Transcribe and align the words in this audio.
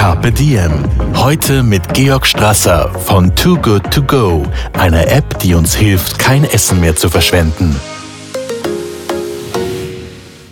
Carpe 0.00 0.32
Diem. 0.32 0.82
Heute 1.14 1.62
mit 1.62 1.92
Georg 1.92 2.24
Strasser 2.24 2.88
von 3.00 3.36
Too 3.36 3.56
Good 3.56 3.90
To 3.90 4.02
Go, 4.02 4.46
einer 4.72 5.06
App, 5.08 5.38
die 5.40 5.52
uns 5.52 5.74
hilft, 5.74 6.18
kein 6.18 6.44
Essen 6.44 6.80
mehr 6.80 6.96
zu 6.96 7.10
verschwenden. 7.10 7.76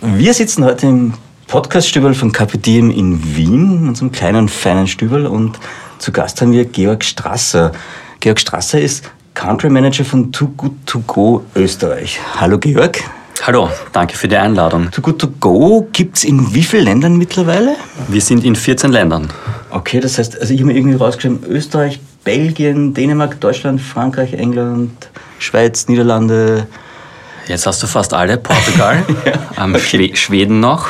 Wir 0.03 0.35
sitzen 0.35 0.63
heute 0.63 0.85
im 0.85 1.15
Podcaststübel 1.47 2.13
von 2.13 2.31
Carpe 2.31 2.59
Diem 2.59 2.91
in 2.91 3.35
Wien, 3.35 3.87
unserem 3.87 4.11
kleinen, 4.11 4.49
feinen 4.49 4.85
Stübel. 4.85 5.25
Und 5.25 5.57
zu 5.97 6.11
Gast 6.11 6.39
haben 6.41 6.51
wir 6.51 6.65
Georg 6.65 7.03
Strasser. 7.03 7.71
Georg 8.19 8.39
Strasser 8.39 8.79
ist 8.79 9.09
Country 9.33 9.71
Manager 9.71 10.05
von 10.05 10.31
Too 10.31 10.49
Good 10.57 10.73
To 10.85 10.99
Go 11.07 11.43
Österreich. 11.55 12.19
Hallo 12.39 12.59
Georg. 12.59 13.03
Hallo, 13.41 13.69
danke 13.93 14.15
für 14.17 14.27
die 14.27 14.35
Einladung. 14.35 14.91
Too 14.91 15.01
Good 15.01 15.19
To 15.19 15.27
Go 15.39 15.87
gibt 15.93 16.17
es 16.17 16.23
in 16.23 16.53
wie 16.53 16.61
vielen 16.63 16.85
Ländern 16.85 17.17
mittlerweile? 17.17 17.75
Wir 18.07 18.21
sind 18.21 18.43
in 18.43 18.55
14 18.55 18.91
Ländern. 18.91 19.29
Okay, 19.71 19.99
das 19.99 20.17
heißt, 20.17 20.39
also 20.39 20.53
ich 20.53 20.59
habe 20.59 20.71
mir 20.71 20.77
irgendwie 20.77 20.97
rausgeschrieben, 20.97 21.43
Österreich, 21.47 21.99
Belgien, 22.23 22.93
Dänemark, 22.93 23.39
Deutschland, 23.39 23.81
Frankreich, 23.81 24.33
England, 24.33 25.09
Schweiz, 25.39 25.87
Niederlande. 25.87 26.67
Jetzt 27.47 27.65
hast 27.65 27.81
du 27.81 27.87
fast 27.87 28.13
alle. 28.13 28.37
Portugal, 28.37 29.03
ja, 29.25 29.63
ähm, 29.63 29.73
okay. 29.73 30.11
Schweden 30.15 30.59
noch 30.59 30.87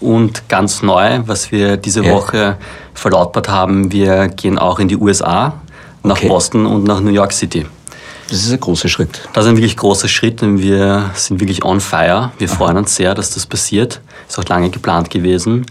und 0.00 0.48
ganz 0.48 0.82
neu, 0.82 1.20
was 1.26 1.50
wir 1.52 1.76
diese 1.76 2.04
Ja. 2.04 2.12
Woche 2.12 2.56
verlautbart 2.94 3.48
haben, 3.48 3.90
wir 3.92 4.28
gehen 4.28 4.58
auch 4.58 4.78
in 4.78 4.88
die 4.88 4.96
USA, 4.96 5.54
nach 6.02 6.16
Okay. 6.16 6.28
Boston 6.28 6.66
und 6.66 6.84
nach 6.84 7.00
New 7.00 7.10
York 7.10 7.32
City. 7.32 7.66
Das 8.30 8.44
ist 8.44 8.52
ein 8.52 8.60
großer 8.60 8.88
Schritt. 8.88 9.28
Das 9.32 9.44
ist 9.44 9.50
ein 9.50 9.56
wirklich 9.56 9.76
großer 9.76 10.06
Schritt 10.06 10.40
und 10.42 10.62
wir 10.62 11.10
sind 11.14 11.40
wirklich 11.40 11.64
on 11.64 11.80
fire. 11.80 12.30
Wir 12.38 12.48
freuen 12.48 12.76
uns 12.76 12.94
sehr, 12.94 13.12
dass 13.14 13.34
das 13.34 13.44
passiert. 13.44 14.00
Ist 14.28 14.38
auch 14.38 14.44
lange 14.44 14.70
geplant 14.70 15.10
gewesen 15.10 15.66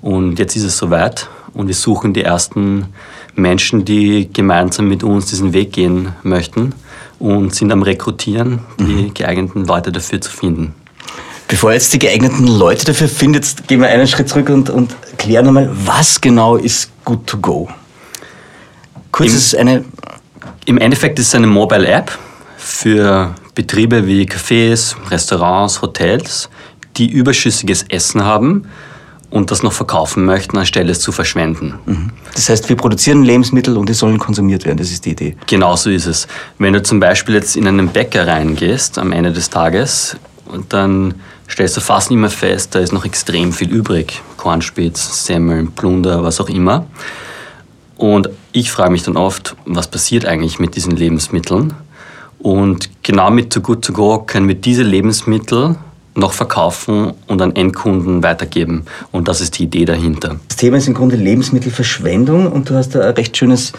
und 0.00 0.38
jetzt 0.38 0.54
ist 0.54 0.62
es 0.62 0.78
soweit 0.78 1.28
und 1.54 1.66
wir 1.66 1.74
suchen 1.74 2.14
die 2.14 2.22
ersten 2.22 2.86
Menschen, 3.34 3.84
die 3.84 4.32
gemeinsam 4.32 4.88
mit 4.88 5.02
uns 5.02 5.26
diesen 5.26 5.52
Weg 5.52 5.72
gehen 5.72 6.12
möchten 6.22 6.72
und 7.18 7.52
sind 7.52 7.72
am 7.72 7.82
Rekrutieren, 7.82 8.60
die 8.78 9.12
geeigneten 9.12 9.64
Leute 9.64 9.90
dafür 9.90 10.20
zu 10.20 10.30
finden. 10.30 10.74
Bevor 11.48 11.70
ihr 11.70 11.74
jetzt 11.74 11.92
die 11.92 11.98
geeigneten 11.98 12.46
Leute 12.46 12.84
dafür 12.84 13.08
findet, 13.08 13.66
gehen 13.66 13.80
wir 13.80 13.88
einen 13.88 14.06
Schritt 14.06 14.28
zurück 14.28 14.50
und, 14.50 14.70
und 14.70 14.94
klären 15.18 15.48
einmal, 15.48 15.68
was 15.84 16.20
genau 16.20 16.56
ist 16.56 16.90
Good 17.04 17.26
to 17.26 17.38
Go? 17.38 17.68
Kurz 19.14 19.32
ist 19.32 19.56
eine. 19.56 19.84
Im 20.66 20.78
Endeffekt 20.78 21.18
ist 21.18 21.28
es 21.28 21.34
eine 21.34 21.46
Mobile 21.46 21.86
App 21.86 22.16
für 22.56 23.34
Betriebe 23.54 24.06
wie 24.06 24.24
Cafés, 24.24 24.94
Restaurants, 25.10 25.82
Hotels, 25.82 26.48
die 26.96 27.10
überschüssiges 27.10 27.84
Essen 27.88 28.24
haben 28.24 28.66
und 29.28 29.50
das 29.50 29.62
noch 29.62 29.72
verkaufen 29.72 30.24
möchten, 30.24 30.56
anstelle 30.56 30.92
es 30.92 31.00
zu 31.00 31.12
verschwenden. 31.12 32.12
Das 32.34 32.48
heißt, 32.48 32.68
wir 32.68 32.76
produzieren 32.76 33.24
Lebensmittel 33.24 33.76
und 33.76 33.88
die 33.88 33.94
sollen 33.94 34.18
konsumiert 34.18 34.64
werden. 34.64 34.78
Das 34.78 34.90
ist 34.90 35.04
die 35.04 35.10
Idee. 35.10 35.36
Genau 35.46 35.76
so 35.76 35.90
ist 35.90 36.06
es. 36.06 36.26
Wenn 36.58 36.72
du 36.72 36.82
zum 36.82 36.98
Beispiel 36.98 37.34
jetzt 37.34 37.56
in 37.56 37.66
einen 37.66 37.88
Bäcker 37.88 38.26
reingehst 38.26 38.98
am 38.98 39.12
Ende 39.12 39.32
des 39.32 39.50
Tages, 39.50 40.16
und 40.46 40.72
dann 40.72 41.14
stellst 41.50 41.76
du 41.76 41.80
fast 41.80 42.10
immer 42.10 42.30
fest, 42.30 42.74
da 42.74 42.78
ist 42.78 42.92
noch 42.92 43.04
extrem 43.04 43.52
viel 43.52 43.70
übrig. 43.70 44.22
Kornspitz, 44.36 45.26
Semmeln, 45.26 45.72
Plunder, 45.72 46.22
was 46.22 46.40
auch 46.40 46.48
immer. 46.48 46.86
Und 47.96 48.28
ich 48.54 48.70
frage 48.70 48.92
mich 48.92 49.02
dann 49.02 49.16
oft, 49.16 49.56
was 49.66 49.88
passiert 49.88 50.26
eigentlich 50.26 50.60
mit 50.60 50.76
diesen 50.76 50.92
Lebensmitteln? 50.92 51.74
Und 52.38 52.88
genau 53.02 53.30
mit 53.30 53.52
Too 53.52 53.60
Good 53.60 53.84
To 53.84 53.92
Go 53.92 54.18
können 54.20 54.46
wir 54.46 54.54
diese 54.54 54.84
Lebensmittel 54.84 55.74
noch 56.14 56.32
verkaufen 56.32 57.12
und 57.26 57.42
an 57.42 57.56
Endkunden 57.56 58.22
weitergeben. 58.22 58.84
Und 59.10 59.26
das 59.26 59.40
ist 59.40 59.58
die 59.58 59.64
Idee 59.64 59.84
dahinter. 59.84 60.36
Das 60.46 60.56
Thema 60.56 60.76
ist 60.76 60.86
im 60.86 60.94
Grunde 60.94 61.16
Lebensmittelverschwendung 61.16 62.50
und 62.50 62.70
du 62.70 62.74
hast 62.74 62.94
da 62.94 63.00
ein 63.00 63.14
recht 63.14 63.36
schönes 63.36 63.72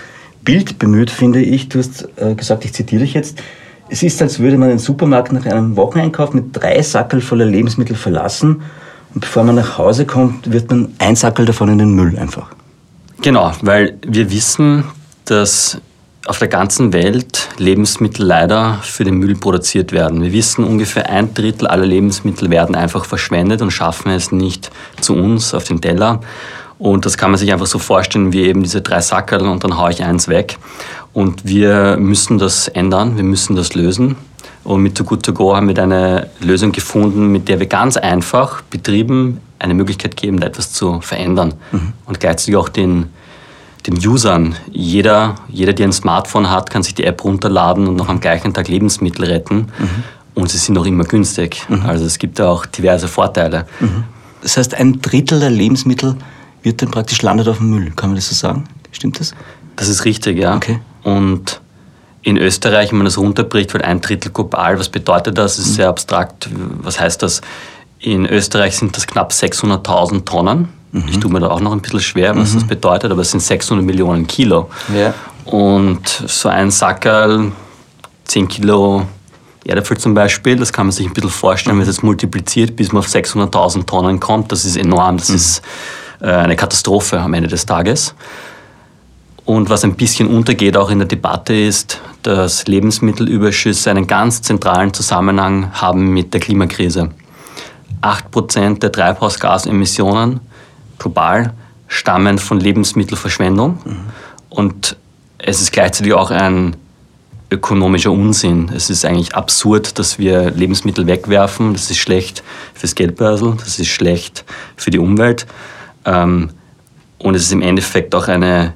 Bild 0.43 0.77
bemüht, 0.77 1.09
finde 1.09 1.41
ich. 1.41 1.69
Du 1.69 1.79
hast 1.79 2.09
äh, 2.17 2.35
gesagt, 2.35 2.65
ich 2.65 2.73
zitiere 2.73 3.03
dich 3.03 3.13
jetzt. 3.13 3.41
Es 3.87 4.03
ist, 4.03 4.21
als 4.21 4.39
würde 4.39 4.57
man 4.57 4.67
den 4.67 4.79
Supermarkt 4.79 5.31
nach 5.31 5.45
einem 5.45 5.77
Wocheneinkauf 5.77 6.33
mit 6.33 6.47
drei 6.51 6.81
Sackel 6.81 7.21
voller 7.21 7.45
Lebensmittel 7.45 7.95
verlassen 7.95 8.63
und 9.13 9.21
bevor 9.21 9.45
man 9.45 9.55
nach 9.55 9.77
Hause 9.77 10.05
kommt, 10.05 10.51
wird 10.51 10.69
man 10.69 10.89
ein 10.97 11.15
Sackel 11.15 11.45
davon 11.45 11.69
in 11.69 11.77
den 11.77 11.93
Müll 11.93 12.17
einfach. 12.17 12.49
Genau, 13.21 13.51
weil 13.61 13.97
wir 14.05 14.31
wissen, 14.31 14.85
dass 15.25 15.79
auf 16.25 16.39
der 16.39 16.47
ganzen 16.47 16.91
Welt 16.91 17.49
Lebensmittel 17.57 18.25
leider 18.25 18.79
für 18.81 19.03
den 19.03 19.15
Müll 19.15 19.35
produziert 19.35 19.91
werden. 19.91 20.21
Wir 20.23 20.33
wissen, 20.33 20.63
ungefähr 20.63 21.09
ein 21.09 21.33
Drittel 21.33 21.67
aller 21.67 21.85
Lebensmittel 21.85 22.49
werden 22.49 22.75
einfach 22.75 23.05
verschwendet 23.05 23.61
und 23.61 23.71
schaffen 23.71 24.11
es 24.11 24.31
nicht 24.31 24.71
zu 25.01 25.15
uns 25.15 25.53
auf 25.53 25.65
den 25.65 25.81
Teller. 25.81 26.21
Und 26.77 27.05
das 27.05 27.17
kann 27.17 27.31
man 27.31 27.39
sich 27.39 27.53
einfach 27.53 27.67
so 27.67 27.79
vorstellen 27.79 28.33
wie 28.33 28.43
eben 28.43 28.63
diese 28.63 28.81
drei 28.81 29.01
Sackerl 29.01 29.47
und 29.47 29.63
dann 29.63 29.77
haue 29.77 29.91
ich 29.91 30.03
eins 30.03 30.27
weg. 30.27 30.57
Und 31.13 31.45
wir 31.45 31.95
müssen 31.97 32.37
das 32.37 32.67
ändern, 32.67 33.15
wir 33.15 33.23
müssen 33.23 33.55
das 33.55 33.75
lösen. 33.75 34.17
Und 34.65 34.81
mit 34.81 34.95
Too 34.97 35.03
Good 35.03 35.23
To 35.23 35.31
Go 35.31 35.55
haben 35.55 35.67
wir 35.67 35.81
eine 35.81 36.29
Lösung 36.41 36.71
gefunden, 36.71 37.31
mit 37.31 37.47
der 37.47 37.59
wir 37.59 37.67
ganz 37.67 37.97
einfach 37.97 38.61
Betrieben 38.63 39.39
eine 39.59 39.75
Möglichkeit 39.75 40.17
geben, 40.17 40.39
da 40.39 40.47
etwas 40.47 40.73
zu 40.73 40.99
verändern. 41.01 41.53
Und 42.05 42.19
gleichzeitig 42.19 42.55
auch 42.57 42.67
den, 42.67 43.05
den 43.85 43.95
Usern. 44.05 44.55
Jeder, 44.71 45.35
jeder, 45.47 45.71
der 45.73 45.87
ein 45.87 45.93
Smartphone 45.93 46.49
hat, 46.49 46.71
kann 46.71 46.81
sich 46.81 46.95
die 46.95 47.03
App 47.03 47.23
runterladen 47.23 47.87
und 47.87 47.95
noch 47.95 48.09
am 48.09 48.19
gleichen 48.19 48.53
Tag 48.53 48.67
Lebensmittel 48.67 49.25
retten. 49.25 49.67
Und 50.33 50.49
sie 50.49 50.57
sind 50.57 50.77
auch 50.77 50.85
immer 50.85 51.03
günstig. 51.05 51.63
Also 51.85 52.05
es 52.05 52.17
gibt 52.17 52.39
da 52.39 52.49
auch 52.49 52.65
diverse 52.65 53.07
Vorteile. 53.07 53.67
Das 54.41 54.57
heißt, 54.57 54.73
ein 54.73 54.99
Drittel 54.99 55.39
der 55.39 55.51
Lebensmittel 55.51 56.15
wird 56.63 56.81
dann 56.81 56.89
praktisch 56.89 57.21
landet 57.21 57.47
auf 57.47 57.57
dem 57.59 57.69
Müll. 57.69 57.91
Kann 57.95 58.09
man 58.09 58.15
das 58.15 58.29
so 58.29 58.35
sagen? 58.35 58.63
Stimmt 58.91 59.19
das? 59.19 59.35
Das 59.75 59.89
ist 59.89 60.05
richtig, 60.05 60.39
ja. 60.39 60.55
Okay. 60.55 60.79
Und 61.03 61.61
in 62.25 62.37
Österreich, 62.37 62.89
wenn 62.89 62.97
man 62.97 63.05
das 63.05 63.19
runterbricht, 63.19 63.71
wird 63.73 63.83
ein 63.83 64.01
Drittel 64.01 64.31
global. 64.31 64.79
Was 64.79 64.89
bedeutet 64.89 65.37
das? 65.37 65.57
Das 65.57 65.67
ist 65.67 65.75
sehr 65.75 65.89
abstrakt. 65.89 66.49
Was 66.81 66.99
heißt 66.99 67.21
das? 67.21 67.41
In 67.99 68.25
Österreich 68.25 68.75
sind 68.75 68.97
das 68.97 69.05
knapp 69.05 69.31
600.000 69.31 70.25
Tonnen. 70.25 70.69
Ich 71.07 71.19
tue 71.19 71.31
mir 71.31 71.39
da 71.39 71.49
auch 71.49 71.59
noch 71.59 71.71
ein 71.71 71.81
bisschen 71.81 71.99
schwer, 71.99 72.35
was 72.35 72.53
das 72.53 72.63
bedeutet, 72.63 73.11
aber 73.11 73.21
es 73.21 73.29
sind 73.29 73.41
600 73.41 73.85
Millionen 73.85 74.25
Kilo. 74.25 74.69
Ja. 74.95 75.13
Und 75.45 76.07
so 76.07 76.49
ein 76.49 76.71
Sackerl, 76.71 77.51
10 78.23 78.47
Kilo 78.47 79.05
Erdäpfel 79.63 79.97
zum 79.97 80.15
Beispiel, 80.15 80.55
das 80.55 80.73
kann 80.73 80.87
man 80.87 80.93
sich 80.93 81.05
ein 81.05 81.13
bisschen 81.13 81.29
vorstellen, 81.29 81.75
wenn 81.75 81.83
es 81.83 81.89
jetzt 81.89 82.03
multipliziert, 82.03 82.75
bis 82.75 82.91
man 82.91 83.01
auf 83.01 83.07
600.000 83.07 83.85
Tonnen 83.85 84.19
kommt. 84.19 84.51
Das 84.51 84.65
ist 84.65 84.77
enorm, 84.77 85.17
das 85.17 85.29
ist 85.29 85.61
äh, 86.21 86.27
eine 86.27 86.55
Katastrophe 86.55 87.19
am 87.19 87.35
Ende 87.35 87.49
des 87.49 87.65
Tages. 87.67 88.15
Und 89.45 89.69
was 89.69 89.83
ein 89.83 89.95
bisschen 89.95 90.27
untergeht 90.27 90.75
auch 90.75 90.89
in 90.89 90.99
der 90.99 91.07
Debatte 91.07 91.53
ist, 91.53 92.01
dass 92.23 92.65
Lebensmittelüberschüsse 92.65 93.91
einen 93.91 94.07
ganz 94.07 94.41
zentralen 94.41 94.93
Zusammenhang 94.93 95.71
haben 95.73 96.11
mit 96.11 96.33
der 96.33 96.41
Klimakrise. 96.41 97.11
8% 98.01 98.79
der 98.79 98.91
Treibhausgasemissionen 98.91 100.39
global 100.97 101.53
stammen 101.87 102.39
von 102.39 102.59
Lebensmittelverschwendung. 102.59 103.77
Und 104.49 104.97
es 105.37 105.61
ist 105.61 105.71
gleichzeitig 105.71 106.13
auch 106.13 106.31
ein 106.31 106.75
ökonomischer 107.51 108.11
Unsinn. 108.11 108.71
Es 108.75 108.89
ist 108.89 109.05
eigentlich 109.05 109.35
absurd, 109.35 109.99
dass 109.99 110.17
wir 110.17 110.49
Lebensmittel 110.49 111.05
wegwerfen. 111.05 111.73
Das 111.73 111.91
ist 111.91 111.97
schlecht 111.97 112.41
fürs 112.73 112.95
Geldbörsel, 112.95 113.55
das 113.59 113.77
ist 113.77 113.89
schlecht 113.89 114.43
für 114.75 114.89
die 114.89 114.99
Umwelt. 114.99 115.45
Ähm, 116.05 116.49
Und 117.19 117.35
es 117.35 117.43
ist 117.43 117.51
im 117.51 117.61
Endeffekt 117.61 118.13
auch 118.15 118.27
eine 118.27 118.73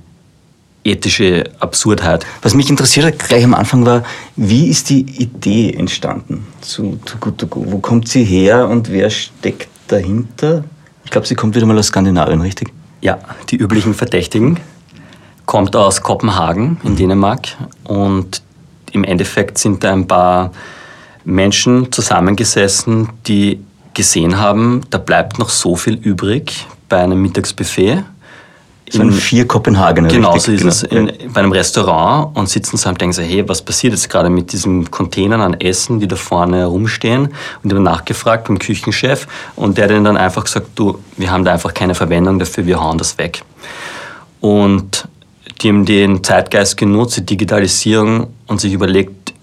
ethische 0.91 1.43
Absurdheit. 1.59 2.25
Was 2.41 2.53
mich 2.53 2.69
interessiert 2.69 3.05
hat 3.05 3.19
gleich 3.19 3.43
am 3.43 3.53
Anfang 3.53 3.85
war, 3.85 4.03
wie 4.35 4.67
ist 4.69 4.89
die 4.89 5.01
Idee 5.01 5.73
entstanden 5.73 6.47
zu 6.61 6.99
Too 7.05 7.17
Good 7.19 7.37
To 7.39 7.47
Go? 7.47 7.65
Wo 7.67 7.79
kommt 7.79 8.07
sie 8.07 8.23
her 8.23 8.67
und 8.67 8.91
wer 8.91 9.09
steckt 9.09 9.69
dahinter? 9.87 10.63
Ich 11.05 11.11
glaube, 11.11 11.27
sie 11.27 11.35
kommt 11.35 11.55
wieder 11.55 11.65
mal 11.65 11.77
aus 11.77 11.87
Skandinavien, 11.87 12.41
richtig? 12.41 12.71
Ja, 13.01 13.19
die 13.49 13.57
üblichen 13.57 13.93
Verdächtigen. 13.93 14.59
Kommt 15.45 15.75
aus 15.75 16.01
Kopenhagen 16.01 16.77
in 16.83 16.95
Dänemark 16.95 17.47
und 17.85 18.41
im 18.91 19.03
Endeffekt 19.03 19.57
sind 19.57 19.83
da 19.83 19.93
ein 19.93 20.07
paar 20.07 20.51
Menschen 21.25 21.91
zusammengesessen, 21.91 23.09
die 23.25 23.63
gesehen 23.93 24.37
haben, 24.37 24.81
da 24.89 24.97
bleibt 24.97 25.39
noch 25.39 25.49
so 25.49 25.75
viel 25.75 25.95
übrig 25.95 26.65
bei 26.87 26.97
einem 27.03 27.21
Mittagsbuffet 27.21 28.03
So 28.89 29.01
in 29.01 29.11
vier 29.11 29.47
Kopenhagener. 29.47 30.07
Genau, 30.07 30.33
richtig? 30.33 30.61
so 30.61 30.67
ist 30.67 30.83
es 30.83 30.91
in, 30.91 31.11
bei 31.31 31.41
einem 31.41 31.51
Restaurant 31.51 32.35
und 32.35 32.49
sitzen 32.49 32.77
sie 32.77 32.89
und 32.89 32.99
denken 32.99 33.13
so, 33.13 33.21
hey, 33.21 33.47
was 33.47 33.61
passiert 33.61 33.93
jetzt 33.93 34.09
gerade 34.09 34.29
mit 34.29 34.51
diesen 34.51 34.89
Containern 34.89 35.41
an 35.41 35.53
Essen, 35.55 35.99
die 35.99 36.07
da 36.07 36.15
vorne 36.15 36.65
rumstehen? 36.65 37.29
Und 37.63 37.71
die 37.71 37.75
haben 37.75 37.83
nachgefragt 37.83 38.47
beim 38.47 38.57
Küchenchef 38.57 39.27
und 39.55 39.77
der 39.77 39.85
hat 39.85 39.91
ihnen 39.91 40.03
dann 40.03 40.17
einfach 40.17 40.43
gesagt, 40.43 40.67
du, 40.75 40.99
wir 41.17 41.31
haben 41.31 41.45
da 41.45 41.53
einfach 41.53 41.73
keine 41.73 41.93
Verwendung 41.93 42.39
dafür, 42.39 42.65
wir 42.65 42.81
hauen 42.81 42.97
das 42.97 43.17
weg. 43.17 43.43
Und 44.41 45.07
die 45.61 45.69
haben 45.69 45.85
den 45.85 46.23
Zeitgeist 46.23 46.77
genutzt, 46.77 47.17
die 47.17 47.25
Digitalisierung 47.25 48.27
und 48.47 48.61
sich 48.61 48.73
überlegt, 48.73 49.33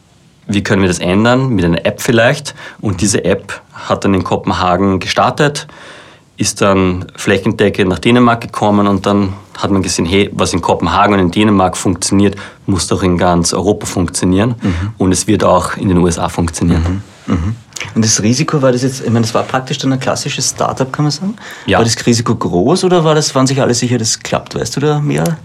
wie 0.49 0.63
können 0.63 0.83
wir 0.83 0.89
das 0.89 0.99
ändern, 0.99 1.51
mit 1.51 1.65
einer 1.65 1.85
App 1.85 2.01
vielleicht. 2.01 2.55
Und 2.81 3.01
diese 3.01 3.25
App 3.25 3.61
hat 3.73 4.05
dann 4.05 4.15
in 4.15 4.25
Kopenhagen 4.25 5.01
gestartet 5.01 5.67
ist 6.37 6.61
dann 6.61 7.07
flächendeckend 7.17 7.89
nach 7.89 7.99
Dänemark 7.99 8.41
gekommen 8.41 8.87
und 8.87 9.07
dann 9.07 9.33
hat 9.57 9.71
man 9.71 9.83
gesehen, 9.83 10.05
hey, 10.05 10.31
was 10.35 10.53
in 10.53 10.61
Kopenhagen 10.61 11.15
und 11.15 11.21
in 11.21 11.31
Dänemark 11.31 11.77
funktioniert, 11.77 12.37
muss 12.67 12.87
doch 12.89 13.03
in 13.03 13.17
ganz 13.17 13.55
Europa 13.55 13.87
funktionieren 13.87 14.55
mhm. 14.61 14.93
und 14.99 15.13
es 15.13 15.27
wird 15.27 15.45
auch 15.45 15.77
in 15.77 15.89
den 15.89 15.99
USA 15.99 16.29
funktionieren. 16.29 17.03
Mhm. 17.27 17.35
Mhm. 17.35 17.57
Und 17.95 18.05
das 18.05 18.23
Risiko 18.23 18.61
war 18.61 18.73
das 18.73 18.83
jetzt, 18.83 19.01
ich 19.01 19.11
meine, 19.11 19.23
das 19.23 19.35
war 19.35 19.43
praktisch 19.43 19.79
dann 19.79 19.93
ein 19.93 20.01
klassisches 20.01 20.51
Startup, 20.51 20.91
kann 20.93 21.05
man 21.05 21.13
sagen? 21.13 21.37
Ja. 21.67 21.79
War 21.79 21.85
das 21.85 21.95
Risiko 22.05 22.35
groß 22.35 22.85
oder 22.85 23.05
war 23.05 23.15
das, 23.15 23.35
waren 23.35 23.47
sich 23.47 23.61
alle 23.61 23.75
sicher, 23.75 23.99
das 23.99 24.19
klappt? 24.19 24.55
Weißt 24.55 24.77
du 24.77 24.81
da 24.81 25.01
mehr? 25.01 25.39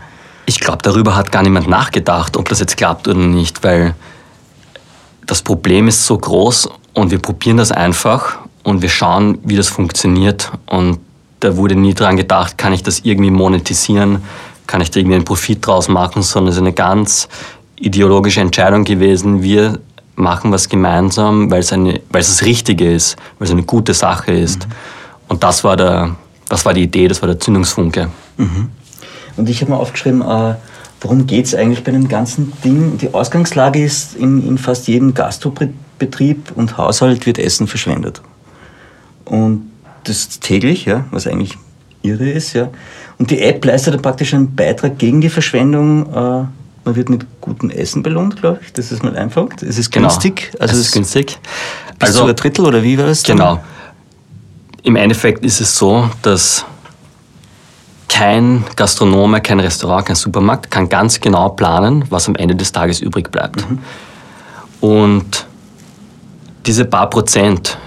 Ich 0.46 0.60
glaube, 0.60 0.80
darüber 0.82 1.16
hat 1.16 1.32
gar 1.32 1.44
niemand 1.44 1.68
nachgedacht, 1.68 2.36
ob 2.36 2.50
das 2.50 2.60
jetzt 2.60 2.78
klappt 2.78 3.08
oder 3.08 3.20
nicht, 3.20 3.64
weil 3.64 3.96
das 5.26 5.42
Problem 5.42 5.88
ist 5.88 6.06
so 6.06 6.18
groß 6.18 6.70
und 6.94 7.12
wir 7.12 7.20
probieren 7.20 7.58
das 7.58 7.72
einfach 7.72 8.40
und 8.64 8.82
wir 8.82 8.90
schauen, 8.90 9.38
wie 9.44 9.56
das 9.56 9.68
funktioniert. 9.68 10.52
Und 10.68 11.00
da 11.40 11.58
wurde 11.58 11.76
nie 11.76 11.94
dran 11.94 12.18
gedacht, 12.18 12.58
kann 12.58 12.74
ich 12.74 12.84
das 12.84 13.00
irgendwie 13.00 13.32
monetisieren, 13.32 14.24
kann 14.68 14.82
ich 14.82 14.92
da 14.92 15.00
irgendwie 15.00 15.16
einen 15.16 15.26
Profit 15.26 15.66
draus 15.66 15.88
machen, 15.88 16.22
sondern 16.22 16.50
es 16.50 16.56
ist 16.56 16.62
eine 16.62 16.74
ganz 16.74 17.28
ideologische 17.76 18.42
Entscheidung 18.42 18.84
gewesen. 18.84 19.42
Wir 19.42 19.80
machen 20.16 20.52
was 20.52 20.70
gemeinsam, 20.70 21.50
weil 21.50 21.60
es, 21.60 21.74
eine, 21.74 22.00
weil 22.10 22.22
es 22.22 22.28
das 22.28 22.46
Richtige 22.46 22.94
ist, 22.94 23.18
weil 23.40 23.48
es 23.48 23.52
eine 23.52 23.64
gute 23.64 23.94
Sache 23.94 24.32
ist. 24.32 24.68
Mhm. 24.68 24.74
Und 25.30 25.44
das 25.44 25.64
war, 25.64 25.76
der, 25.76 26.16
das 26.48 26.66
war 26.66 26.74
die 26.74 26.84
Idee, 26.84 27.08
das 27.08 27.22
war 27.22 27.28
der 27.28 27.40
Zündungsfunke. 27.40 28.10
Mhm. 28.38 28.70
Und 29.38 29.50
ich 29.50 29.62
habe 29.62 29.72
mir 29.72 29.78
aufgeschrieben, 29.78 30.22
äh, 30.22 30.56
worum 31.00 31.26
geht 31.26 31.46
es 31.46 31.56
eigentlich 31.56 31.84
bei 31.84 31.92
dem 31.92 32.08
ganzen 32.08 32.54
Ding? 32.64 32.98
Die 32.98 33.14
Ausgangslage 33.14 33.84
ist, 33.84 34.16
in, 34.16 34.48
in 34.48 34.58
fast 34.58 34.88
jedem 34.88 35.14
Gastrobetrieb 35.14 36.52
und 36.56 36.78
Haushalt 36.78 37.26
wird 37.26 37.40
Essen 37.40 37.68
verschwendet. 37.68 38.22
Und 39.26 39.72
das 40.04 40.40
täglich, 40.40 40.86
ja, 40.86 41.06
was 41.12 41.28
eigentlich 41.28 41.58
irre 42.02 42.30
ist. 42.30 42.54
Ja. 42.54 42.70
Und 43.18 43.32
die 43.32 43.42
App 43.42 43.64
leistet 43.64 43.94
dann 43.94 44.02
praktisch 44.02 44.34
einen 44.34 44.56
Beitrag 44.56 44.98
gegen 44.98 45.22
die 45.22 45.30
Verschwendung. 45.30 46.08
Äh, 46.12 46.46
man 46.84 46.96
wird 46.96 47.10
mit 47.10 47.26
gutem 47.42 47.70
Essen 47.70 48.02
belohnt, 48.02 48.38
glaube 48.38 48.60
ich. 48.64 48.74
Das 48.74 48.92
ist 48.92 49.04
mal 49.04 49.16
einfach. 49.16 49.48
Es 49.62 49.78
ist 49.78 49.92
genau. 49.92 50.08
günstig. 50.08 50.52
Also 50.60 50.74
es 50.74 50.88
ist 50.88 50.92
günstig. 50.92 51.38
Bis 52.00 52.10
also, 52.10 52.24
zu 52.24 52.30
ein 52.30 52.36
Drittel 52.36 52.66
oder 52.66 52.82
wie 52.82 52.98
war 52.98 53.06
es? 53.06 53.24
Genau. 53.24 53.60
Im 54.84 54.96
Endeffekt 54.96 55.46
ist 55.46 55.62
es 55.62 55.78
so, 55.78 56.10
dass 56.24 56.66
kein 58.08 58.66
Gastronome, 58.76 59.42
kein 59.42 59.60
Restaurant, 59.60 60.08
kein 60.08 60.16
Supermarkt 60.16 60.72
kann 60.72 60.90
ganz 60.90 61.20
genau 61.20 61.50
planen, 61.50 62.04
was 62.10 62.28
am 62.28 62.36
Ende 62.36 62.56
des 62.56 62.72
Tages 62.72 63.00
übrig 63.00 63.32
bleibt. 63.32 63.70
Mhm. 63.70 63.80
Und 64.82 65.46
diese 66.66 66.86
paar 66.86 67.10
Prozent, 67.10 67.78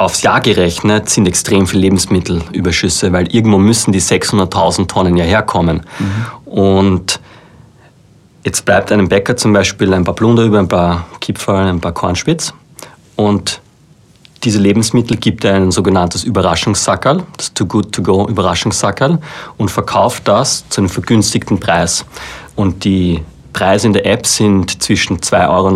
aufs 0.00 0.22
Jahr 0.22 0.40
gerechnet 0.40 1.10
sind 1.10 1.28
extrem 1.28 1.66
viele 1.66 1.82
Lebensmittelüberschüsse, 1.82 3.12
weil 3.12 3.32
irgendwo 3.34 3.58
müssen 3.58 3.92
die 3.92 4.00
600.000 4.00 4.88
Tonnen 4.88 5.16
ja 5.16 5.24
herkommen. 5.24 5.82
Mhm. 5.98 6.52
Und 6.52 7.20
jetzt 8.42 8.64
bleibt 8.64 8.90
einem 8.92 9.08
Bäcker 9.08 9.36
zum 9.36 9.52
Beispiel 9.52 9.92
ein 9.92 10.04
paar 10.04 10.14
Plunder 10.14 10.44
über, 10.44 10.58
ein 10.58 10.68
paar 10.68 11.06
Kipferl, 11.20 11.68
ein 11.68 11.80
paar 11.80 11.92
Kornspitz. 11.92 12.54
Und 13.16 13.60
diese 14.42 14.58
Lebensmittel 14.58 15.18
gibt 15.18 15.44
er 15.44 15.56
ein 15.56 15.70
sogenanntes 15.70 16.24
Überraschungssackerl, 16.24 17.22
das 17.36 17.52
Too 17.52 17.66
Good 17.66 17.92
To 17.92 18.02
Go 18.02 18.26
Überraschungssackerl, 18.26 19.18
und 19.58 19.70
verkauft 19.70 20.26
das 20.26 20.66
zu 20.70 20.80
einem 20.80 20.88
vergünstigten 20.88 21.60
Preis. 21.60 22.06
Und 22.56 22.84
die 22.84 23.20
Preise 23.52 23.86
in 23.86 23.92
der 23.92 24.06
App 24.06 24.26
sind 24.26 24.82
zwischen 24.82 25.18
2,99 25.18 25.48
Euro 25.48 25.66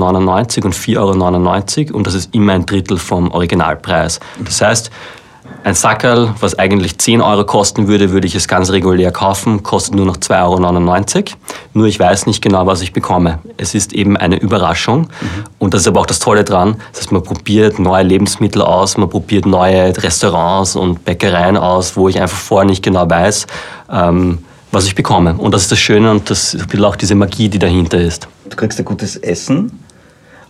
und 0.67 0.75
4,99 0.75 1.89
Euro 1.89 1.97
und 1.97 2.07
das 2.07 2.15
ist 2.15 2.35
immer 2.35 2.53
ein 2.53 2.67
Drittel 2.67 2.99
vom 2.99 3.31
Originalpreis. 3.31 4.21
Das 4.45 4.61
heißt, 4.61 4.91
ein 5.63 5.75
Sackerl, 5.75 6.35
was 6.41 6.59
eigentlich 6.59 6.99
10 6.99 7.21
Euro 7.23 7.45
kosten 7.45 7.89
würde, 7.89 8.13
würde 8.13 8.27
ich 8.27 8.35
es 8.35 8.49
ganz 8.49 8.71
regulär 8.71 9.13
kaufen, 9.13 9.63
kostet 9.63 9.95
nur 9.95 10.05
noch 10.05 10.19
2,99 10.19 11.17
Euro. 11.17 11.25
Nur 11.73 11.87
ich 11.87 11.99
weiß 11.99 12.27
nicht 12.27 12.43
genau, 12.43 12.67
was 12.67 12.83
ich 12.83 12.93
bekomme. 12.93 13.39
Es 13.57 13.75
ist 13.75 13.93
eben 13.95 14.17
eine 14.17 14.37
Überraschung. 14.37 15.03
Mhm. 15.03 15.45
Und 15.59 15.75
das 15.75 15.83
ist 15.83 15.89
aber 15.89 16.01
auch 16.01 16.07
das 16.07 16.19
Tolle 16.19 16.45
dran. 16.45 16.77
Das 16.93 17.03
heißt, 17.03 17.13
man 17.13 17.23
probiert 17.23 17.79
neue 17.79 18.03
Lebensmittel 18.03 18.63
aus, 18.63 18.97
man 18.99 19.09
probiert 19.09 19.47
neue 19.47 19.97
Restaurants 19.97 20.77
und 20.77 21.05
Bäckereien 21.05 21.57
aus, 21.57 21.97
wo 21.97 22.09
ich 22.09 22.21
einfach 22.21 22.37
vorher 22.37 22.67
nicht 22.67 22.83
genau 22.83 23.09
weiß, 23.09 23.47
ähm, 23.91 24.39
was 24.75 24.87
ich 24.87 24.95
bekomme. 24.95 25.35
Und 25.35 25.55
das 25.55 25.63
ist 25.63 25.73
das 25.73 25.79
Schöne 25.79 26.11
und 26.11 26.29
das 26.29 26.55
ist 26.55 26.81
auch 26.81 26.97
diese 26.97 27.15
Magie, 27.15 27.49
die 27.49 27.59
dahinter 27.59 28.01
ist. 28.01 28.29
Du 28.49 28.57
kriegst 28.57 28.79
ein 28.79 28.85
gutes 28.85 29.17
Essen, 29.17 29.71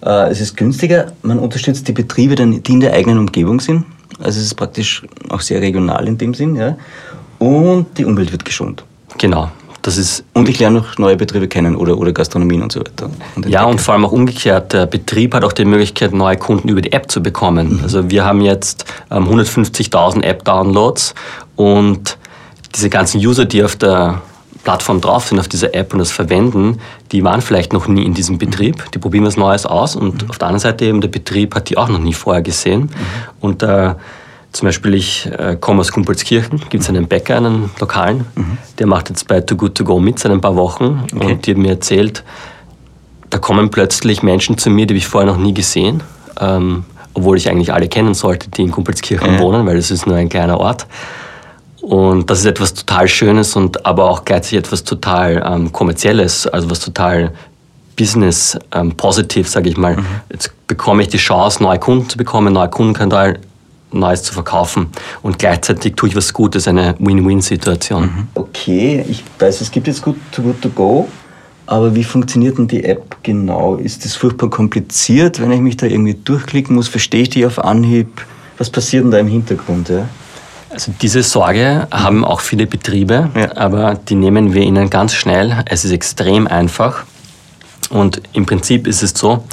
äh, 0.04 0.30
es 0.30 0.40
ist 0.40 0.56
günstiger, 0.56 1.12
man 1.22 1.38
unterstützt 1.38 1.86
die 1.88 1.92
Betriebe, 1.92 2.34
die 2.34 2.72
in 2.72 2.80
der 2.80 2.92
eigenen 2.92 3.18
Umgebung 3.18 3.60
sind. 3.60 3.84
Also 4.18 4.38
es 4.38 4.46
ist 4.46 4.54
praktisch 4.54 5.02
auch 5.28 5.40
sehr 5.40 5.60
regional 5.60 6.06
in 6.06 6.18
dem 6.18 6.34
Sinn. 6.34 6.56
Ja. 6.56 6.76
Und 7.38 7.98
die 7.98 8.04
Umwelt 8.04 8.30
wird 8.32 8.44
geschont. 8.44 8.84
Genau. 9.18 9.50
Das 9.82 9.98
ist 9.98 10.24
und 10.32 10.48
ich 10.48 10.58
lerne 10.58 10.78
noch 10.78 10.96
neue 10.96 11.16
Betriebe 11.16 11.46
kennen 11.46 11.76
oder, 11.76 11.98
oder 11.98 12.10
Gastronomien 12.12 12.62
und 12.62 12.72
so 12.72 12.80
weiter. 12.80 13.10
Und 13.36 13.46
ja, 13.50 13.64
und 13.64 13.82
vor 13.82 13.92
allem 13.92 14.06
auch 14.06 14.12
umgekehrt. 14.12 14.72
Der 14.72 14.86
Betrieb 14.86 15.34
hat 15.34 15.44
auch 15.44 15.52
die 15.52 15.66
Möglichkeit, 15.66 16.14
neue 16.14 16.38
Kunden 16.38 16.70
über 16.70 16.80
die 16.80 16.92
App 16.92 17.10
zu 17.10 17.22
bekommen. 17.22 17.74
Mhm. 17.74 17.80
Also 17.82 18.10
wir 18.10 18.24
haben 18.24 18.40
jetzt 18.40 18.86
ähm, 19.10 19.28
150.000 19.28 20.22
App-Downloads 20.22 21.14
und 21.56 22.16
diese 22.74 22.90
ganzen 22.90 23.18
User, 23.18 23.44
die 23.44 23.62
auf 23.62 23.76
der 23.76 24.22
Plattform 24.62 25.00
drauf 25.00 25.28
sind, 25.28 25.38
auf 25.38 25.48
dieser 25.48 25.74
App 25.74 25.92
und 25.92 25.98
das 25.98 26.10
verwenden, 26.10 26.80
die 27.12 27.22
waren 27.22 27.42
vielleicht 27.42 27.72
noch 27.72 27.86
nie 27.86 28.04
in 28.04 28.14
diesem 28.14 28.38
Betrieb. 28.38 28.90
Die 28.92 28.98
probieren 28.98 29.24
was 29.24 29.36
Neues 29.36 29.66
aus 29.66 29.94
und 29.94 30.22
mhm. 30.22 30.30
auf 30.30 30.38
der 30.38 30.48
anderen 30.48 30.60
Seite 30.60 30.86
eben 30.86 31.00
der 31.00 31.08
Betrieb 31.08 31.54
hat 31.54 31.68
die 31.68 31.76
auch 31.76 31.88
noch 31.88 31.98
nie 31.98 32.14
vorher 32.14 32.42
gesehen. 32.42 32.82
Mhm. 32.82 32.90
Und 33.40 33.62
äh, 33.62 33.94
zum 34.52 34.66
Beispiel, 34.66 34.94
ich 34.94 35.26
äh, 35.26 35.56
komme 35.60 35.80
aus 35.80 35.92
Kumpelskirchen, 35.92 36.62
gibt 36.70 36.82
es 36.82 36.88
einen 36.88 37.08
Bäcker, 37.08 37.36
einen 37.36 37.70
lokalen, 37.78 38.24
mhm. 38.34 38.58
der 38.78 38.86
macht 38.86 39.10
jetzt 39.10 39.26
bei 39.28 39.40
Too 39.40 39.56
Good 39.56 39.74
To 39.74 39.84
Go 39.84 39.98
mit 39.98 40.18
seit 40.18 40.32
ein 40.32 40.40
paar 40.40 40.56
Wochen 40.56 41.04
okay. 41.12 41.32
und 41.32 41.46
die 41.46 41.50
hat 41.50 41.58
mir 41.58 41.70
erzählt, 41.70 42.24
da 43.30 43.38
kommen 43.38 43.70
plötzlich 43.70 44.22
Menschen 44.22 44.56
zu 44.56 44.70
mir, 44.70 44.86
die 44.86 44.94
ich 44.94 45.08
vorher 45.08 45.30
noch 45.30 45.38
nie 45.38 45.52
gesehen, 45.52 46.04
ähm, 46.40 46.84
obwohl 47.14 47.36
ich 47.36 47.50
eigentlich 47.50 47.72
alle 47.72 47.88
kennen 47.88 48.14
sollte, 48.14 48.48
die 48.48 48.62
in 48.62 48.70
Kumpelskirchen 48.70 49.40
wohnen, 49.40 49.66
weil 49.66 49.76
es 49.76 49.90
ist 49.90 50.06
nur 50.06 50.16
ein 50.16 50.28
kleiner 50.28 50.58
Ort. 50.58 50.86
Und 51.84 52.30
das 52.30 52.38
ist 52.38 52.46
etwas 52.46 52.72
total 52.72 53.06
Schönes 53.08 53.56
und 53.56 53.84
aber 53.84 54.08
auch 54.08 54.24
gleichzeitig 54.24 54.60
etwas 54.60 54.84
total 54.84 55.44
ähm, 55.46 55.70
Kommerzielles, 55.70 56.46
also 56.46 56.70
was 56.70 56.80
total 56.80 57.32
Business 57.94 58.58
ähm, 58.72 58.92
positiv, 58.92 59.48
sage 59.48 59.68
ich 59.68 59.76
mal. 59.76 59.96
Mhm. 59.96 60.06
Jetzt 60.32 60.50
bekomme 60.66 61.02
ich 61.02 61.08
die 61.08 61.18
Chance, 61.18 61.62
neue 61.62 61.78
Kunden 61.78 62.08
zu 62.08 62.16
bekommen, 62.16 62.54
neue 62.54 62.70
Kundenkanal, 62.70 63.38
Neues 63.92 64.22
zu 64.22 64.32
verkaufen 64.32 64.88
und 65.22 65.38
gleichzeitig 65.38 65.94
tue 65.94 66.08
ich 66.08 66.16
was 66.16 66.32
Gutes, 66.32 66.66
eine 66.66 66.94
Win-Win-Situation. 66.98 68.02
Mhm. 68.02 68.28
Okay, 68.34 69.04
ich 69.06 69.22
weiß, 69.38 69.60
es 69.60 69.70
gibt 69.70 69.86
jetzt 69.86 70.00
Good 70.00 70.16
to, 70.32 70.40
Good 70.40 70.62
to 70.62 70.70
Go, 70.70 71.06
aber 71.66 71.94
wie 71.94 72.02
funktioniert 72.02 72.56
denn 72.56 72.66
die 72.66 72.82
App 72.82 73.18
genau? 73.22 73.76
Ist 73.76 74.06
das 74.06 74.16
furchtbar 74.16 74.48
kompliziert, 74.48 75.38
wenn 75.38 75.52
ich 75.52 75.60
mich 75.60 75.76
da 75.76 75.86
irgendwie 75.86 76.14
durchklicken 76.14 76.74
muss? 76.74 76.88
Verstehe 76.88 77.22
ich 77.22 77.28
die 77.28 77.44
auf 77.44 77.62
Anhieb? 77.62 78.24
Was 78.56 78.70
passiert 78.70 79.04
denn 79.04 79.10
da 79.10 79.18
im 79.18 79.28
Hintergrund? 79.28 79.90
Ja? 79.90 80.08
Also 80.74 80.92
diese 81.00 81.22
Sorge 81.22 81.86
haben 81.92 82.24
auch 82.24 82.40
viele 82.40 82.66
Betriebe, 82.66 83.30
ja. 83.36 83.56
aber 83.56 83.94
die 83.94 84.16
nehmen 84.16 84.54
wir 84.54 84.62
ihnen 84.62 84.90
ganz 84.90 85.14
schnell. 85.14 85.62
Es 85.66 85.84
ist 85.84 85.92
extrem 85.92 86.48
einfach 86.48 87.04
und 87.90 88.20
im 88.32 88.44
Prinzip 88.44 88.88
ist 88.88 89.04
es 89.04 89.12
so, 89.12 89.44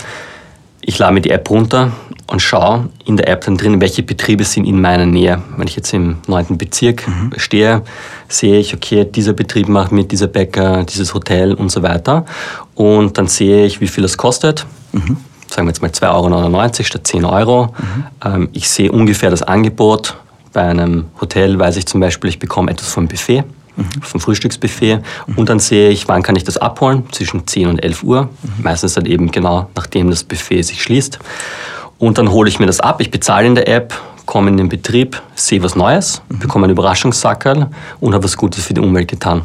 ich 0.82 0.98
lade 0.98 1.14
mir 1.14 1.22
die 1.22 1.30
App 1.30 1.48
runter 1.48 1.92
und 2.26 2.42
schaue 2.42 2.90
in 3.06 3.18
der 3.18 3.28
App 3.28 3.46
dann 3.46 3.56
drin, 3.56 3.80
welche 3.80 4.02
Betriebe 4.02 4.44
sind 4.46 4.66
in 4.66 4.82
meiner 4.82 5.06
Nähe. 5.06 5.44
Wenn 5.58 5.68
ich 5.68 5.76
jetzt 5.76 5.94
im 5.94 6.18
9. 6.26 6.58
Bezirk 6.58 7.08
mhm. 7.08 7.34
stehe, 7.38 7.84
sehe 8.28 8.58
ich, 8.58 8.74
okay, 8.74 9.06
dieser 9.06 9.34
Betrieb 9.34 9.68
macht 9.68 9.92
mit, 9.92 10.12
dieser 10.12 10.26
Bäcker, 10.26 10.84
dieses 10.86 11.14
Hotel 11.14 11.54
und 11.54 11.72
so 11.72 11.84
weiter. 11.84 12.26
Und 12.74 13.20
dann 13.20 13.28
sehe 13.28 13.68
ich, 13.68 13.80
wie 13.80 13.88
viel 13.88 14.06
es 14.06 14.18
kostet. 14.18 14.66
Mhm. 14.92 15.18
Sagen 15.48 15.68
wir 15.68 15.72
jetzt 15.72 15.84
mal 15.84 15.92
2,99 15.92 16.10
Euro 16.10 16.84
statt 16.84 17.06
10 17.06 17.26
Euro. 17.26 17.66
Mhm. 17.78 18.06
Ähm, 18.26 18.50
ich 18.54 18.68
sehe 18.68 18.92
ungefähr 18.92 19.30
das 19.30 19.44
Angebot 19.44 20.16
bei 20.54 20.62
einem 20.62 21.06
Hotel 21.20 21.58
weiß 21.58 21.78
ich 21.78 21.86
zum 21.86 22.00
Beispiel, 22.00 22.30
ich 22.30 22.40
bekomme 22.40 22.72
etwas 22.72 22.92
vom 22.92 23.08
Buffet, 23.08 23.44
mhm. 23.76 24.02
vom 24.02 24.20
Frühstücksbuffet. 24.20 24.98
Mhm. 25.28 25.38
Und 25.38 25.50
dann 25.50 25.60
sehe 25.60 25.90
ich, 25.90 26.08
wann 26.08 26.24
kann 26.24 26.36
ich 26.36 26.44
das 26.44 26.58
abholen, 26.58 27.04
zwischen 27.12 27.48
10 27.48 27.68
und 27.68 27.84
11 27.84 28.04
Uhr. 28.04 28.24
Mhm. 28.24 28.64
Meistens 28.64 28.94
dann 28.94 29.06
eben 29.06 29.32
genau, 29.32 29.70
nachdem 29.76 30.10
das 30.10 30.24
Buffet 30.24 30.64
sich 30.64 30.82
schließt. 30.82 31.20
Und 31.98 32.18
dann 32.18 32.32
hole 32.32 32.50
ich 32.50 32.60
mir 32.60 32.66
das 32.66 32.80
ab, 32.80 33.00
ich 33.00 33.12
bezahle 33.12 33.48
in 33.48 33.56
der 33.56 33.68
App, 33.68 33.94
komme 34.26 34.50
in 34.50 34.58
den 34.58 34.70
Betrieb, 34.70 35.22
sehe 35.36 35.62
was 35.62 35.76
Neues, 35.76 36.22
bekomme 36.30 36.66
einen 36.66 36.72
Überraschungssackerl 36.72 37.70
und 38.00 38.14
habe 38.14 38.24
was 38.24 38.38
Gutes 38.38 38.66
für 38.66 38.74
die 38.74 38.82
Umwelt 38.82 39.08
getan. 39.08 39.44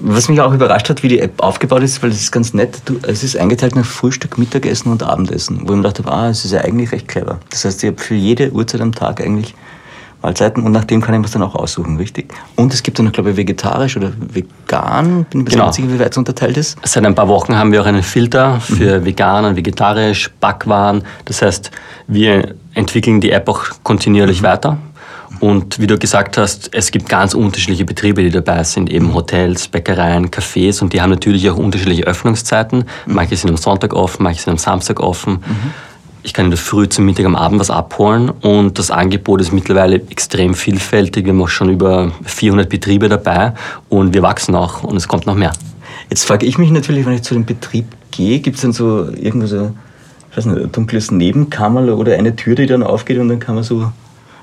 Was 0.00 0.28
mich 0.28 0.40
auch 0.40 0.52
überrascht 0.52 0.88
hat, 0.88 1.02
wie 1.02 1.08
die 1.08 1.18
App 1.18 1.42
aufgebaut 1.42 1.82
ist, 1.82 2.02
weil 2.02 2.10
es 2.10 2.20
ist 2.20 2.30
ganz 2.30 2.54
nett, 2.54 2.80
du, 2.84 3.00
es 3.02 3.24
ist 3.24 3.36
eingeteilt 3.36 3.74
nach 3.74 3.84
Frühstück, 3.84 4.38
Mittagessen 4.38 4.92
und 4.92 5.02
Abendessen, 5.02 5.60
wo 5.62 5.72
ich 5.72 5.76
mir 5.76 5.82
gedacht 5.82 5.98
habe, 5.98 6.12
ah, 6.12 6.28
es 6.28 6.44
ist 6.44 6.52
ja 6.52 6.60
eigentlich 6.60 6.92
recht 6.92 7.08
clever. 7.08 7.40
Das 7.50 7.64
heißt, 7.64 7.82
ich 7.82 7.90
habe 7.90 8.00
für 8.00 8.14
jede 8.14 8.52
Uhrzeit 8.52 8.80
am 8.80 8.92
Tag 8.92 9.20
eigentlich 9.20 9.54
Mahlzeiten 10.22 10.64
und 10.64 10.72
nach 10.72 10.84
dem 10.84 11.00
kann 11.00 11.14
ich 11.14 11.20
mir 11.20 11.28
dann 11.28 11.42
auch 11.42 11.54
aussuchen, 11.54 11.96
richtig? 11.96 12.32
Und 12.56 12.74
es 12.74 12.82
gibt 12.82 12.98
dann 12.98 13.06
noch, 13.06 13.12
glaube 13.12 13.30
ich, 13.30 13.36
vegetarisch 13.36 13.96
oder 13.96 14.10
vegan, 14.18 15.24
bin 15.30 15.42
ich 15.42 15.46
mir 15.46 15.52
Genau. 15.52 15.70
sicher, 15.72 15.88
wie 15.92 15.98
weit 16.00 16.10
es 16.12 16.18
unterteilt 16.18 16.56
ist. 16.56 16.76
Seit 16.84 17.04
ein 17.06 17.14
paar 17.14 17.28
Wochen 17.28 17.56
haben 17.56 17.70
wir 17.72 17.82
auch 17.82 17.86
einen 17.86 18.02
Filter 18.02 18.60
für 18.60 19.04
vegan 19.04 19.44
und 19.44 19.56
vegetarisch, 19.56 20.30
Backwaren. 20.40 21.02
Das 21.24 21.42
heißt, 21.42 21.70
wir 22.08 22.54
entwickeln 22.74 23.20
die 23.20 23.30
App 23.30 23.48
auch 23.48 23.64
kontinuierlich 23.84 24.42
weiter. 24.42 24.78
Und 25.40 25.78
wie 25.78 25.86
du 25.86 25.96
gesagt 25.98 26.36
hast, 26.36 26.70
es 26.74 26.90
gibt 26.90 27.08
ganz 27.08 27.32
unterschiedliche 27.34 27.84
Betriebe, 27.84 28.22
die 28.24 28.30
dabei 28.30 28.64
sind, 28.64 28.90
eben 28.90 29.14
Hotels, 29.14 29.68
Bäckereien, 29.68 30.30
Cafés 30.30 30.82
und 30.82 30.92
die 30.92 31.00
haben 31.00 31.10
natürlich 31.10 31.48
auch 31.48 31.56
unterschiedliche 31.56 32.02
Öffnungszeiten. 32.04 32.84
Manche 33.06 33.36
sind 33.36 33.50
am 33.50 33.56
Sonntag 33.56 33.94
offen, 33.94 34.24
manche 34.24 34.42
sind 34.42 34.50
am 34.52 34.58
Samstag 34.58 34.98
offen. 34.98 35.38
Ich 36.24 36.34
kann 36.34 36.46
in 36.46 36.50
der 36.50 36.58
Früh, 36.58 36.88
zum 36.88 37.04
Mittag, 37.04 37.26
am 37.26 37.36
Abend 37.36 37.60
was 37.60 37.70
abholen 37.70 38.30
und 38.30 38.78
das 38.78 38.90
Angebot 38.90 39.40
ist 39.40 39.52
mittlerweile 39.52 39.96
extrem 40.10 40.54
vielfältig. 40.54 41.24
Wir 41.24 41.32
haben 41.32 41.40
auch 41.40 41.48
schon 41.48 41.70
über 41.70 42.10
400 42.24 42.68
Betriebe 42.68 43.08
dabei 43.08 43.54
und 43.88 44.14
wir 44.14 44.22
wachsen 44.22 44.54
auch 44.54 44.82
und 44.82 44.96
es 44.96 45.06
kommt 45.06 45.26
noch 45.26 45.36
mehr. 45.36 45.52
Jetzt 46.10 46.24
frage 46.24 46.44
ich 46.44 46.58
mich 46.58 46.70
natürlich, 46.70 47.06
wenn 47.06 47.12
ich 47.12 47.22
zu 47.22 47.34
dem 47.34 47.44
Betrieb 47.44 47.86
gehe, 48.10 48.40
gibt 48.40 48.56
es 48.56 48.62
dann 48.62 48.72
so 48.72 49.08
irgendwo 49.10 49.46
so, 49.46 49.70
ich 50.30 50.36
weiß 50.36 50.46
nicht, 50.46 50.60
ein 50.60 50.72
dunkles 50.72 51.10
Nebenkammerl 51.10 51.90
oder 51.90 52.14
eine 52.14 52.34
Tür, 52.34 52.56
die 52.56 52.66
dann 52.66 52.82
aufgeht 52.82 53.18
und 53.18 53.28
dann 53.28 53.38
kann 53.38 53.54
man 53.54 53.62
so 53.62 53.92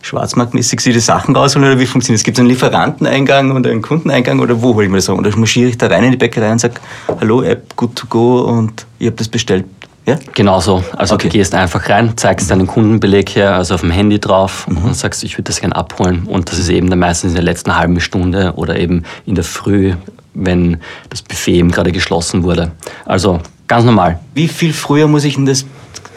schwarzmarktmäßig 0.01 0.79
sich 0.79 0.94
die 0.94 1.00
Sachen 1.00 1.36
rausholen 1.36 1.67
oder 1.67 1.79
wie 1.79 1.86
funktioniert 1.86 2.20
das? 2.20 2.24
Gibt 2.24 2.38
es 2.38 2.39
einen 2.39 2.50
Lieferanteneingang 2.50 3.51
und 3.51 3.67
einen 3.67 3.82
Kundeneingang 3.82 4.39
oder 4.39 4.62
wo 4.62 4.75
hole 4.75 4.86
ich 4.86 4.91
mir 4.91 4.98
das? 4.98 5.10
Oder 5.10 5.36
marschiere 5.36 5.70
ich 5.70 5.77
da 5.77 5.88
rein 5.88 6.03
in 6.03 6.12
die 6.12 6.17
Bäckerei 6.17 6.51
und 6.51 6.60
sage, 6.60 6.75
hallo 7.20 7.41
App, 7.41 7.75
good 7.75 7.96
to 7.96 8.08
go 8.08 8.41
und 8.41 8.86
ich 9.00 9.08
habe 9.08 9.17
das 9.17 9.27
bestellt. 9.27 9.65
Ja? 10.06 10.18
Genauso. 10.34 10.84
Also 10.96 11.16
Okay. 11.16 11.30
du 11.30 11.38
gehst 11.38 11.56
einfach 11.56 11.90
rein, 11.90 12.14
zeigst 12.16 12.52
deinen 12.52 12.68
Kundenbeleg 12.68 13.36
her, 13.36 13.56
also 13.56 13.74
auf 13.76 13.82
dem 13.82 13.90
Handy 13.92 14.20
drauf 14.20 14.68
und 14.68 14.96
sagst, 14.96 15.24
ich 15.24 15.34
würde 15.36 15.44
das 15.44 15.60
gerne 15.60 15.76
abholen. 15.76 16.24
Und 16.28 16.52
das 16.52 16.60
ist 16.60 16.70
eben 16.70 16.90
dann 16.90 17.00
meistens 17.00 17.30
in 17.32 17.36
der 17.36 17.44
letzten 17.44 17.76
halben 17.76 18.00
Stunde 18.00 18.54
oder 18.56 18.78
eben 18.80 19.04
in 19.26 19.34
der 19.36 19.44
Früh, 19.44 19.94
wenn 20.36 20.78
das 21.10 21.22
Buffet 21.24 21.54
eben 21.56 21.72
gerade 21.72 21.92
geschlossen 21.92 22.44
wurde. 22.44 22.72
Also 23.06 23.40
ganz 23.68 23.84
normal. 23.86 24.20
Wie 24.36 24.48
viel 24.48 24.74
früher 24.74 25.08
muss 25.08 25.24
ich 25.24 25.36
denn 25.36 25.46
das 25.48 25.66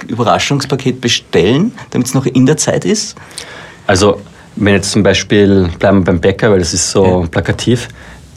Überraschungspaket 0.06 1.00
bestellen, 1.00 1.72
damit 1.90 2.08
es 2.08 2.14
noch 2.14 2.26
in 2.26 2.46
der 2.46 2.56
Zeit 2.56 2.84
ist? 2.84 3.16
Also 3.86 4.20
wenn 4.56 4.74
jetzt 4.74 4.90
zum 4.90 5.02
Beispiel, 5.02 5.70
bleiben 5.78 5.98
wir 6.00 6.04
beim 6.04 6.20
Bäcker, 6.20 6.50
weil 6.50 6.58
das 6.58 6.74
ist 6.74 6.90
so 6.90 7.22
Ja. 7.22 7.26
plakativ, 7.28 7.88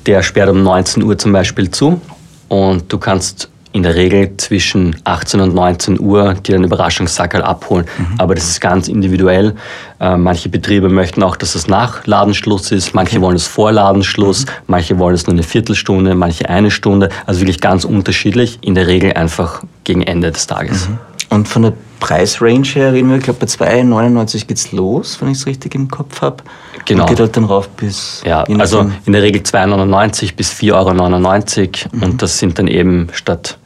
der 0.06 0.22
sperrt 0.24 0.50
um 0.50 0.64
19 0.64 1.04
Uhr 1.04 1.18
zum 1.18 1.32
Beispiel 1.32 1.70
zu 1.72 2.00
und 2.48 2.92
du 2.92 2.98
kannst 2.98 3.50
in 3.74 3.84
der 3.84 3.96
Regel 3.96 4.36
zwischen 4.38 4.96
18 5.06 5.40
und 5.40 5.56
19 5.56 6.00
Uhr 6.00 6.34
dir 6.34 6.56
einen 6.56 6.66
Überraschungssackerl 6.66 7.42
abholen. 7.42 7.86
Aber 8.18 8.36
das 8.36 8.50
ist 8.50 8.60
ganz 8.60 8.88
individuell. 8.88 9.56
Äh, 10.00 10.18
manche 10.18 10.50
Betriebe 10.50 10.90
möchten 10.90 11.24
auch, 11.24 11.36
dass 11.36 11.56
es 11.56 11.68
nach 11.68 12.06
Ladenschluss 12.06 12.72
ist, 12.72 12.94
manche 12.94 13.22
wollen 13.22 13.36
es 13.36 13.48
vor 13.48 13.72
Ladenschluss, 13.72 14.46
manche 14.68 15.00
wollen 15.00 15.16
es 15.16 15.26
nur 15.26 15.34
eine 15.34 15.44
Viertelstunde, 15.44 16.16
manche 16.16 16.50
eine 16.50 16.72
Stunde. 16.72 17.10
Also 17.26 17.42
wirklich 17.42 17.62
ganz 17.62 17.86
unterschiedlich. 17.86 18.60
In 18.62 18.76
der 18.76 18.88
Regel 18.88 19.14
einfach 19.14 19.64
gegen 19.84 20.02
Ende 20.02 20.32
des 20.32 20.48
Tages. 20.48 20.90
Und 21.30 21.48
von 21.48 21.62
der 21.62 21.74
Preisrange 22.02 22.68
her 22.74 22.92
reden 22.92 23.10
wir, 23.10 23.18
ich 23.18 23.24
glaube, 23.24 23.40
bei 23.40 23.46
2,99 23.46 24.48
geht's 24.48 24.74
los, 24.74 25.22
wenn 25.22 25.30
ich 25.30 25.38
es 25.38 25.46
richtig 25.46 25.76
im 25.76 25.88
Kopf 25.88 26.22
habe. 26.22 26.44
Genau. 26.84 27.04
Und 27.04 27.10
geht 27.10 27.22
halt 27.22 27.38
dann 27.38 27.46
rauf 27.46 27.70
bis. 27.70 28.22
Ja, 28.26 28.44
also 28.44 28.92
in 29.06 29.14
der 29.14 29.22
Regel 29.22 29.42
2,99 29.42 30.36
bis 30.36 30.52
4,99 30.52 31.86
Euro 31.86 32.06
und 32.06 32.22
das 32.22 32.38
sind 32.38 32.60
dann 32.60 32.68
eben 32.68 33.08
statt 33.14 33.58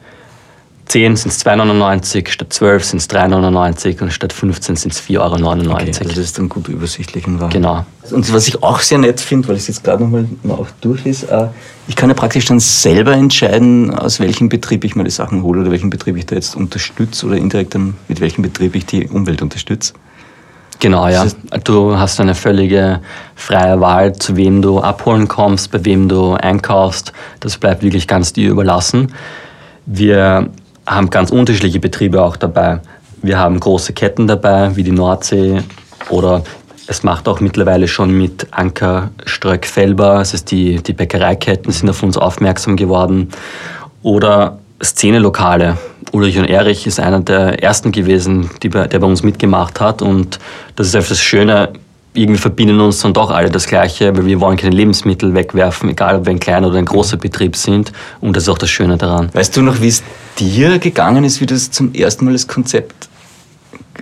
10 0.86 1.16
sind 1.16 1.32
es 1.32 1.44
2,99, 1.44 2.28
statt 2.28 2.52
12 2.52 2.84
sind 2.84 2.98
es 2.98 3.10
3,99 3.10 4.02
und 4.02 4.12
statt 4.12 4.32
15 4.32 4.76
sind 4.76 4.92
es 4.92 5.02
4,99 5.02 5.18
Euro. 5.18 5.72
Okay, 5.72 5.86
also 5.86 6.04
das 6.04 6.18
ist 6.18 6.38
dann 6.38 6.48
gut 6.48 6.68
übersichtlich 6.68 7.26
und 7.26 7.40
wahr. 7.40 7.48
Genau. 7.48 7.84
Und 8.12 8.32
was 8.32 8.46
ich 8.46 8.62
auch 8.62 8.78
sehr 8.78 8.98
nett 8.98 9.20
finde, 9.20 9.48
weil 9.48 9.56
ich 9.56 9.62
es 9.62 9.68
jetzt 9.68 9.84
gerade 9.84 10.04
nochmal 10.04 10.26
mal 10.44 10.54
auch 10.54 10.68
durchlese, 10.80 11.28
äh, 11.28 11.48
ich 11.88 11.96
kann 11.96 12.08
ja 12.08 12.14
praktisch 12.14 12.44
dann 12.44 12.60
selber 12.60 13.12
entscheiden, 13.12 13.92
aus 13.92 14.20
welchem 14.20 14.48
Betrieb 14.48 14.84
ich 14.84 14.94
mir 14.94 15.02
die 15.02 15.10
Sachen 15.10 15.42
hole 15.42 15.62
oder 15.62 15.72
welchen 15.72 15.90
Betrieb 15.90 16.16
ich 16.16 16.26
da 16.26 16.36
jetzt 16.36 16.54
unterstütze 16.54 17.26
oder 17.26 17.36
indirekt 17.36 17.74
dann 17.74 17.94
mit 18.06 18.20
welchem 18.20 18.42
Betrieb 18.42 18.76
ich 18.76 18.86
die 18.86 19.08
Umwelt 19.08 19.42
unterstütze. 19.42 19.92
Genau, 20.78 21.08
ja. 21.08 21.26
Du 21.64 21.98
hast 21.98 22.20
eine 22.20 22.34
völlige 22.34 23.00
freie 23.34 23.80
Wahl, 23.80 24.14
zu 24.14 24.36
wem 24.36 24.62
du 24.62 24.80
abholen 24.80 25.26
kommst, 25.26 25.72
bei 25.72 25.84
wem 25.84 26.08
du 26.08 26.34
einkaufst. 26.34 27.12
Das 27.40 27.56
bleibt 27.56 27.82
wirklich 27.82 28.06
ganz 28.06 28.32
dir 28.32 28.50
überlassen. 28.50 29.12
Wir 29.86 30.50
haben 30.86 31.10
ganz 31.10 31.30
unterschiedliche 31.30 31.80
Betriebe 31.80 32.22
auch 32.22 32.36
dabei. 32.36 32.80
Wir 33.22 33.38
haben 33.38 33.58
große 33.58 33.92
Ketten 33.92 34.26
dabei, 34.26 34.76
wie 34.76 34.84
die 34.84 34.92
Nordsee 34.92 35.62
oder 36.10 36.42
es 36.86 37.02
macht 37.02 37.26
auch 37.26 37.40
mittlerweile 37.40 37.88
schon 37.88 38.16
mit 38.16 38.46
Anker 38.52 39.10
Ströck 39.24 39.66
Felber, 39.66 40.18
heißt 40.18 40.50
die, 40.50 40.82
die 40.82 40.92
Bäckereiketten 40.92 41.72
sind 41.72 41.90
auf 41.90 42.02
uns 42.02 42.16
aufmerksam 42.16 42.76
geworden. 42.76 43.30
Oder 44.02 44.58
Szenelokale. 44.82 45.78
Ulrich 46.12 46.38
und 46.38 46.44
Erich 46.44 46.86
ist 46.86 47.00
einer 47.00 47.20
der 47.20 47.62
ersten 47.62 47.90
gewesen, 47.90 48.50
bei, 48.72 48.86
der 48.86 48.98
bei 49.00 49.06
uns 49.06 49.24
mitgemacht 49.24 49.80
hat. 49.80 50.00
Und 50.00 50.38
das 50.76 50.86
ist 50.86 50.94
einfach 50.94 51.08
das 51.08 51.20
Schöne, 51.20 51.70
irgendwie 52.16 52.40
verbinden 52.40 52.80
uns 52.80 53.00
dann 53.00 53.12
doch 53.12 53.30
alle 53.30 53.50
das 53.50 53.66
Gleiche, 53.66 54.16
weil 54.16 54.26
wir 54.26 54.40
wollen 54.40 54.56
keine 54.56 54.74
Lebensmittel 54.74 55.34
wegwerfen, 55.34 55.90
egal 55.90 56.16
ob 56.16 56.26
wir 56.26 56.30
ein 56.32 56.40
kleiner 56.40 56.68
oder 56.68 56.78
ein 56.78 56.84
großer 56.84 57.16
Betrieb 57.16 57.56
sind. 57.56 57.92
Und 58.20 58.36
das 58.36 58.44
ist 58.44 58.48
auch 58.48 58.58
das 58.58 58.70
Schöne 58.70 58.96
daran. 58.96 59.30
Weißt 59.32 59.56
du 59.56 59.62
noch, 59.62 59.80
wie 59.80 59.88
es 59.88 60.02
dir 60.38 60.78
gegangen 60.78 61.24
ist, 61.24 61.40
wie 61.40 61.46
du 61.46 61.56
zum 61.58 61.92
ersten 61.94 62.24
Mal 62.24 62.32
das 62.32 62.46
Konzept, 62.46 63.08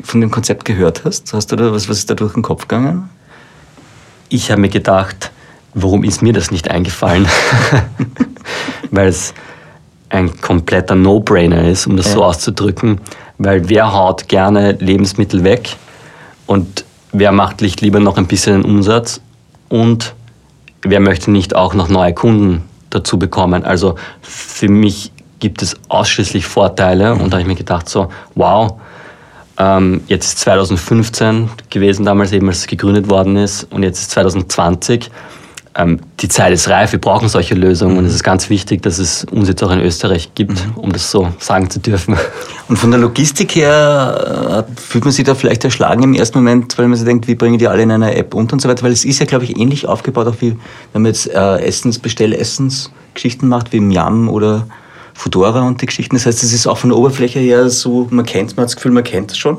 von 0.03 0.21
dem 0.21 0.31
Konzept 0.31 0.65
gehört 0.65 1.05
hast? 1.05 1.33
Hast 1.33 1.53
du 1.53 1.57
da 1.57 1.73
was, 1.73 1.89
was 1.89 1.99
ist 1.99 2.11
da 2.11 2.15
durch 2.15 2.35
den 2.35 2.43
Kopf 2.43 2.63
gegangen? 2.69 3.09
ich 4.31 4.51
habe 4.51 4.61
mir 4.61 4.69
gedacht, 4.69 5.31
warum 5.75 6.03
ist 6.03 6.21
mir 6.23 6.33
das 6.33 6.51
nicht 6.51 6.69
eingefallen? 6.69 7.29
weil 8.91 9.09
es 9.09 9.33
ein 10.09 10.41
kompletter 10.41 10.95
No-Brainer 10.95 11.69
ist, 11.69 11.87
um 11.87 11.97
das 11.97 12.13
so 12.13 12.21
Ja. 12.21 12.27
auszudrücken. 12.27 13.01
Weil 13.39 13.69
wer 13.69 13.93
haut 13.93 14.29
gerne 14.29 14.73
Lebensmittel 14.73 15.45
weg 15.45 15.77
und 16.47 16.84
wer 17.15 17.33
macht 17.33 17.63
nicht 17.63 17.81
lieber 17.81 18.01
noch 18.01 18.19
ein 18.19 18.27
bisschen 18.27 18.65
Umsatz 18.65 19.21
und 19.69 20.15
wer 20.83 21.01
möchte 21.01 21.31
nicht 21.31 21.57
auch 21.57 21.73
noch 21.73 21.89
neue 21.89 22.13
Kunden 22.13 22.65
dazu 22.91 23.19
bekommen? 23.19 23.65
Also 23.65 23.95
für 24.21 24.69
mich 24.69 25.13
gibt 25.39 25.63
es 25.63 25.77
ausschließlich 25.89 26.45
Vorteile 26.45 27.15
und 27.15 27.31
da 27.31 27.37
habe 27.37 27.43
ich 27.43 27.47
mir 27.47 27.55
gedacht 27.55 27.89
so, 27.89 28.09
wow, 28.35 28.75
ähm, 29.59 30.03
jetzt 30.09 30.27
ist 30.27 30.41
2015 30.41 31.49
gewesen, 31.71 32.05
damals 32.05 32.33
eben, 32.33 32.49
als 32.49 32.59
es 32.59 32.67
gegründet 32.67 33.09
worden 33.09 33.37
ist, 33.37 33.65
und 33.71 33.85
jetzt 33.85 34.01
ist 34.01 34.11
2020. 34.11 35.11
Ähm, 35.77 35.99
die 36.21 36.29
Zeit 36.29 36.53
ist 36.53 36.69
reif, 36.69 36.93
wir 36.93 37.01
brauchen 37.01 37.29
solche 37.29 37.57
Lösungen 37.57 37.99
und 37.99 38.05
es 38.05 38.15
ist 38.15 38.23
ganz 38.23 38.49
wichtig, 38.49 38.83
dass 38.83 38.99
es 38.99 39.25
uns 39.25 39.49
jetzt 39.49 39.63
auch 39.65 39.73
in 39.73 39.81
Österreich 39.81 40.31
gibt, 40.37 40.65
um 40.77 40.93
das 40.93 41.11
so 41.11 41.33
sagen 41.39 41.69
zu 41.69 41.81
dürfen. 41.81 42.17
Und 42.69 42.77
von 42.77 42.93
der 42.93 43.01
Logistik 43.01 43.57
her 43.57 44.67
äh, 44.69 44.81
fühlt 44.81 45.05
man 45.05 45.13
sich 45.13 45.25
da 45.25 45.35
vielleicht 45.35 45.65
erschlagen 45.65 46.05
im 46.05 46.15
ersten 46.15 46.39
Moment, 46.39 46.79
weil 46.79 46.87
man 46.87 46.97
sich 46.97 47.05
denkt, 47.05 47.27
wie 47.27 47.35
bringen 47.35 47.59
die 47.59 47.67
alle 47.67 47.83
in 47.83 47.91
einer 47.91 48.15
App 48.15 48.35
unter 48.35 48.53
und 48.53 48.61
so 48.61 48.69
weiter, 48.69 48.85
weil 48.85 48.93
es 48.93 49.05
ist 49.05 49.19
ja, 49.19 49.27
glaube 49.27 49.45
ich, 49.45 49.59
ähnlich 49.59 49.87
aufgebaut, 49.87 50.29
auch 50.29 50.41
wie 50.41 50.57
wenn 50.93 51.03
man 51.03 51.07
jetzt 51.07 51.29
äh, 51.29 51.57
Essens, 51.59 51.99
Bestell-Essens-Geschichten 51.99 53.49
macht, 53.49 53.73
wie 53.73 53.81
Miam 53.81 54.29
oder 54.29 54.69
Foodora 55.13 55.63
und 55.63 55.83
die 55.83 55.87
Geschichten. 55.87 56.15
Das 56.15 56.27
heißt, 56.27 56.43
es 56.45 56.53
ist 56.53 56.69
auch 56.69 56.79
von 56.79 56.91
der 56.91 56.99
Oberfläche 56.99 57.41
her 57.41 57.69
so, 57.69 58.07
man 58.11 58.25
kennt, 58.25 58.57
man 58.57 58.63
hat 58.63 58.71
das 58.71 58.77
Gefühl, 58.77 58.93
man 58.93 59.05
kennt 59.05 59.33
es 59.33 59.39
schon. 59.39 59.59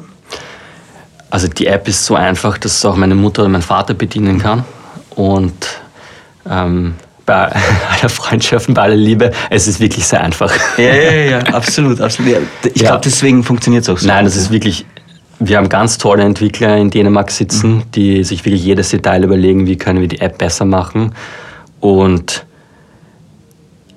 Also 1.30 1.50
die 1.50 1.68
App 1.68 1.88
ist 1.90 2.06
so 2.06 2.16
einfach, 2.16 2.58
dass 2.58 2.78
es 2.78 2.86
auch 2.86 2.96
meine 2.96 3.16
Mutter 3.16 3.42
oder 3.42 3.50
mein 3.50 3.62
Vater 3.62 3.94
bedienen 3.94 4.40
kann. 4.40 4.64
Und 5.16 5.54
ähm, 6.50 6.96
bei 7.26 7.52
aller 8.00 8.10
Freundschaft 8.10 8.68
und 8.68 8.74
bei 8.76 8.84
aller 8.84 8.96
Liebe, 8.96 9.32
es 9.50 9.68
ist 9.68 9.80
wirklich 9.80 10.06
sehr 10.06 10.22
einfach. 10.22 10.52
Ja, 10.78 10.94
ja, 10.96 11.12
ja, 11.12 11.40
absolut, 11.54 12.00
absolut. 12.02 12.38
Ich 12.74 12.82
Ja. 12.82 12.90
glaube, 12.90 13.02
deswegen 13.06 13.44
funktioniert 13.44 13.84
es 13.84 13.90
auch 13.90 13.98
so. 13.98 14.08
Nein, 14.08 14.26
das 14.26 14.36
ist 14.36 14.52
wirklich. 14.52 14.86
Wir 15.40 15.58
haben 15.58 15.68
ganz 15.68 15.98
tolle 15.98 16.24
Entwickler 16.24 16.78
in 16.78 16.90
Dänemark 16.90 17.30
sitzen, 17.30 17.84
die 17.94 18.24
sich 18.24 18.46
wirklich 18.46 18.64
jedes 18.64 18.90
Detail 18.92 19.22
überlegen, 19.24 19.68
wie 19.68 19.76
können 19.76 20.00
wir 20.00 20.08
die 20.08 20.22
App 20.22 20.38
besser 20.38 20.64
machen. 20.64 21.14
Und 21.82 22.46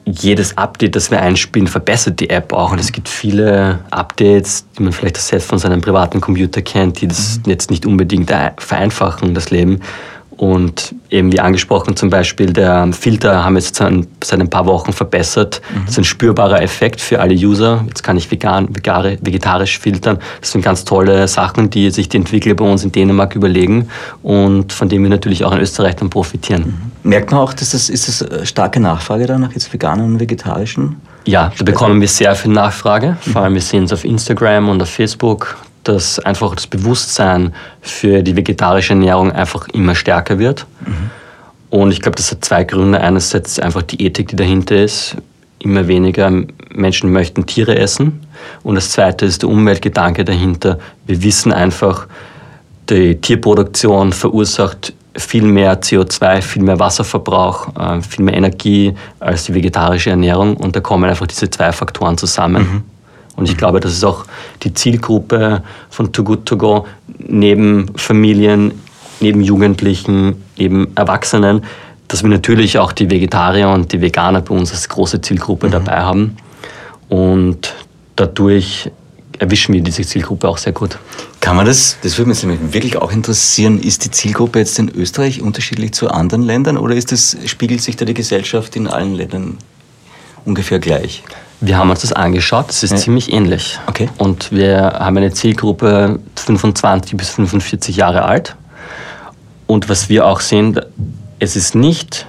jedes 0.05 0.57
Update, 0.57 0.97
das 0.97 1.11
wir 1.11 1.21
einspielen, 1.21 1.69
verbessert 1.69 2.19
die 2.19 2.31
App 2.31 2.53
auch. 2.53 2.73
Und 2.73 2.81
es 2.81 2.91
gibt 2.93 3.09
viele 3.09 3.81
Updates, 3.91 4.65
die 4.79 4.83
man 4.83 4.93
vielleicht 4.93 5.19
selbst 5.19 5.49
von 5.49 5.59
seinem 5.59 5.81
privaten 5.81 6.21
Computer 6.21 6.63
kennt, 6.63 7.01
die 7.03 7.07
das 7.09 7.41
jetzt 7.47 7.71
nicht 7.71 7.85
unbedingt 7.85 8.33
ein- 8.33 8.53
vereinfachen, 8.57 9.35
das 9.35 9.51
Leben. 9.51 9.81
Und 10.39 10.95
eben 11.11 11.33
wie 11.33 11.41
angesprochen, 11.41 11.97
zum 11.97 12.11
Beispiel 12.11 12.53
der 12.53 12.89
Filter 12.93 13.45
haben 13.45 13.55
wir 13.55 13.61
jetzt 13.61 13.75
seit 13.75 14.41
ein 14.41 14.49
paar 14.49 14.67
Wochen 14.67 14.93
verbessert. 14.93 15.61
Mhm. 15.69 15.81
Das 15.81 15.91
ist 15.91 15.99
ein 15.99 16.05
spürbarer 16.05 16.63
Effekt 16.63 17.01
für 17.01 17.19
alle 17.19 17.35
User. 17.35 17.85
Jetzt 17.89 18.05
kann 18.05 18.17
ich 18.17 18.31
vegan, 18.31 18.69
vegetarisch 18.73 19.81
filtern. 19.81 20.21
Das 20.41 20.53
sind 20.53 20.63
ganz 20.63 20.85
tolle 20.85 21.27
Sachen, 21.27 21.71
die 21.71 21.91
sich 21.91 22.09
die 22.09 22.19
Entwickler 22.19 22.55
bei 22.55 22.65
uns 22.65 22.85
in 22.85 22.93
Dänemark 22.93 23.35
überlegen 23.35 23.89
und 24.23 24.73
von 24.73 24.89
denen 24.89 25.03
wir 25.03 25.11
natürlich 25.11 25.45
auch 25.45 25.51
in 25.51 25.59
Österreich 25.59 25.97
dann 25.97 26.09
profitieren. 26.09 26.93
Mhm. 27.03 27.11
Merkt 27.11 27.33
man 27.33 27.41
auch, 27.41 27.53
dass 27.53 27.71
das, 27.71 27.89
ist 27.89 28.07
das 28.07 28.49
starke 28.49 28.79
Nachfrage 28.79 29.27
da 29.27 29.39
nach 29.39 29.53
jetzt 29.53 29.73
veganen 29.73 30.07
und 30.07 30.21
vegetarischen? 30.21 31.01
Ja, 31.25 31.51
da 31.59 31.65
bekommen 31.65 32.01
wir 32.01 32.09
sehr 32.09 32.37
viel 32.37 32.53
Nachfrage. 32.53 33.17
Vor 33.21 33.43
allem 33.43 33.55
wir 33.55 33.61
sehen 33.61 33.85
es 33.85 33.93
auf 33.93 34.05
Instagram 34.05 34.69
und 34.69 34.81
auf 34.81 34.89
Facebook 34.89 35.57
dass 35.89 36.19
einfach 36.19 36.55
das 36.55 36.67
Bewusstsein 36.67 37.55
für 37.81 38.23
die 38.23 38.37
vegetarische 38.37 38.93
Ernährung 38.93 39.33
einfach 39.33 39.69
immer 39.69 39.95
stärker 39.95 40.39
wird. 40.39 40.67
Mhm. 40.85 41.11
Und 41.71 41.93
ich 41.93 42.01
glaube, 42.01 42.17
das 42.17 42.31
hat 42.31 42.45
zwei 42.45 42.65
Gründe. 42.65 43.01
Einerseits 43.01 43.59
einfach 43.59 43.83
die 43.83 44.03
Ethik, 44.05 44.29
die 44.29 44.37
dahinter 44.37 44.83
ist. 44.83 45.17
Immer 45.59 45.89
weniger 45.89 46.31
Menschen 46.71 47.13
möchten 47.13 47.47
Tiere 47.47 47.77
essen. 47.77 48.21
Und 48.63 48.77
das 48.77 48.91
zweite 48.91 49.27
ist 49.27 49.43
der 49.43 49.49
Umweltgedanke 49.49 50.25
dahinter. 50.25 50.79
Wir 51.07 51.23
wissen 51.23 51.53
einfach, 51.53 52.07
die 52.89 53.17
Tierproduktion 53.21 54.13
verursacht 54.13 54.95
viel 55.17 55.43
mehr 55.43 55.81
CO2, 55.81 56.41
viel 56.43 56.63
mehr 56.63 56.79
Wasserverbrauch, 56.79 57.77
äh, 57.77 58.01
viel 58.03 58.25
mehr 58.25 58.35
Energie 58.35 58.95
als 59.19 59.45
die 59.45 59.55
vegetarische 59.55 60.11
Ernährung. 60.11 60.57
Und 60.57 60.77
da 60.77 60.81
kommen 60.81 61.11
einfach 61.11 61.27
diese 61.27 61.51
zwei 61.51 61.73
Faktoren 61.73 62.17
zusammen. 62.17 62.63
Mhm. 62.63 62.98
Und 63.39 63.49
ich 63.49 63.57
glaube, 63.57 63.79
das 63.79 63.93
ist 63.93 64.03
auch 64.03 64.25
die 64.65 64.75
Zielgruppe 64.75 65.63
von 65.91 66.13
Too 66.13 66.25
Good 66.25 66.47
To 66.47 66.57
Go, 66.57 66.87
neben 67.19 67.87
Familien, 67.95 68.73
neben 69.21 69.43
Jugendlichen, 69.43 70.43
neben 70.57 70.89
Erwachsenen, 70.97 71.63
dass 72.09 72.25
wir 72.25 72.31
natürlich 72.31 72.79
auch 72.79 72.91
die 72.91 73.09
Vegetarier 73.09 73.69
und 73.69 73.93
die 73.93 74.01
Veganer 74.01 74.41
bei 74.41 74.53
uns 74.57 74.73
als 74.73 74.89
große 74.89 75.21
Zielgruppe 75.21 75.69
mhm. 75.69 75.71
dabei 75.71 76.01
haben. 76.01 76.37
Und 77.09 77.75
dadurch 78.17 78.91
erwischen 79.39 79.73
wir 79.73 79.83
diese 79.83 80.03
Zielgruppe 80.03 80.49
auch 80.49 80.59
sehr 80.59 80.73
gut. 80.73 80.99
Kann 81.41 81.55
man 81.55 81.65
das, 81.65 81.97
das 82.03 82.19
würde 82.19 82.31
mich 82.31 82.73
wirklich 82.73 82.97
auch 82.97 83.13
interessieren, 83.13 83.79
ist 83.79 84.05
die 84.05 84.11
Zielgruppe 84.11 84.59
jetzt 84.59 84.81
in 84.81 84.89
Österreich 84.89 85.43
unterschiedlich 85.43 85.93
zu 85.93 86.11
anderen 86.11 86.43
Ländern 86.43 86.77
oder 86.77 86.97
ist 86.97 87.13
das, 87.13 87.37
spiegelt 87.45 87.83
sich 87.83 87.95
da 87.95 88.05
die 88.05 88.15
Gesellschaft 88.15 88.75
in 88.75 88.89
allen 88.89 89.15
Ländern 89.15 89.59
ungefähr 90.45 90.81
gleich? 90.81 91.23
Wir 91.61 91.77
haben 91.77 91.91
uns 91.91 92.03
das 92.03 92.13
angeschaut, 92.13 92.69
das 92.69 92.83
ist 92.83 92.93
ja. 92.93 92.97
ziemlich 92.97 93.33
ähnlich. 93.33 93.79
Okay. 93.87 94.09
Und 94.19 94.53
wir 94.53 94.81
haben 95.01 95.17
eine 95.17 95.33
Zielgruppe 95.33 96.21
25 96.37 97.17
bis 97.17 97.31
45 97.31 97.97
Jahre 97.97 98.25
alt. 98.25 98.55
Und 99.67 99.89
was 99.89 100.09
wir 100.09 100.27
auch 100.27 100.41
sehen, 100.41 100.81
es 101.41 101.57
ist 101.57 101.75
nicht 101.75 102.27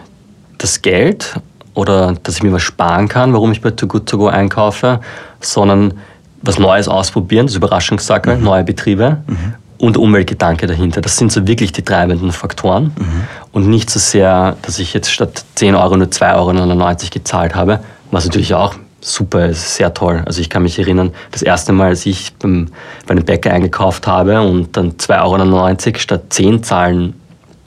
das 0.58 0.82
Geld 0.82 1.40
oder 1.74 2.16
dass 2.24 2.36
ich 2.36 2.44
mir 2.44 2.52
was 2.52 2.64
sparen 2.64 3.08
kann, 3.08 3.34
warum 3.34 3.52
ich 3.52 3.62
bei 3.62 3.72
Too 3.72 3.88
Good 3.88 4.08
To 4.08 4.18
Go 4.18 4.28
einkaufe, 4.28 5.00
sondern 5.40 5.94
was 6.42 6.60
Neues 6.60 6.88
ausprobieren, 6.88 7.48
das 7.48 7.56
Überraschungssackel, 7.56 8.38
mhm. 8.38 8.44
neue 8.44 8.64
Betriebe 8.64 9.18
mhm. 9.28 9.54
und 9.78 9.98
Umweltgedanke 9.98 10.68
dahinter. 10.68 11.02
Das 11.02 11.18
sind 11.18 11.32
so 11.32 11.48
wirklich 11.48 11.72
die 11.72 11.84
treibenden 11.84 12.32
Faktoren 12.32 12.92
mhm. 12.98 13.24
und 13.52 13.68
nicht 13.68 13.90
so 13.90 14.00
sehr, 14.00 14.58
dass 14.64 14.80
ich 14.80 14.94
jetzt 14.94 15.12
statt 15.12 15.44
10 15.56 15.76
Euro 15.76 15.98
nur 15.98 16.08
2,99 16.08 16.78
Euro 16.78 16.96
gezahlt 17.12 17.56
habe, 17.56 17.80
was 18.12 18.26
natürlich 18.26 18.54
auch 18.54 18.76
super, 19.02 19.46
es 19.50 19.60
ist 19.60 19.76
sehr 19.76 19.94
toll. 19.94 20.24
Also 20.26 20.42
ich 20.42 20.50
kann 20.50 20.64
mich 20.64 20.80
erinnern, 20.80 21.12
das 21.32 21.42
erste 21.42 21.72
Mal, 21.72 21.90
als 21.90 22.06
ich 22.06 22.34
beim, 22.36 22.68
bei 23.06 23.12
einem 23.12 23.26
Bäcker 23.26 23.52
eingekauft 23.52 24.08
habe 24.08 24.42
und 24.42 24.76
dann 24.76 24.94
2,99 24.94 25.88
Euro 25.88 26.00
statt 26.00 26.24
10 26.30 26.64
zahlen 26.64 27.14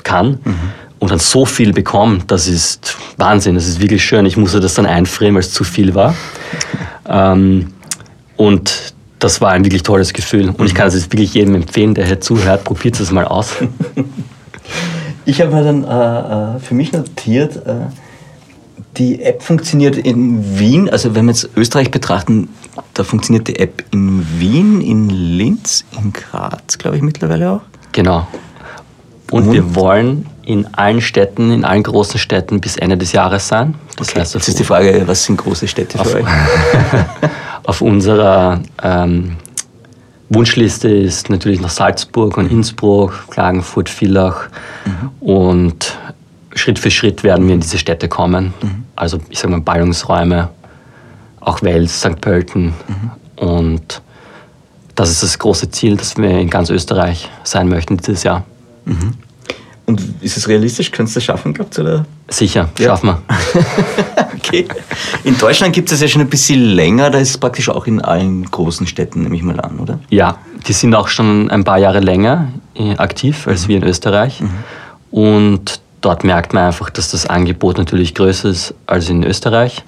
kann 0.05 0.39
mhm. 0.45 0.57
und 0.99 1.11
dann 1.11 1.19
so 1.19 1.45
viel 1.45 1.73
bekomme, 1.73 2.21
das 2.27 2.49
ist 2.49 2.97
Wahnsinn, 3.17 3.55
das 3.55 3.67
ist 3.67 3.81
wirklich 3.81 4.05
schön. 4.05 4.27
Ich 4.27 4.37
musste 4.37 4.61
das 4.61 4.75
dann 4.75 4.87
einfrieren, 4.87 5.35
weil 5.35 5.41
es 5.41 5.53
zu 5.53 5.65
viel 5.65 5.95
war. 5.95 6.15
ähm, 7.09 7.73
und 8.37 8.95
das 9.19 9.41
war 9.41 9.53
ein 9.53 9.65
wirklich 9.65 9.85
tolles 9.85 10.12
Gefühl. 10.12 10.51
Und 10.51 10.67
ich 10.67 10.75
kann 10.75 10.89
es 10.89 11.12
wirklich 11.12 11.35
jedem 11.35 11.55
empfehlen, 11.55 11.95
der 11.95 12.07
hier 12.07 12.21
zuhört, 12.21 12.65
probiert 12.65 12.99
es 12.99 13.11
mal 13.11 13.25
aus. 13.25 13.55
Ich 15.25 15.41
habe 15.41 15.55
mir 15.55 15.62
dann 15.62 15.85
äh, 15.85 16.57
äh, 16.57 16.59
für 16.59 16.75
mich 16.75 16.93
notiert, 16.93 17.57
äh, 17.65 17.87
die 18.96 19.22
App 19.22 19.42
funktioniert 19.42 19.96
in 19.96 20.58
Wien, 20.58 20.90
also 20.90 21.14
wenn 21.14 21.26
wir 21.26 21.32
jetzt 21.32 21.49
Österreich 21.56 21.90
betrachten, 21.90 22.49
da 22.94 23.04
funktioniert 23.04 23.49
die 23.49 23.58
App 23.58 23.84
in 23.90 24.26
Wien, 24.38 24.81
in 24.81 25.09
Linz, 25.09 25.85
in 25.92 26.12
Graz, 26.12 26.78
glaube 26.78 26.96
ich 26.96 27.02
mittlerweile 27.02 27.50
auch. 27.50 27.61
Genau. 27.92 28.26
Und, 29.31 29.48
Und, 29.48 29.52
wir 29.52 29.74
wollen 29.74 30.26
in 30.44 30.74
allen 30.74 31.00
Städten, 31.00 31.52
in 31.52 31.64
allen 31.64 31.83
großen 31.83 32.18
Städten 32.18 32.61
bis 32.61 32.76
Ende 32.76 32.98
des 32.98 33.12
Jahres 33.12 33.48
sein. 33.48 33.74
Das 33.96 34.11
okay. 34.11 34.20
heißt, 34.20 34.35
jetzt 34.35 34.48
ist 34.48 34.59
die 34.59 34.64
Frage, 34.64 35.02
was 35.07 35.24
sind 35.24 35.38
große 35.38 35.68
Städte 35.68 35.98
für 35.98 36.05
auf, 36.05 36.14
euch? 36.14 36.24
auf 37.64 37.81
unserer 37.81 38.61
ähm, 38.83 39.37
Wunschliste 40.28 40.88
ist 40.88 41.31
natürlich 41.31 41.61
noch 41.61 41.70
Salzburg 41.70 42.37
und 42.37 42.50
Innsbruck, 42.50 43.28
Klagenfurt, 43.31 43.88
Villach 43.88 44.48
mhm. 44.85 45.11
und 45.20 45.98
Schritt 46.55 46.79
für 46.79 46.91
Schritt 46.91 47.23
werden 47.23 47.47
wir 47.47 47.55
in 47.55 47.61
diese 47.61 47.79
Städte 47.79 48.09
kommen. 48.09 48.55
Mhm. 48.62 48.85
Also 48.97 49.19
ich 49.29 49.38
sage 49.38 49.53
mal 49.53 49.61
Ballungsräume, 49.61 50.51
auch 51.41 51.62
Wels, 51.62 52.01
St. 52.01 52.21
Pölten. 52.21 52.75
Mhm. 52.87 53.11
Und 53.37 54.03
das 54.95 55.11
ist 55.11 55.23
das 55.23 55.38
große 55.38 55.71
Ziel, 55.71 55.97
dass 55.97 56.17
wir 56.17 56.31
in 56.31 56.51
ganz 56.51 56.71
Österreich 56.71 57.29
sein 57.45 57.69
möchten 57.69 57.97
dieses 57.97 58.23
Jahr. 58.23 58.45
Mhm. 58.85 59.15
Und 59.85 60.01
ist 60.21 60.37
es 60.37 60.49
realistisch? 60.49 60.93
Könntest 60.93 61.17
du 61.17 61.19
das 61.19 61.25
schaffen, 61.25 61.53
glaubt 61.53 61.77
oder? 61.79 62.07
Sicher, 62.29 62.69
ja. 62.79 62.88
schaffen 62.88 63.09
wir. 63.09 63.23
okay. 64.37 64.67
In 65.25 65.37
Deutschland 65.37 65.75
gibt 65.75 65.91
es 65.91 66.01
ja 66.01 66.09
schon 66.09 66.23
ein 66.23 66.31
bisschen 66.31 66.61
länger, 66.61 67.11
da 67.11 67.19
ist 67.19 67.31
es 67.31 67.38
praktisch 67.38 67.69
auch 67.69 67.87
in 67.87 68.01
allen 68.01 68.49
großen 68.49 68.87
Städten, 68.87 69.23
nehme 69.23 69.37
ich 69.37 69.43
mal 69.43 69.61
an, 69.61 69.81
oder? 69.81 69.99
Ja, 70.09 70.38
die 70.67 70.73
sind 70.73 70.95
auch 70.95 71.09
schon 71.09 71.51
ein 71.51 71.65
paar 71.65 71.79
Jahre 71.79 72.01
länger 72.01 72.49
äh, 72.75 72.97
aktiv 72.97 73.49
als 73.49 73.65
mhm. 73.65 73.69
wir 73.69 73.77
in 73.79 73.85
Österreich. 73.85 74.41
Mhm. 74.41 74.51
Und 75.11 75.82
Dort 76.03 76.25
merkt 76.25 76.53
man 76.53 76.65
einfach, 76.65 76.91
dass 76.91 77.11
das 77.11 77.27
Angebot 77.27 77.79
natürlich 77.79 78.15
größer 78.15 78.51
ist 78.51 78.75
als 78.87 79.09
in 79.09 79.25
Österreich. 79.25 79.83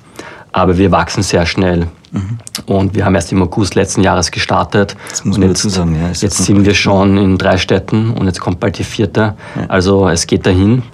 Aber 0.52 0.78
wir 0.78 0.92
wachsen 0.92 1.22
sehr 1.22 1.44
schnell. 1.44 1.88
Mhm. 2.12 2.38
Und 2.66 2.94
wir 2.94 3.04
haben 3.04 3.16
erst 3.16 3.32
im 3.32 3.42
August 3.42 3.74
letzten 3.74 4.00
Jahres 4.00 4.30
gestartet. 4.30 4.96
Das 5.10 5.24
muss 5.24 5.36
man 5.36 5.48
jetzt, 5.48 5.62
sagen, 5.62 5.96
ja. 6.00 6.08
Jetzt 6.08 6.44
sind 6.44 6.64
wir 6.64 6.74
schon 6.74 7.18
in 7.18 7.36
drei 7.36 7.58
Städten 7.58 8.12
und 8.12 8.26
jetzt 8.26 8.40
kommt 8.40 8.60
bald 8.60 8.78
die 8.78 8.84
vierte. 8.84 9.34
Ja. 9.56 9.66
Also 9.66 10.08
es 10.08 10.26
geht 10.26 10.46
dahin. 10.46 10.84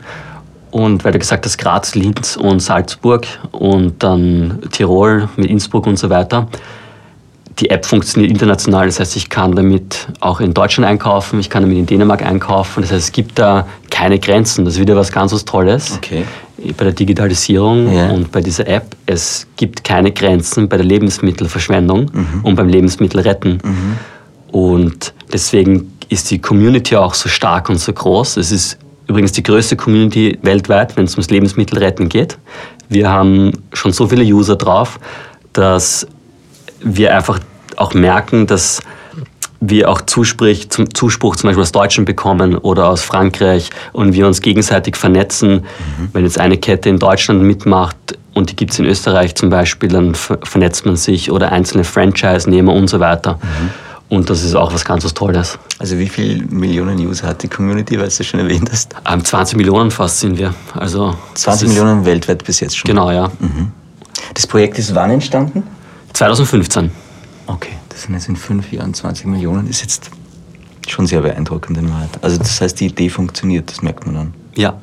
Und 0.71 1.05
weil 1.05 1.13
du 1.13 1.19
gesagt 1.19 1.45
hast, 1.45 1.59
Graz, 1.59 1.95
Linz 1.95 2.37
und 2.37 2.61
Salzburg 2.61 3.27
und 3.51 4.03
dann 4.03 4.61
Tirol 4.71 5.29
mit 5.37 5.51
Innsbruck 5.51 5.87
und 5.87 5.99
so 5.99 6.09
weiter, 6.09 6.49
die 7.59 7.71
App 7.71 7.85
funktioniert 7.85 8.31
international, 8.31 8.87
das 8.87 9.01
heißt, 9.01 9.17
ich 9.17 9.29
kann 9.29 9.55
damit 9.55 10.09
auch 10.21 10.41
in 10.41 10.55
Deutschland 10.55 10.89
einkaufen, 10.89 11.41
ich 11.41 11.51
kann 11.51 11.63
damit 11.63 11.77
in 11.77 11.87
Dänemark 11.87 12.25
einkaufen. 12.25 12.83
Das 12.83 12.93
heißt, 12.93 13.05
es 13.09 13.13
gibt 13.13 13.39
da 13.39 13.67
keine 13.91 14.19
Grenzen. 14.19 14.65
Das 14.65 14.75
ist 14.75 14.81
wieder 14.81 14.97
was 14.97 15.13
ganz 15.13 15.33
was 15.33 15.45
Tolles 15.45 15.93
okay. 15.97 16.25
bei 16.77 16.85
der 16.85 16.93
Digitalisierung 16.93 17.93
ja. 17.93 18.11
und 18.11 18.31
bei 18.33 18.41
dieser 18.41 18.67
App. 18.67 18.97
Es 19.05 19.47
gibt 19.57 19.85
keine 19.85 20.13
Grenzen 20.13 20.69
bei 20.69 20.77
der 20.77 20.87
Lebensmittelverschwendung 20.87 22.11
mhm. 22.13 22.41
und 22.45 22.55
beim 22.55 22.69
Lebensmittelretten. 22.69 23.61
Mhm. 23.63 23.97
Und 24.53 25.13
deswegen 25.33 25.93
ist 26.09 26.31
die 26.31 26.41
Community 26.41 26.97
auch 26.97 27.15
so 27.15 27.29
stark 27.29 27.69
und 27.69 27.79
so 27.79 27.93
groß. 27.93 28.37
Es 28.37 28.53
ist 28.53 28.79
übrigens 29.07 29.33
die 29.33 29.43
größte 29.43 29.77
Community 29.77 30.39
weltweit, 30.43 30.97
wenn 30.97 31.05
es 31.05 31.15
ums 31.15 31.31
Lebensmittelretten 31.31 32.09
geht. 32.09 32.39
Wir 32.89 33.11
haben 33.11 33.53
schon 33.73 33.93
so 33.93 34.07
viele 34.07 34.25
User 34.25 34.57
drauf, 34.57 34.99
dass 35.53 36.07
wir 36.81 37.14
einfach 37.14 37.38
auch 37.77 37.95
merken, 37.95 38.47
dass 38.47 38.81
wir 39.61 39.90
auch 39.90 40.01
Zuspruch, 40.01 40.69
zum, 40.69 40.93
Zuspruch 40.95 41.37
zum 41.37 41.49
Beispiel 41.49 41.62
aus 41.62 41.73
Deutschland 41.73 42.07
bekommen 42.07 42.57
oder 42.57 42.88
aus 42.88 43.03
Frankreich 43.03 43.71
und 43.93 44.14
wir 44.14 44.27
uns 44.27 44.40
gegenseitig 44.40 44.97
vernetzen. 44.97 45.53
Mhm. 45.53 46.09
Wenn 46.12 46.25
jetzt 46.25 46.38
eine 46.38 46.57
Kette 46.57 46.88
in 46.88 46.99
Deutschland 46.99 47.43
mitmacht 47.43 47.97
und 48.33 48.51
die 48.51 48.57
gibt 48.57 48.73
es 48.73 48.79
in 48.79 48.87
Österreich 48.87 49.35
zum 49.35 49.51
Beispiel, 49.51 49.90
dann 49.90 50.14
vernetzt 50.14 50.87
man 50.87 50.97
sich 50.97 51.31
oder 51.31 51.53
einzelne 51.53 51.85
Franchise-Nehmer 51.85 52.73
und 52.73 52.88
so 52.88 53.01
weiter. 53.01 53.35
Mhm. 53.35 53.71
Und 54.09 54.29
das 54.29 54.43
ist 54.43 54.57
auch 54.57 54.75
was 54.75 54.85
ganz 54.85 55.05
was 55.05 55.14
Tolles. 55.14 55.59
Also 55.79 55.97
wie 55.99 56.09
viele 56.09 56.43
Millionen 56.45 56.99
User 56.99 57.29
hat 57.29 57.45
die 57.45 57.49
Community, 57.49 57.99
weil 57.99 58.09
du 58.09 58.25
schon 58.25 58.40
erwähnt 58.40 58.69
hast? 58.73 58.97
20 59.05 59.53
ähm, 59.53 59.59
Millionen 59.59 59.90
fast 59.93 60.19
sind 60.19 60.37
wir. 60.37 60.53
Also 60.75 61.14
20 61.35 61.69
Millionen 61.69 62.05
weltweit 62.05 62.45
bis 62.45 62.59
jetzt 62.59 62.77
schon? 62.77 62.88
Genau, 62.88 63.12
ja. 63.12 63.31
Mhm. 63.38 63.71
Das 64.35 64.47
Projekt 64.49 64.79
ist 64.81 64.95
wann 64.95 65.11
entstanden? 65.11 65.62
2015. 66.12 66.90
Okay, 67.46 67.73
das 67.88 68.03
sind 68.03 68.14
jetzt 68.14 68.29
in 68.29 68.37
fünf 68.37 68.73
Jahren 68.73 68.94
20 68.94 69.27
Millionen, 69.27 69.66
ist 69.68 69.83
jetzt 69.83 70.11
schon 70.88 71.07
sehr 71.07 71.20
beeindruckend 71.20 71.79
in 71.79 71.90
Wahrheit. 71.90 72.11
Also 72.23 72.38
das 72.38 72.61
heißt, 72.61 72.81
die 72.81 72.87
Idee 72.87 73.09
funktioniert, 73.09 73.70
das 73.70 73.83
merkt 73.83 74.07
man 74.07 74.14
dann. 74.14 74.35
Ja, 74.57 74.75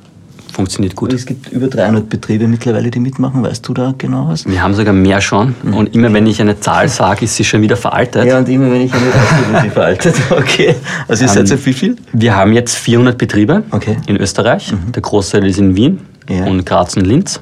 funktioniert 0.54 0.96
gut. 0.96 1.14
Es 1.14 1.26
gibt 1.26 1.50
über 1.52 1.68
300 1.68 2.10
Betriebe 2.10 2.48
mittlerweile, 2.48 2.90
die 2.90 3.00
mitmachen. 3.00 3.44
Weißt 3.44 3.68
du 3.68 3.74
da 3.74 3.94
genau 3.98 4.30
was? 4.30 4.46
Wir 4.48 4.62
haben 4.64 4.74
sogar 4.74 4.94
mehr 4.94 5.22
schon. 5.22 5.54
Und 5.72 5.94
immer 5.94 6.12
wenn 6.14 6.26
ich 6.26 6.40
eine 6.42 6.60
Zahl 6.60 6.88
sage, 6.90 7.26
ist 7.26 7.36
sie 7.36 7.44
schon 7.44 7.62
wieder 7.62 7.76
veraltet. 7.78 8.26
Ja, 8.26 8.38
und 8.40 8.48
immer 8.50 8.72
wenn 8.72 8.82
ich 8.82 8.94
eine 8.94 9.12
sage, 9.12 9.56
ist 9.58 9.62
sie 9.64 9.70
veraltet. 9.70 10.16
Okay. 10.32 10.76
Also 11.08 11.24
ihr 11.26 11.30
seid 11.30 11.48
so 11.48 11.58
viel, 11.58 11.74
viel? 11.74 11.96
Wir 12.14 12.36
haben 12.36 12.54
jetzt 12.54 12.76
400 12.78 13.18
Betriebe 13.18 13.64
Okay. 13.72 13.98
in 14.08 14.18
Österreich. 14.18 14.74
Der 14.96 15.02
Großteil 15.02 15.46
ist 15.46 15.60
in 15.60 15.76
Wien 15.76 16.00
Ja. 16.30 16.46
und 16.46 16.66
Graz 16.66 16.96
und 16.96 17.06
Linz. 17.06 17.42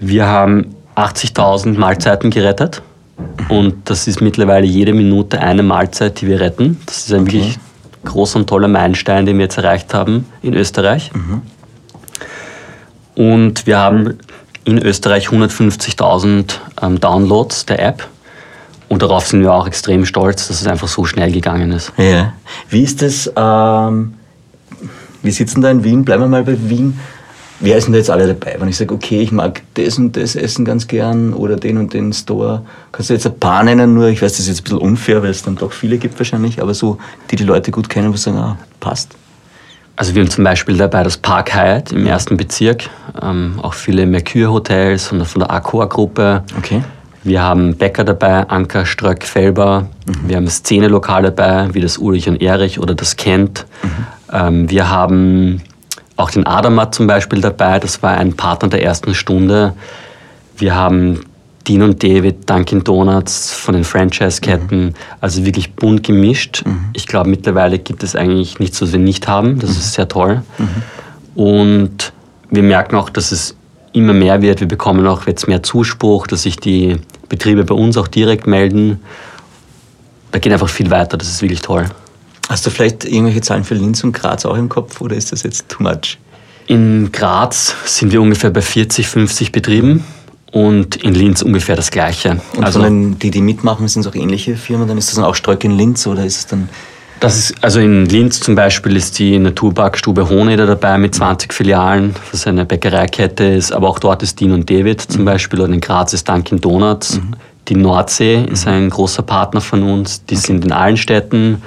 Wir 0.00 0.26
haben 0.26 0.66
80.000 0.96 1.76
Mahlzeiten 1.78 2.30
gerettet. 2.30 2.82
Und 3.48 3.88
das 3.90 4.06
ist 4.06 4.20
mittlerweile 4.20 4.66
jede 4.66 4.92
Minute 4.92 5.40
eine 5.40 5.62
Mahlzeit, 5.62 6.20
die 6.20 6.28
wir 6.28 6.40
retten. 6.40 6.80
Das 6.86 6.98
ist 6.98 7.12
ein 7.12 7.22
Okay. 7.22 7.32
wirklich 7.32 7.58
großer 8.04 8.38
und 8.38 8.46
toller 8.48 8.68
Meilenstein, 8.68 9.26
den 9.26 9.36
wir 9.38 9.44
jetzt 9.44 9.58
erreicht 9.58 9.92
haben 9.92 10.26
in 10.42 10.54
Österreich. 10.54 11.10
Und 13.14 13.66
wir 13.66 13.78
haben 13.78 14.18
in 14.64 14.78
Österreich 14.78 15.28
150.000 15.28 16.54
ähm, 16.82 17.00
Downloads 17.00 17.66
der 17.66 17.84
App. 17.84 18.08
Und 18.88 19.02
darauf 19.02 19.26
sind 19.26 19.42
wir 19.42 19.52
auch 19.52 19.66
extrem 19.66 20.04
stolz, 20.04 20.48
dass 20.48 20.60
es 20.60 20.66
einfach 20.66 20.88
so 20.88 21.04
schnell 21.04 21.30
gegangen 21.32 21.72
ist. 21.72 21.92
Ja. 21.96 22.32
Wie 22.68 22.82
ist 22.82 23.02
das? 23.02 23.30
Ähm, 23.36 24.14
wir 25.22 25.32
sitzen 25.32 25.60
da 25.60 25.70
in 25.70 25.84
Wien, 25.84 26.04
bleiben 26.04 26.22
wir 26.24 26.28
mal 26.28 26.42
bei 26.44 26.56
Wien. 26.68 26.98
Wer 27.62 27.76
ist 27.76 27.84
denn 27.84 27.92
da 27.92 27.98
jetzt 27.98 28.08
alle 28.08 28.26
dabei? 28.26 28.56
Wenn 28.58 28.68
ich 28.68 28.78
sage, 28.78 28.94
okay, 28.94 29.20
ich 29.20 29.32
mag 29.32 29.60
das 29.74 29.98
und 29.98 30.16
das 30.16 30.34
essen 30.34 30.64
ganz 30.64 30.88
gern 30.88 31.34
oder 31.34 31.56
den 31.56 31.76
und 31.76 31.92
den 31.92 32.12
Store, 32.14 32.62
kannst 32.90 33.10
du 33.10 33.14
jetzt 33.14 33.26
ein 33.26 33.38
paar 33.38 33.62
nennen? 33.62 33.92
Nur, 33.92 34.08
ich 34.08 34.22
weiß, 34.22 34.32
das 34.32 34.40
ist 34.40 34.48
jetzt 34.48 34.60
ein 34.60 34.64
bisschen 34.64 34.78
unfair, 34.78 35.22
weil 35.22 35.30
es 35.30 35.42
dann 35.42 35.56
doch 35.56 35.72
viele 35.72 35.98
gibt 35.98 36.18
wahrscheinlich, 36.18 36.62
aber 36.62 36.72
so, 36.72 36.96
die 37.30 37.36
die 37.36 37.44
Leute 37.44 37.70
gut 37.70 37.90
kennen, 37.90 38.10
wo 38.10 38.16
sagen, 38.16 38.38
ah, 38.38 38.56
passt. 38.80 39.10
Also 39.94 40.14
wir 40.14 40.22
haben 40.22 40.30
zum 40.30 40.44
Beispiel 40.44 40.78
dabei 40.78 41.02
das 41.02 41.18
Park 41.18 41.54
Hyatt 41.54 41.92
im 41.92 42.06
ersten 42.06 42.38
Bezirk, 42.38 42.88
ähm, 43.20 43.60
auch 43.60 43.74
viele 43.74 44.06
Mercure-Hotels 44.06 45.08
von 45.08 45.18
der, 45.18 45.26
von 45.26 45.40
der 45.40 45.50
Accor-Gruppe. 45.50 46.42
Okay. 46.56 46.82
Wir 47.22 47.42
haben 47.42 47.76
Bäcker 47.76 48.04
dabei, 48.04 48.48
Anker, 48.48 48.86
Ströck, 48.86 49.24
Felber. 49.24 49.88
Wir 50.26 50.36
haben 50.36 50.48
Szenelokal 50.48 51.24
dabei, 51.24 51.68
wie 51.74 51.82
das 51.82 51.98
Ulrich 51.98 52.30
und 52.30 52.40
Erich 52.40 52.80
oder 52.80 52.94
das 52.94 53.16
Kent. 53.16 53.66
Ähm, 54.32 54.70
wir 54.70 54.88
haben 54.88 55.60
auch 56.20 56.30
den 56.30 56.46
Adamat 56.46 56.94
zum 56.94 57.06
Beispiel 57.06 57.40
dabei, 57.40 57.78
das 57.78 58.02
war 58.02 58.16
ein 58.16 58.34
Partner 58.34 58.68
der 58.68 58.82
ersten 58.82 59.14
Stunde. 59.14 59.74
Wir 60.56 60.74
haben 60.74 61.20
Dean 61.66 61.82
und 61.82 62.02
David, 62.02 62.48
Dunkin' 62.48 62.84
Donuts 62.84 63.52
von 63.52 63.74
den 63.74 63.84
Franchise-Ketten, 63.84 64.94
also 65.20 65.44
wirklich 65.44 65.74
bunt 65.74 66.02
gemischt. 66.02 66.62
Ich 66.94 67.06
glaube, 67.06 67.28
mittlerweile 67.28 67.78
gibt 67.78 68.02
es 68.02 68.16
eigentlich 68.16 68.58
nichts, 68.58 68.80
was 68.80 68.92
wir 68.92 68.98
nicht 68.98 69.28
haben. 69.28 69.58
Das 69.58 69.70
ist 69.70 69.92
sehr 69.92 70.08
toll. 70.08 70.42
Und 71.34 72.12
wir 72.50 72.62
merken 72.62 72.96
auch, 72.96 73.10
dass 73.10 73.32
es 73.32 73.56
immer 73.92 74.12
mehr 74.12 74.42
wird. 74.42 74.60
Wir 74.60 74.68
bekommen 74.68 75.06
auch 75.06 75.26
jetzt 75.26 75.48
mehr 75.48 75.62
Zuspruch, 75.62 76.26
dass 76.26 76.42
sich 76.42 76.56
die 76.56 76.96
Betriebe 77.28 77.64
bei 77.64 77.74
uns 77.74 77.96
auch 77.96 78.08
direkt 78.08 78.46
melden. 78.46 79.00
Da 80.32 80.38
geht 80.38 80.52
einfach 80.52 80.68
viel 80.68 80.90
weiter. 80.90 81.16
Das 81.16 81.28
ist 81.28 81.42
wirklich 81.42 81.60
toll. 81.60 81.86
Hast 82.50 82.66
du 82.66 82.70
vielleicht 82.70 83.04
irgendwelche 83.04 83.42
Zahlen 83.42 83.62
für 83.62 83.74
Linz 83.74 84.02
und 84.02 84.10
Graz 84.10 84.44
auch 84.44 84.56
im 84.56 84.68
Kopf 84.68 85.00
oder 85.00 85.14
ist 85.14 85.30
das 85.30 85.44
jetzt 85.44 85.68
too 85.68 85.84
much? 85.84 86.18
In 86.66 87.12
Graz 87.12 87.76
sind 87.84 88.10
wir 88.10 88.20
ungefähr 88.20 88.50
bei 88.50 88.60
40, 88.60 89.06
50 89.06 89.52
Betrieben 89.52 90.02
und 90.50 90.96
in 90.96 91.14
Linz 91.14 91.42
ungefähr 91.42 91.76
das 91.76 91.92
Gleiche. 91.92 92.40
Und 92.56 92.64
also 92.64 92.80
von 92.82 93.16
die, 93.20 93.30
die 93.30 93.40
mitmachen, 93.40 93.86
sind 93.86 94.04
es 94.04 94.08
auch 94.08 94.16
ähnliche 94.16 94.56
Firmen? 94.56 94.88
Dann 94.88 94.98
ist 94.98 95.10
das 95.10 95.14
dann 95.14 95.26
auch 95.26 95.36
Streuk 95.36 95.62
in 95.62 95.78
Linz 95.78 96.08
oder 96.08 96.24
ist 96.24 96.38
es 96.38 96.46
dann. 96.48 96.68
Das 97.20 97.38
ist, 97.38 97.62
also 97.62 97.78
in 97.78 98.06
Linz 98.06 98.40
zum 98.40 98.56
Beispiel 98.56 98.96
ist 98.96 99.20
die 99.20 99.38
Naturbackstube 99.38 100.28
Hohneder 100.28 100.66
dabei 100.66 100.98
mit 100.98 101.14
20 101.14 101.54
Filialen, 101.54 102.16
was 102.32 102.48
eine 102.48 102.64
Bäckereikette 102.64 103.44
ist, 103.44 103.70
aber 103.70 103.88
auch 103.88 104.00
dort 104.00 104.24
ist 104.24 104.40
Dean 104.40 104.50
und 104.50 104.68
David 104.68 105.02
zum 105.02 105.24
Beispiel 105.24 105.60
und 105.60 105.72
in 105.72 105.80
Graz 105.80 106.14
ist 106.14 106.28
Dunkin' 106.28 106.60
Donuts. 106.60 107.20
Die 107.68 107.76
Nordsee 107.76 108.44
ist 108.50 108.66
ein 108.66 108.90
großer 108.90 109.22
Partner 109.22 109.60
von 109.60 109.84
uns, 109.84 110.24
die 110.24 110.34
sind 110.34 110.64
in 110.64 110.72
allen 110.72 110.96
Städten 110.96 111.62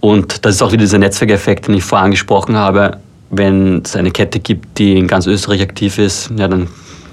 und 0.00 0.44
das 0.44 0.56
ist 0.56 0.62
auch 0.62 0.72
wieder 0.72 0.82
dieser 0.82 0.98
Netzwerkeffekt, 0.98 1.68
den 1.68 1.74
ich 1.74 1.84
vorher 1.84 2.04
angesprochen 2.04 2.56
habe. 2.56 2.98
Wenn 3.30 3.82
es 3.84 3.94
eine 3.94 4.10
Kette 4.10 4.40
gibt, 4.40 4.78
die 4.78 4.96
in 4.96 5.06
ganz 5.06 5.26
Österreich 5.26 5.60
aktiv 5.60 5.98
ist, 5.98 6.30
ja, 6.36 6.48
dann 6.48 6.68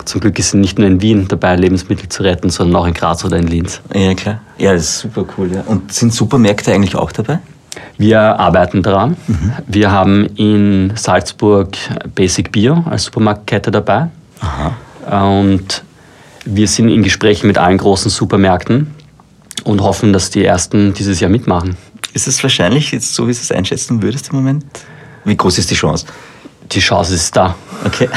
zum 0.05 0.21
Glück 0.21 0.37
ist 0.39 0.51
sie 0.51 0.57
nicht 0.57 0.77
nur 0.77 0.87
in 0.87 1.01
Wien 1.01 1.27
dabei, 1.27 1.55
Lebensmittel 1.55 2.07
zu 2.09 2.23
retten, 2.23 2.49
sondern 2.49 2.75
auch 2.81 2.85
in 2.85 2.93
Graz 2.93 3.25
oder 3.25 3.37
in 3.37 3.47
Linz. 3.47 3.81
Ja, 3.93 4.13
klar. 4.13 4.39
Ja, 4.57 4.73
das 4.73 4.83
ist 4.83 4.99
super 4.99 5.25
cool. 5.37 5.51
Ja. 5.51 5.63
Und 5.65 5.91
sind 5.91 6.13
Supermärkte 6.13 6.71
eigentlich 6.73 6.95
auch 6.95 7.11
dabei? 7.11 7.39
Wir 7.97 8.21
arbeiten 8.21 8.83
daran. 8.83 9.17
Wir 9.67 9.91
haben 9.91 10.25
in 10.35 10.93
Salzburg 10.95 11.75
Basic 12.13 12.51
Bio 12.51 12.83
als 12.89 13.05
Supermarktkette 13.05 13.71
dabei. 13.71 14.07
Und 15.09 15.83
wir 16.45 16.67
sind 16.67 16.89
in 16.89 17.03
Gesprächen 17.03 17.47
mit 17.47 17.57
allen 17.57 17.77
großen 17.77 18.11
Supermärkten 18.11 18.94
und 19.65 19.82
hoffen, 19.82 20.13
dass 20.13 20.30
die 20.30 20.45
ersten 20.45 20.93
dieses 20.93 21.19
Jahr 21.19 21.30
mitmachen. 21.30 21.75
Ist 22.13 22.28
es 22.28 22.41
wahrscheinlich 22.41 22.91
jetzt 22.91 23.13
so, 23.13 23.28
wie 23.28 23.34
du 23.34 23.39
es 23.39 23.51
einschätzen 23.51 24.01
würdest 24.01 24.30
im 24.30 24.38
Moment? 24.38 24.63
Wie 25.25 25.36
groß 25.36 25.58
ist 25.58 25.69
die 25.71 25.75
Chance? 25.75 26.06
Die 26.71 26.80
Chance 26.80 27.13
ist 27.13 27.36
da. 27.36 27.56
Okay. 27.84 28.08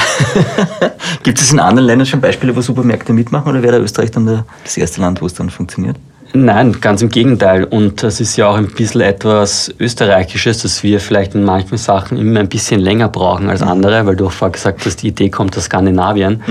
Gibt 1.23 1.39
es 1.41 1.51
in 1.51 1.59
anderen 1.59 1.85
Ländern 1.85 2.05
schon 2.05 2.21
Beispiele, 2.21 2.55
wo 2.55 2.61
Supermärkte 2.61 3.13
mitmachen 3.13 3.49
oder 3.49 3.61
wäre 3.61 3.77
da 3.77 3.83
Österreich 3.83 4.11
dann 4.11 4.45
das 4.63 4.77
erste 4.77 5.01
Land, 5.01 5.21
wo 5.21 5.25
es 5.25 5.33
dann 5.33 5.49
funktioniert? 5.49 5.97
Nein, 6.33 6.79
ganz 6.79 7.01
im 7.01 7.09
Gegenteil. 7.09 7.63
Und 7.63 8.03
das 8.03 8.21
ist 8.21 8.37
ja 8.37 8.47
auch 8.47 8.55
ein 8.55 8.67
bisschen 8.67 9.01
etwas 9.01 9.73
Österreichisches, 9.79 10.59
dass 10.59 10.83
wir 10.83 10.99
vielleicht 10.99 11.33
in 11.33 11.43
manchen 11.43 11.77
Sachen 11.77 12.17
immer 12.17 12.39
ein 12.39 12.49
bisschen 12.49 12.79
länger 12.79 13.09
brauchen 13.09 13.49
als 13.49 13.63
andere, 13.63 14.05
weil 14.05 14.15
du 14.15 14.27
auch 14.27 14.31
vorher 14.31 14.53
gesagt 14.53 14.85
hast, 14.85 14.97
die 15.01 15.07
Idee 15.07 15.29
kommt 15.29 15.57
aus 15.57 15.65
Skandinavien. 15.65 16.43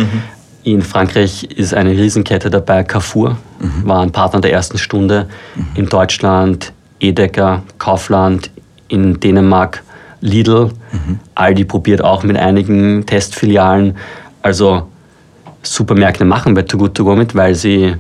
In 0.64 0.82
Frankreich 0.82 1.44
ist 1.44 1.72
eine 1.72 1.90
Riesenkette 1.90 2.50
dabei, 2.50 2.82
Carrefour, 2.82 3.38
war 3.84 4.00
ein 4.00 4.12
Partner 4.12 4.40
der 4.40 4.52
ersten 4.52 4.76
Stunde. 4.76 5.28
In 5.74 5.86
Deutschland 5.86 6.72
Edeka, 7.00 7.62
Kaufland, 7.78 8.50
in 8.88 9.18
Dänemark 9.20 9.82
Lidl. 10.20 10.70
Aldi 11.34 11.64
probiert 11.64 12.02
auch 12.02 12.22
mit 12.22 12.36
einigen 12.36 13.06
Testfilialen. 13.06 13.96
Also 14.42 14.88
Supermärkte 15.62 16.24
machen 16.24 16.54
bei 16.54 16.62
Too 16.62 16.78
Good 16.78 16.94
To 16.94 17.04
Go 17.04 17.16
mit, 17.16 17.34
weil 17.34 17.54
sie 17.54 17.94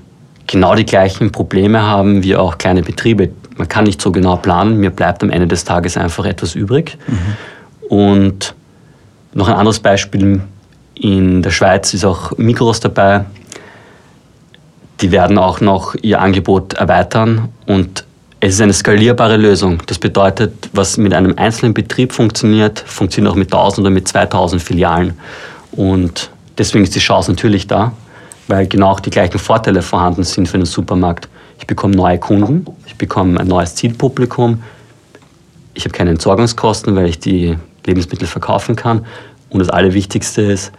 genau 0.46 0.74
die 0.74 0.84
gleichen 0.84 1.30
Probleme 1.30 1.82
haben 1.82 2.22
wie 2.22 2.36
auch 2.36 2.58
kleine 2.58 2.82
Betriebe. 2.82 3.30
Man 3.56 3.68
kann 3.68 3.84
nicht 3.84 4.02
so 4.02 4.12
genau 4.12 4.36
planen, 4.36 4.78
mir 4.78 4.90
bleibt 4.90 5.22
am 5.22 5.30
Ende 5.30 5.46
des 5.46 5.64
Tages 5.64 5.96
einfach 5.96 6.24
etwas 6.24 6.54
übrig. 6.54 6.98
Und 7.88 8.54
noch 9.32 9.48
ein 9.48 9.54
anderes 9.54 9.80
Beispiel, 9.80 10.40
in 11.00 11.42
der 11.42 11.50
Schweiz 11.50 11.94
ist 11.94 12.04
auch 12.04 12.36
Migros 12.36 12.80
dabei. 12.80 13.24
Die 15.00 15.12
werden 15.12 15.38
auch 15.38 15.60
noch 15.60 15.94
ihr 16.02 16.20
Angebot 16.20 16.74
erweitern 16.74 17.48
und 17.66 18.04
es 18.40 18.54
ist 18.54 18.60
eine 18.60 18.72
skalierbare 18.72 19.36
Lösung. 19.36 19.82
Das 19.86 19.98
bedeutet, 19.98 20.70
was 20.72 20.96
mit 20.96 21.12
einem 21.12 21.34
einzelnen 21.36 21.74
Betrieb 21.74 22.12
funktioniert, 22.12 22.80
funktioniert 22.80 23.32
auch 23.32 23.36
mit 23.36 23.52
1000 23.52 23.80
oder 23.80 23.90
mit 23.90 24.06
2000 24.06 24.62
Filialen. 24.62 25.14
Und 25.72 26.30
deswegen 26.56 26.84
ist 26.84 26.94
die 26.94 27.00
Chance 27.00 27.32
natürlich 27.32 27.66
da, 27.66 27.92
weil 28.46 28.66
genau 28.66 28.90
auch 28.90 29.00
die 29.00 29.10
gleichen 29.10 29.38
Vorteile 29.38 29.82
vorhanden 29.82 30.22
sind 30.22 30.48
für 30.48 30.56
den 30.56 30.66
Supermarkt. 30.66 31.28
Ich 31.58 31.66
bekomme 31.66 31.96
neue 31.96 32.18
Kunden, 32.18 32.64
ich 32.86 32.94
bekomme 32.94 33.40
ein 33.40 33.48
neues 33.48 33.74
Zielpublikum, 33.74 34.62
ich 35.74 35.84
habe 35.84 35.92
keine 35.92 36.10
Entsorgungskosten, 36.10 36.94
weil 36.94 37.06
ich 37.06 37.18
die 37.18 37.56
Lebensmittel 37.86 38.28
verkaufen 38.28 38.76
kann. 38.76 39.04
Und 39.50 39.60
das 39.60 39.70
Allerwichtigste 39.70 40.42
ist, 40.42 40.72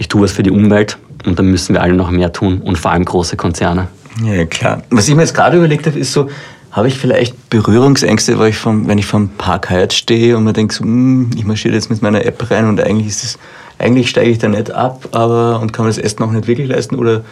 ich 0.00 0.08
tue 0.08 0.22
was 0.22 0.32
für 0.32 0.42
die 0.42 0.50
Umwelt 0.50 0.96
und 1.26 1.38
dann 1.38 1.46
müssen 1.46 1.74
wir 1.74 1.82
alle 1.82 1.92
noch 1.92 2.10
mehr 2.10 2.32
tun 2.32 2.62
und 2.62 2.78
vor 2.78 2.90
allem 2.90 3.04
große 3.04 3.36
Konzerne. 3.36 3.88
Ja, 4.24 4.46
klar. 4.46 4.82
Was 4.88 5.06
ich 5.08 5.14
mir 5.14 5.20
jetzt 5.20 5.34
gerade 5.34 5.58
überlegt 5.58 5.86
habe, 5.86 5.98
ist 5.98 6.14
so, 6.14 6.30
habe 6.72 6.88
ich 6.88 6.96
vielleicht 6.96 7.50
Berührungsängste, 7.50 8.38
weil 8.38 8.48
ich 8.48 8.56
vom, 8.56 8.88
wenn 8.88 8.96
ich 8.96 9.04
vom 9.04 9.28
Park 9.28 9.68
Hyatt 9.68 9.92
stehe 9.92 10.38
und 10.38 10.44
mir 10.44 10.54
denke, 10.54 10.74
so, 10.74 10.84
hm, 10.84 11.32
ich 11.36 11.44
marschiere 11.44 11.74
jetzt 11.74 11.90
mit 11.90 12.00
meiner 12.00 12.24
App 12.24 12.50
rein 12.50 12.66
und 12.66 12.80
eigentlich 12.80 13.08
ist 13.08 13.24
es, 13.24 13.38
eigentlich 13.78 14.08
steige 14.08 14.30
ich 14.30 14.38
da 14.38 14.48
nicht 14.48 14.70
ab, 14.70 15.08
aber 15.12 15.60
und 15.60 15.74
kann 15.74 15.84
mir 15.84 15.90
das 15.90 15.98
Essen 15.98 16.22
auch 16.22 16.32
nicht 16.32 16.46
wirklich 16.46 16.68
leisten 16.68 16.94
oder 16.96 17.22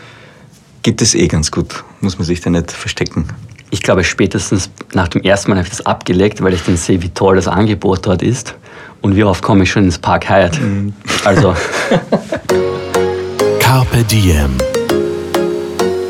geht 0.83 1.01
das 1.01 1.15
eh 1.15 1.27
ganz 1.27 1.51
gut? 1.51 1.85
Muss 2.03 2.19
man 2.19 2.27
sich 2.27 2.43
da 2.43 2.51
nicht 2.51 2.71
verstecken? 2.71 3.29
Ich 3.71 3.83
glaube, 3.83 4.05
spätestens 4.05 4.69
nach 4.93 5.09
dem 5.09 5.23
ersten 5.23 5.51
Mal 5.51 5.57
habe 5.57 5.67
ich 5.67 5.71
das 5.71 5.87
abgelegt, 5.87 6.43
weil 6.43 6.53
ich 6.53 6.65
dann 6.65 6.77
sehe, 6.77 7.01
wie 7.01 7.09
toll 7.09 7.37
das 7.37 7.49
Angebot 7.49 8.05
dort 8.05 8.23
ist. 8.23 8.57
Und 9.01 9.17
wie 9.17 9.25
oft 9.25 9.43
komme 9.43 9.65
ich 9.65 9.71
schon 9.71 9.85
ins 9.85 9.99
Park 9.99 10.29
Hyatt. 10.29 10.59
Also, 11.25 11.55
Carpe 13.61 14.05
Diem. 14.05 14.51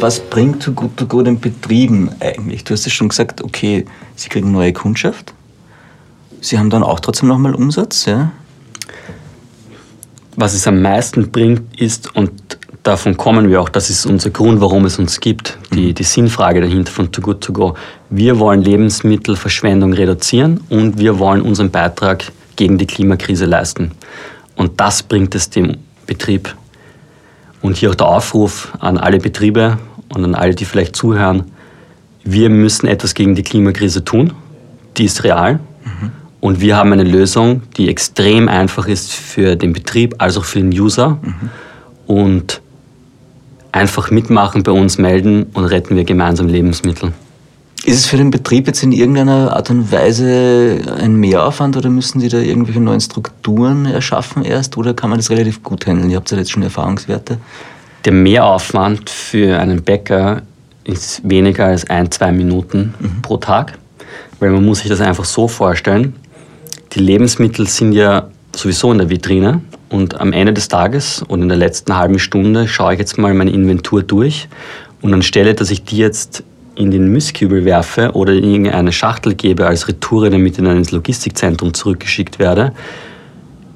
Was 0.00 0.20
bringt 0.20 0.62
Too 0.62 0.72
Good 0.72 0.96
To 0.96 1.06
Go 1.06 1.22
den 1.22 1.40
Betrieben 1.40 2.10
eigentlich? 2.20 2.64
Du 2.64 2.74
hast 2.74 2.84
ja 2.84 2.90
schon 2.90 3.08
gesagt, 3.08 3.42
okay, 3.42 3.84
sie 4.14 4.28
kriegen 4.28 4.52
neue 4.52 4.72
Kundschaft. 4.72 5.34
Sie 6.40 6.58
haben 6.58 6.70
dann 6.70 6.82
auch 6.82 7.00
trotzdem 7.00 7.28
nochmal 7.28 7.54
Umsatz, 7.54 8.04
ja? 8.06 8.30
was 10.38 10.54
es 10.54 10.68
am 10.68 10.80
meisten 10.80 11.32
bringt, 11.32 11.80
ist, 11.80 12.14
und 12.14 12.30
davon 12.84 13.16
kommen 13.16 13.50
wir 13.50 13.60
auch, 13.60 13.68
das 13.68 13.90
ist 13.90 14.06
unser 14.06 14.30
Grund, 14.30 14.60
warum 14.60 14.84
es 14.84 14.96
uns 14.98 15.18
gibt, 15.18 15.58
die, 15.74 15.92
die 15.92 16.04
Sinnfrage 16.04 16.60
dahinter 16.60 16.92
von 16.92 17.10
Too 17.10 17.20
Good 17.20 17.40
To 17.40 17.52
Go. 17.52 17.74
Wir 18.08 18.38
wollen 18.38 18.62
Lebensmittelverschwendung 18.62 19.92
reduzieren 19.92 20.60
und 20.68 20.96
wir 20.96 21.18
wollen 21.18 21.42
unseren 21.42 21.70
Beitrag 21.70 22.30
gegen 22.58 22.76
die 22.76 22.86
Klimakrise 22.86 23.46
leisten. 23.46 23.92
Und 24.56 24.80
das 24.80 25.02
bringt 25.02 25.34
es 25.34 25.48
dem 25.48 25.78
Betrieb. 26.06 26.54
Und 27.62 27.76
hier 27.76 27.90
auch 27.90 27.94
der 27.94 28.08
Aufruf 28.08 28.72
an 28.80 28.98
alle 28.98 29.18
Betriebe 29.18 29.78
und 30.08 30.24
an 30.24 30.34
alle, 30.34 30.54
die 30.54 30.64
vielleicht 30.64 30.96
zuhören. 30.96 31.44
Wir 32.24 32.50
müssen 32.50 32.86
etwas 32.86 33.14
gegen 33.14 33.34
die 33.34 33.42
Klimakrise 33.42 34.04
tun. 34.04 34.32
Die 34.96 35.04
ist 35.04 35.24
real. 35.24 35.54
Mhm. 35.84 36.10
Und 36.40 36.60
wir 36.60 36.76
haben 36.76 36.92
eine 36.92 37.04
Lösung, 37.04 37.62
die 37.76 37.88
extrem 37.88 38.48
einfach 38.48 38.86
ist 38.88 39.12
für 39.12 39.56
den 39.56 39.72
Betrieb 39.72 40.16
als 40.18 40.36
auch 40.36 40.44
für 40.44 40.58
den 40.58 40.70
User. 40.70 41.18
Mhm. 41.22 41.50
Und 42.06 42.60
einfach 43.70 44.10
mitmachen, 44.10 44.64
bei 44.64 44.72
uns 44.72 44.98
melden 44.98 45.46
und 45.52 45.64
retten 45.64 45.94
wir 45.94 46.04
gemeinsam 46.04 46.48
Lebensmittel. 46.48 47.12
Ist 47.84 48.00
es 48.00 48.06
für 48.06 48.16
den 48.16 48.30
Betrieb 48.30 48.66
jetzt 48.66 48.82
in 48.82 48.92
irgendeiner 48.92 49.54
Art 49.54 49.70
und 49.70 49.90
Weise 49.92 50.80
ein 51.00 51.14
Mehraufwand 51.14 51.76
oder 51.76 51.88
müssen 51.90 52.20
Sie 52.20 52.28
da 52.28 52.38
irgendwelche 52.38 52.80
neuen 52.80 53.00
Strukturen 53.00 53.86
erschaffen 53.86 54.44
erst 54.44 54.76
oder 54.76 54.94
kann 54.94 55.10
man 55.10 55.18
das 55.18 55.30
relativ 55.30 55.62
gut 55.62 55.86
handeln? 55.86 56.10
Ihr 56.10 56.16
habt 56.16 56.30
ja 56.30 56.36
jetzt 56.36 56.50
schon 56.50 56.62
Erfahrungswerte. 56.62 57.38
Der 58.04 58.12
Mehraufwand 58.12 59.08
für 59.10 59.58
einen 59.58 59.82
Bäcker 59.82 60.42
ist 60.84 61.20
weniger 61.28 61.66
als 61.66 61.88
ein, 61.88 62.10
zwei 62.10 62.32
Minuten 62.32 62.94
mhm. 62.98 63.22
pro 63.22 63.36
Tag, 63.36 63.78
weil 64.40 64.50
man 64.50 64.64
muss 64.64 64.80
sich 64.80 64.88
das 64.88 65.00
einfach 65.00 65.24
so 65.24 65.46
vorstellen. 65.46 66.14
Die 66.92 67.00
Lebensmittel 67.00 67.66
sind 67.68 67.92
ja 67.92 68.28
sowieso 68.56 68.90
in 68.92 68.98
der 68.98 69.10
Vitrine 69.10 69.60
und 69.88 70.20
am 70.20 70.32
Ende 70.32 70.52
des 70.52 70.68
Tages 70.68 71.22
und 71.26 71.42
in 71.42 71.48
der 71.48 71.58
letzten 71.58 71.96
halben 71.96 72.18
Stunde 72.18 72.66
schaue 72.66 72.94
ich 72.94 72.98
jetzt 72.98 73.18
mal 73.18 73.34
meine 73.34 73.50
Inventur 73.50 74.02
durch 74.02 74.48
und 75.00 75.14
anstelle, 75.14 75.54
dass 75.54 75.70
ich 75.70 75.84
die 75.84 75.98
jetzt 75.98 76.42
in 76.78 76.92
den 76.92 77.12
Mistkübel 77.12 77.64
werfe 77.64 78.12
oder 78.12 78.32
in 78.32 78.44
irgendeine 78.44 78.92
Schachtel 78.92 79.34
gebe 79.34 79.66
als 79.66 79.88
Retoure, 79.88 80.30
damit 80.30 80.58
in 80.58 80.66
ein 80.68 80.84
Logistikzentrum 80.84 81.74
zurückgeschickt 81.74 82.38
werde, 82.38 82.72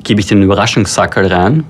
gebe 0.05 0.21
ich 0.21 0.29
den 0.29 0.41
Überraschungssackerl 0.41 1.27
rein 1.27 1.65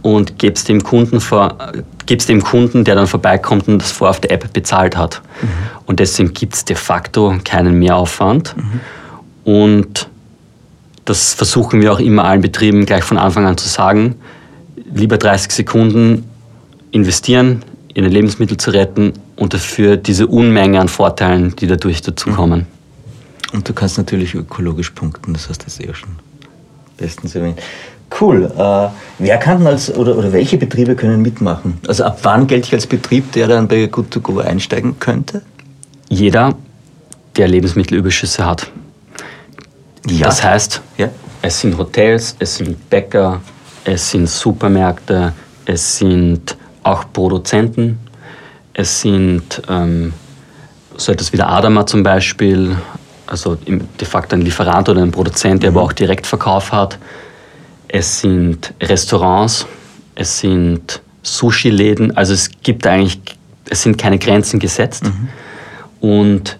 und 0.00 0.38
gebe 0.38 0.54
es 0.54 0.64
dem 0.64 0.82
Kunden 0.82 1.20
vor, 1.20 1.58
gib's 2.06 2.24
dem 2.26 2.42
Kunden, 2.42 2.84
der 2.84 2.94
dann 2.94 3.06
vorbeikommt 3.06 3.68
und 3.68 3.78
das 3.78 3.92
vor 3.92 4.08
auf 4.08 4.20
der 4.20 4.32
App 4.32 4.50
bezahlt 4.54 4.96
hat. 4.96 5.20
Mhm. 5.42 5.48
Und 5.84 6.00
deswegen 6.00 6.32
gibt 6.32 6.54
es 6.54 6.64
de 6.64 6.76
facto 6.76 7.34
keinen 7.44 7.78
Mehraufwand. 7.78 8.54
Mhm. 8.56 8.80
Und 9.44 10.08
das 11.04 11.34
versuchen 11.34 11.82
wir 11.82 11.92
auch 11.92 12.00
immer 12.00 12.24
allen 12.24 12.40
Betrieben 12.40 12.86
gleich 12.86 13.04
von 13.04 13.18
Anfang 13.18 13.44
an 13.44 13.58
zu 13.58 13.68
sagen. 13.68 14.14
Lieber 14.94 15.18
30 15.18 15.52
Sekunden 15.52 16.24
investieren, 16.90 17.62
ihre 17.92 18.08
Lebensmittel 18.08 18.56
zu 18.56 18.70
retten 18.70 19.12
und 19.36 19.54
dafür 19.54 19.96
diese 19.96 20.26
Unmenge 20.26 20.80
an 20.80 20.88
Vorteilen, 20.88 21.54
die 21.56 21.66
dadurch 21.66 22.02
dazukommen. 22.02 22.66
Und 23.52 23.68
du 23.68 23.72
kannst 23.72 23.98
natürlich 23.98 24.34
ökologisch 24.34 24.90
punkten, 24.90 25.32
das 25.32 25.48
hast 25.48 25.62
du 25.62 25.66
jetzt 25.66 25.80
eh 25.80 25.94
schon 25.94 26.10
bestens 26.96 27.34
erwähnt. 27.34 27.60
Cool. 28.20 28.50
Äh, 28.56 28.88
wer 29.18 29.38
kann 29.38 29.66
als 29.66 29.92
oder, 29.94 30.16
oder 30.16 30.32
welche 30.32 30.56
Betriebe 30.56 30.94
können 30.94 31.22
mitmachen? 31.22 31.78
Also 31.88 32.04
ab 32.04 32.18
wann 32.22 32.46
gelte 32.46 32.68
ich 32.68 32.74
als 32.74 32.86
Betrieb, 32.86 33.32
der 33.32 33.48
dann 33.48 33.66
bei 33.66 33.86
Good 33.86 34.10
to 34.10 34.20
Go 34.20 34.38
einsteigen 34.38 34.98
könnte? 35.00 35.42
Jeder, 36.08 36.54
der 37.36 37.48
Lebensmittelüberschüsse 37.48 38.44
hat. 38.44 38.70
Ja. 40.08 40.26
Das 40.26 40.44
heißt, 40.44 40.80
ja. 40.98 41.08
es 41.42 41.60
sind 41.60 41.76
Hotels, 41.76 42.36
es 42.38 42.56
sind 42.56 42.88
Bäcker, 42.90 43.40
es 43.84 44.10
sind 44.10 44.28
Supermärkte, 44.28 45.32
es 45.64 45.98
sind 45.98 46.56
auch 46.82 47.04
Produzenten. 47.12 47.98
Es 48.74 49.00
sind 49.00 49.62
ähm, 49.68 50.12
so 50.96 51.12
etwas 51.12 51.32
wie 51.32 51.36
der 51.36 51.48
Adama 51.48 51.86
zum 51.86 52.02
Beispiel, 52.02 52.76
also 53.26 53.54
de 53.54 54.06
facto 54.06 54.36
ein 54.36 54.42
Lieferant 54.42 54.88
oder 54.88 55.02
ein 55.02 55.10
Produzent, 55.10 55.62
der 55.62 55.70
mhm. 55.70 55.76
aber 55.76 55.86
auch 55.86 55.92
Direktverkauf 55.92 56.72
hat. 56.72 56.98
Es 57.88 58.20
sind 58.20 58.74
Restaurants, 58.82 59.66
es 60.16 60.40
sind 60.40 61.00
Sushi-Läden, 61.22 62.16
also 62.16 62.34
es 62.34 62.50
gibt 62.62 62.86
eigentlich, 62.86 63.20
es 63.70 63.82
sind 63.82 63.96
keine 63.96 64.18
Grenzen 64.18 64.58
gesetzt. 64.58 65.04
Mhm. 65.04 65.28
Und 66.00 66.58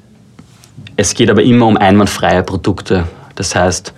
es 0.96 1.14
geht 1.14 1.28
aber 1.28 1.42
immer 1.42 1.66
um 1.66 1.76
einwandfreie 1.76 2.42
Produkte. 2.42 3.04
Das 3.34 3.54
heißt, 3.54 3.92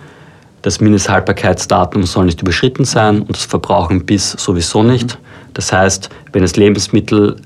das 0.63 0.81
Mindesthaltbarkeitsdatum 0.81 2.03
soll 2.03 2.25
nicht 2.25 2.41
überschritten 2.41 2.83
sein 2.83 3.21
und 3.21 3.35
das 3.35 3.45
Verbrauchen 3.45 4.05
bis 4.05 4.31
sowieso 4.31 4.81
nicht. 4.83 5.17
Das 5.53 5.71
heißt, 5.71 6.09
wenn 6.33 6.41
das 6.41 6.55
Lebensmittel 6.55 7.37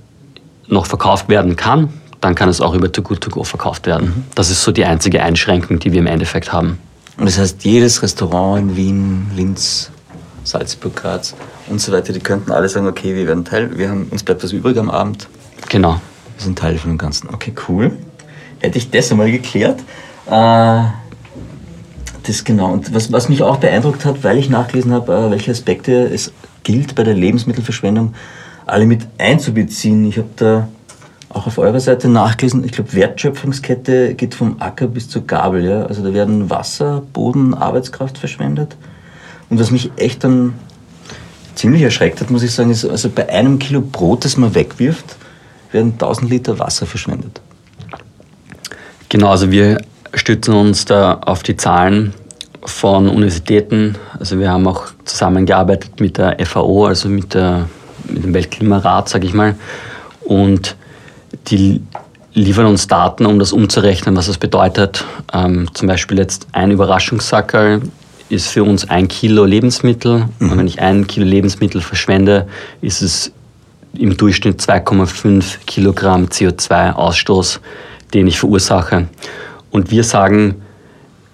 noch 0.71 0.85
verkauft 0.85 1.29
werden 1.29 1.55
kann, 1.55 1.89
dann 2.21 2.35
kann 2.35 2.49
es 2.49 2.61
auch 2.61 2.73
über 2.73 2.91
Too 2.91 3.01
Good 3.01 3.21
To 3.21 3.29
Go 3.29 3.43
verkauft 3.43 3.85
werden. 3.85 4.07
Mhm. 4.07 4.23
Das 4.35 4.49
ist 4.49 4.63
so 4.63 4.71
die 4.71 4.85
einzige 4.85 5.21
Einschränkung, 5.21 5.79
die 5.79 5.91
wir 5.91 5.99
im 5.99 6.07
Endeffekt 6.07 6.53
haben. 6.53 6.79
Und 7.17 7.25
das 7.25 7.37
heißt, 7.37 7.63
jedes 7.63 8.01
Restaurant 8.01 8.61
in 8.61 8.75
Wien, 8.75 9.31
Linz, 9.35 9.91
Salzburg, 10.43 10.95
Graz 10.95 11.35
und 11.67 11.81
so 11.81 11.91
weiter, 11.91 12.13
die 12.13 12.19
könnten 12.19 12.51
alle 12.51 12.69
sagen, 12.69 12.87
okay, 12.87 13.15
wir 13.15 13.27
werden 13.27 13.45
Teil, 13.45 13.77
wir 13.77 13.89
haben, 13.89 14.07
uns 14.09 14.23
bleibt 14.23 14.43
was 14.43 14.53
übrig 14.53 14.77
am 14.77 14.89
Abend. 14.89 15.27
Genau. 15.69 16.01
Wir 16.37 16.45
sind 16.45 16.57
Teil 16.57 16.77
von 16.77 16.91
dem 16.91 16.97
Ganzen. 16.97 17.29
Okay, 17.29 17.53
cool. 17.67 17.97
Hätte 18.59 18.77
ich 18.77 18.89
das 18.89 19.11
einmal 19.11 19.31
geklärt. 19.31 19.79
Äh, 20.27 20.83
das 22.23 22.43
genau. 22.43 22.71
Und 22.71 22.93
was, 22.93 23.11
was 23.11 23.29
mich 23.29 23.43
auch 23.43 23.57
beeindruckt 23.57 24.05
hat, 24.05 24.23
weil 24.23 24.37
ich 24.37 24.49
nachgelesen 24.49 24.93
habe, 24.93 25.13
äh, 25.13 25.31
welche 25.31 25.51
Aspekte 25.51 26.05
es 26.05 26.31
gilt 26.63 26.95
bei 26.95 27.03
der 27.03 27.15
Lebensmittelverschwendung 27.15 28.13
alle 28.65 28.85
mit 28.85 29.07
einzubeziehen. 29.17 30.05
Ich 30.05 30.17
habe 30.17 30.29
da 30.35 30.67
auch 31.29 31.47
auf 31.47 31.57
eurer 31.57 31.79
Seite 31.79 32.09
nachgelesen, 32.09 32.63
ich 32.65 32.71
glaube, 32.71 32.93
Wertschöpfungskette 32.93 34.15
geht 34.15 34.35
vom 34.35 34.57
Acker 34.59 34.87
bis 34.87 35.09
zur 35.09 35.25
Gabel. 35.25 35.63
Ja? 35.63 35.85
Also 35.85 36.03
da 36.03 36.13
werden 36.13 36.49
Wasser, 36.49 37.03
Boden, 37.13 37.53
Arbeitskraft 37.53 38.17
verschwendet. 38.17 38.75
Und 39.49 39.59
was 39.59 39.71
mich 39.71 39.91
echt 39.97 40.23
dann 40.23 40.53
ziemlich 41.55 41.81
erschreckt 41.81 42.21
hat, 42.21 42.29
muss 42.29 42.43
ich 42.43 42.51
sagen, 42.51 42.69
ist, 42.69 42.85
also 42.85 43.09
bei 43.09 43.29
einem 43.29 43.59
Kilo 43.59 43.81
Brot, 43.81 44.25
das 44.25 44.37
man 44.37 44.55
wegwirft, 44.55 45.17
werden 45.71 45.93
1000 45.93 46.29
Liter 46.29 46.59
Wasser 46.59 46.85
verschwendet. 46.85 47.41
Genau, 49.09 49.29
also 49.29 49.51
wir 49.51 49.81
stützen 50.13 50.53
uns 50.53 50.85
da 50.85 51.15
auf 51.15 51.43
die 51.43 51.57
Zahlen 51.57 52.13
von 52.63 53.09
Universitäten. 53.09 53.95
Also 54.17 54.39
wir 54.39 54.51
haben 54.51 54.67
auch 54.67 54.87
zusammengearbeitet 55.05 55.99
mit 55.99 56.17
der 56.17 56.37
FAO, 56.45 56.85
also 56.85 57.09
mit, 57.09 57.33
der, 57.33 57.67
mit 58.11 58.23
dem 58.23 58.33
Weltklimarat, 58.33 59.09
sage 59.09 59.25
ich 59.25 59.33
mal. 59.33 59.55
Und 60.21 60.75
die 61.47 61.81
liefern 62.33 62.65
uns 62.65 62.87
Daten, 62.87 63.25
um 63.25 63.39
das 63.39 63.51
umzurechnen, 63.51 64.15
was 64.15 64.27
das 64.27 64.37
bedeutet. 64.37 65.05
Ähm, 65.33 65.67
zum 65.73 65.87
Beispiel 65.87 66.17
jetzt 66.17 66.47
ein 66.51 66.71
Überraschungssackerl 66.71 67.81
ist 68.29 68.47
für 68.47 68.63
uns 68.63 68.89
ein 68.89 69.07
Kilo 69.07 69.43
Lebensmittel. 69.43 70.25
Mhm. 70.39 70.51
Und 70.51 70.57
wenn 70.57 70.67
ich 70.67 70.81
ein 70.81 71.07
Kilo 71.07 71.25
Lebensmittel 71.25 71.81
verschwende, 71.81 72.47
ist 72.81 73.01
es 73.01 73.31
im 73.93 74.15
Durchschnitt 74.15 74.61
2,5 74.61 75.65
Kilogramm 75.65 76.25
CO2-Ausstoß, 76.25 77.59
den 78.13 78.27
ich 78.27 78.39
verursache. 78.39 79.07
Und 79.69 79.91
wir 79.91 80.03
sagen, 80.05 80.61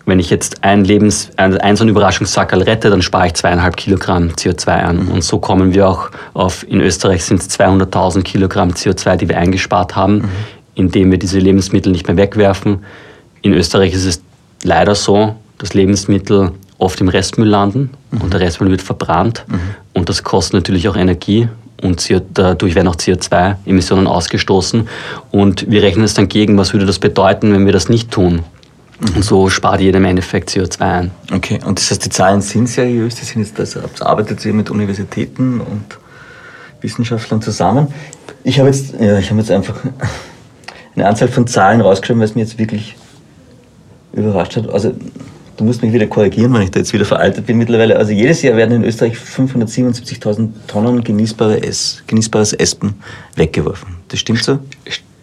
wenn 0.07 0.19
ich 0.19 0.29
jetzt 0.29 0.63
ein, 0.63 0.85
Lebens, 0.85 1.29
ein, 1.35 1.57
ein 1.57 1.75
so 1.75 1.83
ein 1.83 1.89
Überraschungssackerl 1.89 2.61
rette, 2.61 2.89
dann 2.89 3.01
spare 3.01 3.27
ich 3.27 3.33
zweieinhalb 3.33 3.75
Kilogramm 3.75 4.29
CO2 4.29 4.69
an. 4.69 5.05
Mhm. 5.05 5.11
Und 5.11 5.23
so 5.23 5.37
kommen 5.39 5.73
wir 5.73 5.87
auch 5.87 6.09
auf, 6.33 6.65
in 6.67 6.79
Österreich 6.79 7.25
sind 7.25 7.41
es 7.41 7.59
200.000 7.59 8.23
Kilogramm 8.23 8.69
CO2, 8.69 9.17
die 9.17 9.27
wir 9.27 9.37
eingespart 9.37 9.97
haben, 9.97 10.19
mhm. 10.19 10.29
indem 10.75 11.11
wir 11.11 11.19
diese 11.19 11.39
Lebensmittel 11.39 11.91
nicht 11.91 12.07
mehr 12.07 12.15
wegwerfen. 12.15 12.85
In 13.41 13.53
Österreich 13.53 13.93
ist 13.93 14.05
es 14.05 14.21
leider 14.63 14.95
so, 14.95 15.35
dass 15.57 15.73
Lebensmittel 15.73 16.51
oft 16.77 17.01
im 17.01 17.09
Restmüll 17.09 17.49
landen 17.49 17.89
mhm. 18.11 18.21
und 18.21 18.33
der 18.33 18.39
Restmüll 18.39 18.71
wird 18.71 18.81
verbrannt. 18.81 19.43
Mhm. 19.49 19.59
Und 19.93 20.07
das 20.07 20.23
kostet 20.23 20.53
natürlich 20.53 20.87
auch 20.87 20.95
Energie 20.95 21.49
und 21.81 22.09
dadurch 22.33 22.75
werden 22.75 22.87
auch 22.87 22.95
CO2-Emissionen 22.95 24.07
ausgestoßen. 24.07 24.87
Und 25.31 25.69
wir 25.69 25.83
rechnen 25.83 26.05
es 26.05 26.13
dann 26.13 26.29
gegen, 26.29 26.57
was 26.57 26.71
würde 26.71 26.85
das 26.85 26.97
bedeuten, 26.97 27.51
wenn 27.51 27.65
wir 27.65 27.73
das 27.73 27.89
nicht 27.89 28.09
tun. 28.09 28.43
Und 28.99 29.23
so 29.23 29.49
spart 29.49 29.79
jeder 29.79 29.97
im 29.97 30.05
Endeffekt 30.05 30.49
CO2 30.49 30.81
ein. 30.81 31.11
Okay, 31.31 31.59
und 31.63 31.77
das 31.77 31.91
heißt, 31.91 32.03
die 32.05 32.09
Zahlen 32.09 32.41
sind 32.41 32.67
seriös, 32.67 33.15
die 33.15 33.25
sind 33.25 33.45
jetzt, 33.45 33.59
also 33.59 33.81
arbeitet 34.03 34.43
ihr 34.43 34.53
mit 34.53 34.71
Universitäten 34.71 35.61
und 35.61 35.99
Wissenschaftlern 36.81 37.41
zusammen. 37.41 37.87
Ich 38.43 38.59
habe 38.59 38.69
jetzt, 38.69 38.95
ja, 38.99 39.19
ich 39.19 39.29
habe 39.29 39.39
jetzt 39.39 39.51
einfach 39.51 39.75
eine 40.95 41.07
Anzahl 41.07 41.27
von 41.27 41.45
Zahlen 41.45 41.81
rausgeschrieben, 41.81 42.19
weil 42.19 42.27
es 42.27 42.35
mir 42.35 42.41
jetzt 42.41 42.57
wirklich 42.57 42.95
überrascht 44.13 44.55
hat. 44.55 44.69
Also 44.69 44.93
du 45.57 45.63
musst 45.63 45.83
mich 45.83 45.93
wieder 45.93 46.07
korrigieren, 46.07 46.53
wenn 46.53 46.63
ich 46.63 46.71
da 46.71 46.79
jetzt 46.79 46.93
wieder 46.93 47.05
veraltet 47.05 47.45
bin 47.45 47.57
mittlerweile. 47.57 47.97
Also 47.97 48.11
jedes 48.11 48.41
Jahr 48.41 48.55
werden 48.57 48.77
in 48.77 48.83
Österreich 48.83 49.13
577.000 49.15 50.49
Tonnen 50.67 51.03
genießbare 51.03 51.61
Ess, 51.63 52.03
genießbares 52.07 52.53
Espen 52.53 52.95
weggeworfen. 53.35 53.97
Das 54.07 54.19
stimmt 54.19 54.43
so? 54.43 54.59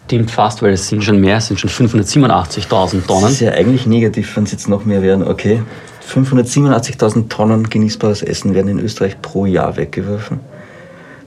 Stimmt 0.05 0.29
fast, 0.29 0.61
weil 0.61 0.73
es 0.73 0.87
sind 0.87 1.03
schon 1.03 1.19
mehr, 1.19 1.37
es 1.37 1.47
sind 1.47 1.59
schon 1.59 1.69
587.000 1.69 3.05
Tonnen. 3.07 3.21
Das 3.23 3.31
ist 3.31 3.39
ja 3.39 3.51
eigentlich 3.51 3.87
negativ, 3.87 4.35
wenn 4.35 4.43
es 4.43 4.51
jetzt 4.51 4.69
noch 4.69 4.85
mehr 4.85 5.01
werden. 5.01 5.27
Okay, 5.27 5.61
587.000 6.07 7.27
Tonnen 7.29 7.69
genießbares 7.69 8.21
Essen 8.21 8.53
werden 8.53 8.67
in 8.67 8.79
Österreich 8.79 9.19
pro 9.21 9.45
Jahr 9.45 9.75
weggeworfen. 9.77 10.39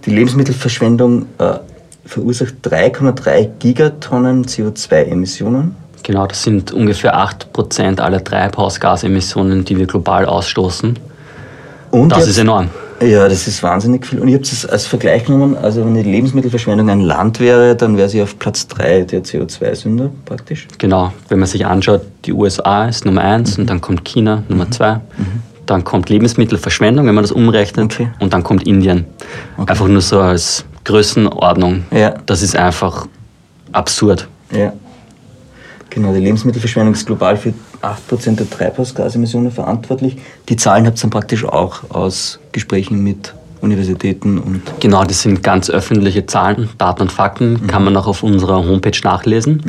Die 0.04 0.10
Lebensmittelverschwendung 0.10 1.26
äh, 1.38 1.54
verursacht 2.04 2.54
3,3 2.64 3.48
Gigatonnen 3.58 4.44
CO2-Emissionen. 4.44 5.74
Genau, 6.04 6.26
das 6.28 6.44
sind 6.44 6.70
ungefähr 6.72 7.18
8% 7.18 8.00
aller 8.00 8.22
Treibhausgasemissionen, 8.22 9.64
die 9.64 9.76
wir 9.76 9.86
global 9.86 10.24
ausstoßen. 10.24 10.96
Und 11.90 12.08
das 12.10 12.20
jetzt- 12.20 12.28
ist 12.28 12.38
enorm. 12.38 12.68
Ja, 13.00 13.28
das 13.28 13.46
ist 13.46 13.62
wahnsinnig 13.62 14.04
viel. 14.06 14.18
Und 14.18 14.26
ich 14.28 14.34
habe 14.34 14.42
es 14.42 14.66
als 14.66 14.86
Vergleich 14.86 15.24
genommen, 15.24 15.56
also 15.56 15.84
wenn 15.84 15.94
die 15.94 16.02
Lebensmittelverschwendung 16.02 16.90
ein 16.90 17.00
Land 17.00 17.38
wäre, 17.38 17.76
dann 17.76 17.96
wäre 17.96 18.08
sie 18.08 18.20
auf 18.20 18.38
Platz 18.40 18.66
3 18.66 19.02
der 19.02 19.22
CO2-Sünder 19.22 20.10
praktisch. 20.24 20.66
Genau, 20.78 21.12
wenn 21.28 21.38
man 21.38 21.46
sich 21.48 21.64
anschaut, 21.64 22.02
die 22.24 22.32
USA 22.32 22.86
ist 22.88 23.04
Nummer 23.04 23.22
eins 23.22 23.56
und 23.56 23.70
dann 23.70 23.80
kommt 23.80 24.04
China 24.04 24.42
Nummer 24.48 24.68
zwei. 24.70 25.00
Dann 25.66 25.84
kommt 25.84 26.08
Lebensmittelverschwendung, 26.08 27.06
wenn 27.06 27.14
man 27.14 27.22
das 27.22 27.30
umrechnet, 27.30 27.92
Okay. 27.94 28.08
und 28.18 28.32
dann 28.32 28.42
kommt 28.42 28.66
Indien. 28.66 29.04
Einfach 29.66 29.86
nur 29.86 30.00
so 30.00 30.18
als 30.20 30.64
Größenordnung. 30.84 31.84
Ja. 31.92 32.14
Das 32.26 32.42
ist 32.42 32.56
einfach 32.56 33.06
absurd. 33.70 34.26
Ja. 34.50 34.72
Genau, 35.90 36.12
die 36.12 36.20
Lebensmittelverschwendung 36.20 36.94
ist 36.94 37.06
global 37.06 37.36
für 37.36 37.52
8% 37.82 38.36
der 38.36 38.48
Treibhausgasemissionen 38.48 39.52
verantwortlich. 39.52 40.16
Die 40.48 40.56
Zahlen 40.56 40.86
habt 40.86 40.98
ihr 40.98 41.02
dann 41.02 41.10
praktisch 41.10 41.44
auch 41.44 41.90
aus 41.90 42.38
Gesprächen 42.52 43.02
mit 43.02 43.34
Universitäten 43.60 44.38
und 44.38 44.62
Genau, 44.80 45.04
das 45.04 45.22
sind 45.22 45.42
ganz 45.42 45.68
öffentliche 45.68 46.26
Zahlen, 46.26 46.68
Daten 46.78 47.02
und 47.02 47.12
Fakten, 47.12 47.66
kann 47.66 47.84
man 47.84 47.96
auch 47.96 48.06
auf 48.06 48.22
unserer 48.22 48.64
Homepage 48.64 48.98
nachlesen. 49.02 49.62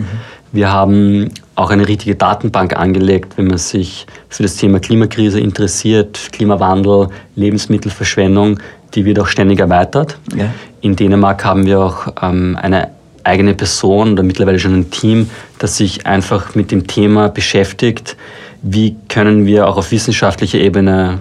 Wir 0.52 0.72
haben 0.72 1.30
auch 1.56 1.70
eine 1.70 1.88
richtige 1.88 2.16
Datenbank 2.16 2.76
angelegt, 2.76 3.34
wenn 3.38 3.48
man 3.48 3.58
sich 3.58 4.08
für 4.30 4.44
das 4.44 4.56
Thema 4.56 4.80
Klimakrise 4.80 5.40
interessiert, 5.40 6.30
Klimawandel, 6.32 7.10
Lebensmittelverschwendung, 7.36 8.60
die 8.96 9.06
wird 9.06 9.20
auch 9.20 9.28
ständig 9.28 9.60
erweitert. 9.60 10.18
Ja. 10.36 10.52
In 10.82 10.96
Dänemark 10.96 11.46
haben 11.46 11.66
wir 11.66 11.80
auch 11.80 12.08
ähm, 12.22 12.58
eine 12.60 12.90
eigene 13.30 13.54
Person 13.54 14.14
oder 14.14 14.24
mittlerweile 14.24 14.60
schon 14.60 14.74
ein 14.74 14.92
Team, 14.92 15.30
das 15.60 15.78
sich 15.78 16.06
einfach 16.06 16.56
mit 16.56 16.72
dem 16.72 16.88
Thema 16.88 17.30
beschäftigt, 17.30 18.18
wie 18.62 18.96
können 19.08 19.46
wir 19.46 19.68
auch 19.68 19.78
auf 19.78 19.92
wissenschaftlicher 19.92 20.60
Ebene 20.60 21.20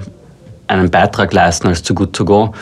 einen 0.66 0.90
Beitrag 0.90 1.32
leisten 1.32 1.68
als 1.68 1.82
Too 1.82 1.94
Good 1.94 2.12
To 2.14 2.24
Go 2.24 2.54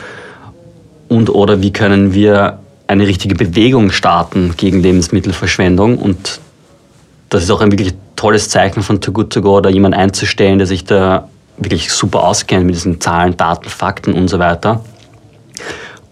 und 1.07 1.29
oder 1.29 1.61
wie 1.61 1.73
können 1.73 2.13
wir 2.13 2.59
eine 2.87 3.07
richtige 3.07 3.35
Bewegung 3.35 3.91
starten 3.91 4.53
gegen 4.55 4.81
Lebensmittelverschwendung? 4.81 5.97
Und 5.97 6.39
das 7.29 7.43
ist 7.43 7.51
auch 7.51 7.61
ein 7.61 7.71
wirklich 7.71 7.93
tolles 8.15 8.49
Zeichen 8.49 8.83
von 8.83 9.01
Too 9.01 9.11
Good 9.11 9.33
To 9.33 9.41
Go, 9.41 9.61
da 9.61 9.69
jemand 9.69 9.95
einzustellen, 9.95 10.57
der 10.57 10.67
sich 10.67 10.85
da 10.85 11.27
wirklich 11.57 11.91
super 11.91 12.23
auskennt 12.23 12.65
mit 12.65 12.75
diesen 12.75 13.01
Zahlen, 13.01 13.35
Daten, 13.35 13.67
Fakten 13.67 14.13
und 14.13 14.27
so 14.27 14.39
weiter 14.39 14.83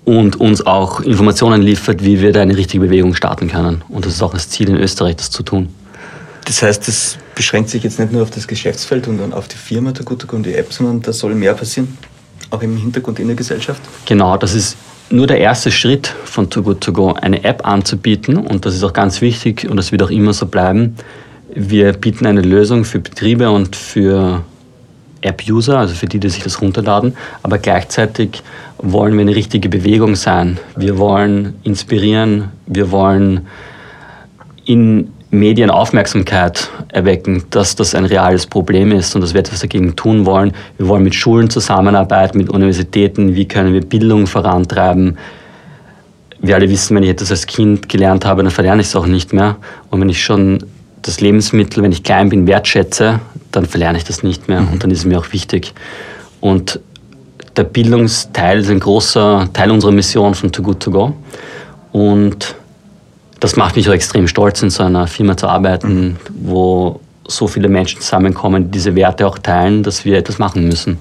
und 0.05 0.39
uns 0.39 0.65
auch 0.65 1.01
Informationen 1.01 1.61
liefert, 1.61 2.03
wie 2.03 2.21
wir 2.21 2.31
da 2.31 2.41
eine 2.41 2.55
richtige 2.55 2.85
Bewegung 2.85 3.15
starten 3.15 3.49
können. 3.49 3.83
Und 3.89 4.05
das 4.05 4.13
ist 4.13 4.21
auch 4.21 4.33
das 4.33 4.49
Ziel 4.49 4.69
in 4.69 4.77
Österreich, 4.77 5.17
das 5.17 5.31
zu 5.31 5.43
tun. 5.43 5.69
Das 6.45 6.61
heißt, 6.61 6.87
das 6.87 7.17
beschränkt 7.33 7.71
sich 7.71 7.83
jetzt 7.83 7.99
nicht 7.99 8.11
nur 8.11 8.21
auf 8.21 8.29
das 8.29 8.47
Geschäftsfeld 8.47 9.07
und 9.07 9.17
dann 9.17 9.33
auf 9.33 9.47
die 9.47 9.57
Firma 9.57 9.91
der 9.91 10.05
Gute 10.05 10.27
und 10.27 10.45
die 10.45 10.53
App, 10.53 10.71
sondern 10.71 11.01
da 11.01 11.11
soll 11.11 11.33
mehr 11.33 11.55
passieren, 11.55 11.97
auch 12.51 12.61
im 12.61 12.77
Hintergrund 12.77 13.19
in 13.19 13.27
der 13.27 13.35
Gesellschaft. 13.35 13.81
Genau, 14.05 14.37
das 14.37 14.53
ist 14.53 14.77
nur 15.09 15.25
der 15.25 15.39
erste 15.39 15.71
Schritt 15.71 16.13
von 16.25 16.49
Too 16.49 16.61
Good 16.61 16.81
To 16.81 16.93
Go, 16.93 17.13
eine 17.13 17.43
App 17.43 17.65
anzubieten 17.67 18.37
und 18.37 18.65
das 18.65 18.75
ist 18.75 18.83
auch 18.83 18.93
ganz 18.93 19.21
wichtig 19.21 19.67
und 19.67 19.77
das 19.77 19.91
wird 19.91 20.03
auch 20.03 20.11
immer 20.11 20.33
so 20.33 20.45
bleiben. 20.45 20.95
Wir 21.53 21.93
bieten 21.93 22.27
eine 22.27 22.41
Lösung 22.41 22.85
für 22.85 22.99
Betriebe 22.99 23.49
und 23.49 23.75
für 23.75 24.43
App-User, 25.25 25.77
also 25.79 25.93
für 25.93 26.05
die, 26.05 26.19
die 26.19 26.29
sich 26.29 26.43
das 26.43 26.61
runterladen, 26.61 27.15
aber 27.43 27.57
gleichzeitig 27.57 28.41
wollen 28.77 29.13
wir 29.13 29.21
eine 29.21 29.35
richtige 29.35 29.69
Bewegung 29.69 30.15
sein. 30.15 30.59
Wir 30.75 30.97
wollen 30.97 31.55
inspirieren, 31.63 32.51
wir 32.67 32.91
wollen 32.91 33.47
in 34.65 35.11
Medien 35.31 35.69
Aufmerksamkeit 35.69 36.69
erwecken, 36.89 37.43
dass 37.49 37.75
das 37.75 37.93
ein 37.93 38.05
reales 38.05 38.47
Problem 38.47 38.91
ist 38.91 39.15
und 39.15 39.21
dass 39.21 39.33
wir 39.33 39.39
etwas 39.39 39.59
dagegen 39.59 39.95
tun 39.95 40.25
wollen. 40.25 40.53
Wir 40.77 40.87
wollen 40.87 41.03
mit 41.03 41.15
Schulen 41.15 41.49
zusammenarbeiten, 41.49 42.37
mit 42.37 42.49
Universitäten, 42.49 43.35
wie 43.35 43.47
können 43.47 43.73
wir 43.73 43.81
Bildung 43.81 44.27
vorantreiben. 44.27 45.17
Wir 46.39 46.55
alle 46.55 46.69
wissen, 46.69 46.95
wenn 46.95 47.03
ich 47.03 47.09
etwas 47.09 47.31
als 47.31 47.47
Kind 47.47 47.89
gelernt 47.89 48.25
habe, 48.25 48.43
dann 48.43 48.51
verlerne 48.51 48.81
ich 48.81 48.87
es 48.87 48.95
auch 48.95 49.07
nicht 49.07 49.33
mehr. 49.33 49.57
Und 49.89 50.01
wenn 50.01 50.09
ich 50.09 50.23
schon 50.23 50.63
das 51.05 51.21
Lebensmittel, 51.21 51.83
wenn 51.83 51.91
ich 51.91 52.03
klein 52.03 52.29
bin, 52.29 52.47
wertschätze, 52.47 53.19
dann 53.51 53.65
verlerne 53.65 53.97
ich 53.97 54.03
das 54.03 54.23
nicht 54.23 54.47
mehr 54.47 54.67
und 54.71 54.83
dann 54.83 54.89
ist 54.91 54.99
es 54.99 55.05
mir 55.05 55.19
auch 55.19 55.31
wichtig. 55.31 55.73
Und 56.41 56.79
der 57.55 57.63
Bildungsteil 57.63 58.59
ist 58.59 58.69
ein 58.69 58.79
großer 58.79 59.47
Teil 59.53 59.71
unserer 59.71 59.91
Mission 59.91 60.33
von 60.33 60.51
Too 60.51 60.63
Good 60.63 60.79
To 60.81 60.91
Go. 60.91 61.13
Und 61.91 62.55
das 63.39 63.55
macht 63.55 63.75
mich 63.75 63.87
auch 63.87 63.93
extrem 63.93 64.27
stolz, 64.27 64.61
in 64.63 64.69
so 64.69 64.83
einer 64.83 65.07
Firma 65.07 65.37
zu 65.37 65.47
arbeiten, 65.47 66.17
wo 66.29 66.99
so 67.27 67.47
viele 67.47 67.69
Menschen 67.69 68.01
zusammenkommen, 68.01 68.65
die 68.65 68.71
diese 68.71 68.95
Werte 68.95 69.27
auch 69.27 69.37
teilen, 69.37 69.83
dass 69.83 70.05
wir 70.05 70.17
etwas 70.17 70.39
machen 70.39 70.67
müssen. 70.67 70.97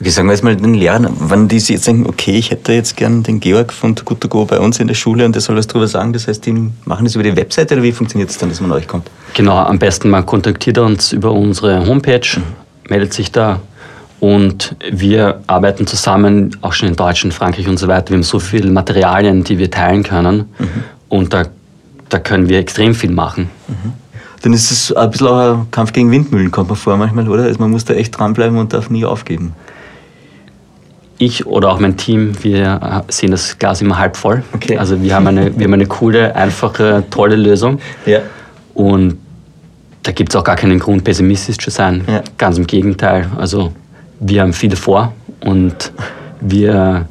Okay, 0.00 0.08
sagen 0.08 0.28
wir 0.28 0.32
jetzt 0.32 0.42
mal 0.42 0.56
den 0.56 0.72
Lehrern, 0.72 1.14
wenn 1.28 1.46
die 1.46 1.60
sich 1.60 1.76
jetzt 1.76 1.86
denken, 1.86 2.08
okay, 2.08 2.32
ich 2.32 2.50
hätte 2.50 2.72
jetzt 2.72 2.96
gern 2.96 3.22
den 3.22 3.38
Georg 3.38 3.70
von 3.70 3.94
Too 3.94 4.04
Good 4.06 4.22
To 4.22 4.28
Go 4.28 4.46
bei 4.46 4.58
uns 4.58 4.80
in 4.80 4.86
der 4.88 4.94
Schule 4.94 5.26
und 5.26 5.34
der 5.34 5.42
soll 5.42 5.56
was 5.56 5.66
drüber 5.66 5.86
sagen, 5.86 6.14
das 6.14 6.26
heißt, 6.26 6.46
die 6.46 6.70
machen 6.86 7.04
das 7.04 7.16
über 7.16 7.22
die 7.22 7.36
Webseite 7.36 7.74
oder 7.74 7.82
wie 7.82 7.92
funktioniert 7.92 8.30
es 8.30 8.38
dann, 8.38 8.48
dass 8.48 8.62
man 8.62 8.72
euch 8.72 8.88
kommt? 8.88 9.10
Genau, 9.34 9.58
am 9.58 9.78
besten 9.78 10.08
man 10.08 10.24
kontaktiert 10.24 10.78
uns 10.78 11.12
über 11.12 11.32
unsere 11.32 11.86
Homepage, 11.86 12.26
meldet 12.88 13.12
sich 13.12 13.30
da 13.30 13.60
und 14.20 14.74
wir 14.90 15.42
arbeiten 15.46 15.86
zusammen, 15.86 16.56
auch 16.62 16.72
schon 16.72 16.88
in 16.88 16.96
Deutschland, 16.96 17.34
Frankreich 17.34 17.68
und 17.68 17.78
so 17.78 17.86
weiter. 17.86 18.08
Wir 18.08 18.16
haben 18.16 18.22
so 18.22 18.38
viele 18.38 18.70
Materialien, 18.70 19.44
die 19.44 19.58
wir 19.58 19.70
teilen 19.70 20.02
können 20.02 20.46
und 21.10 21.34
da, 21.34 21.44
da 22.08 22.18
können 22.18 22.48
wir 22.48 22.58
extrem 22.58 22.94
viel 22.94 23.10
machen. 23.10 23.50
Dann 24.40 24.54
ist 24.54 24.70
es 24.70 24.96
ein 24.96 25.10
bisschen 25.10 25.26
auch 25.26 25.58
ein 25.58 25.70
Kampf 25.70 25.92
gegen 25.92 26.10
Windmühlen, 26.10 26.50
kommt 26.50 26.70
man 26.70 26.78
vor 26.78 26.96
manchmal, 26.96 27.28
oder? 27.28 27.42
Also 27.42 27.58
man 27.58 27.70
muss 27.70 27.84
da 27.84 27.92
echt 27.92 28.18
dranbleiben 28.18 28.56
und 28.56 28.72
darf 28.72 28.88
nie 28.88 29.04
aufgeben. 29.04 29.52
Ich 31.22 31.44
oder 31.46 31.70
auch 31.70 31.78
mein 31.78 31.98
Team, 31.98 32.32
wir 32.42 33.04
sehen 33.08 33.30
das 33.30 33.58
Glas 33.58 33.82
immer 33.82 33.98
halb 33.98 34.16
voll. 34.16 34.42
Okay. 34.54 34.78
Also 34.78 35.02
wir 35.02 35.14
haben, 35.14 35.26
eine, 35.26 35.54
wir 35.54 35.66
haben 35.66 35.74
eine 35.74 35.84
coole, 35.84 36.34
einfache, 36.34 37.04
tolle 37.10 37.36
Lösung. 37.36 37.78
Ja. 38.06 38.20
Und 38.72 39.18
da 40.02 40.12
gibt 40.12 40.32
es 40.32 40.36
auch 40.36 40.44
gar 40.44 40.56
keinen 40.56 40.78
Grund, 40.78 41.04
pessimistisch 41.04 41.58
zu 41.58 41.68
sein. 41.68 42.04
Ja. 42.08 42.22
Ganz 42.38 42.56
im 42.56 42.66
Gegenteil. 42.66 43.26
Also 43.36 43.70
wir 44.18 44.40
haben 44.40 44.54
viel 44.54 44.74
vor 44.74 45.12
und 45.44 45.92
wir 46.40 47.04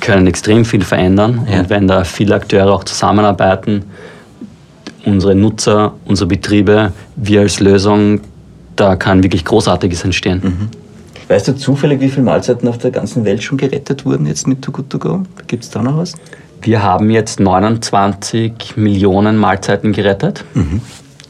können 0.00 0.26
extrem 0.26 0.66
viel 0.66 0.84
verändern. 0.84 1.48
Ja. 1.50 1.60
Und 1.60 1.70
wenn 1.70 1.88
da 1.88 2.04
viele 2.04 2.34
Akteure 2.34 2.70
auch 2.70 2.84
zusammenarbeiten, 2.84 3.86
unsere 5.06 5.34
Nutzer, 5.34 5.94
unsere 6.04 6.28
Betriebe, 6.28 6.92
wir 7.16 7.40
als 7.40 7.60
Lösung, 7.60 8.20
da 8.76 8.96
kann 8.96 9.22
wirklich 9.22 9.46
Großartiges 9.46 10.04
entstehen. 10.04 10.68
Weißt 11.28 11.48
du 11.48 11.56
zufällig, 11.56 12.00
wie 12.00 12.08
viele 12.08 12.24
Mahlzeiten 12.24 12.68
auf 12.68 12.78
der 12.78 12.90
ganzen 12.90 13.24
Welt 13.24 13.42
schon 13.42 13.56
gerettet 13.56 14.04
wurden 14.04 14.26
jetzt 14.26 14.46
mit 14.46 14.62
Too 14.62 14.72
Good 14.72 14.90
To 14.90 14.98
Go? 14.98 15.22
Gibt 15.46 15.64
es 15.64 15.70
da 15.70 15.82
noch 15.82 15.96
was? 15.96 16.14
Wir 16.60 16.82
haben 16.82 17.10
jetzt 17.10 17.40
29 17.40 18.76
Millionen 18.76 19.36
Mahlzeiten 19.38 19.92
gerettet. 19.92 20.44
Mhm. 20.54 20.80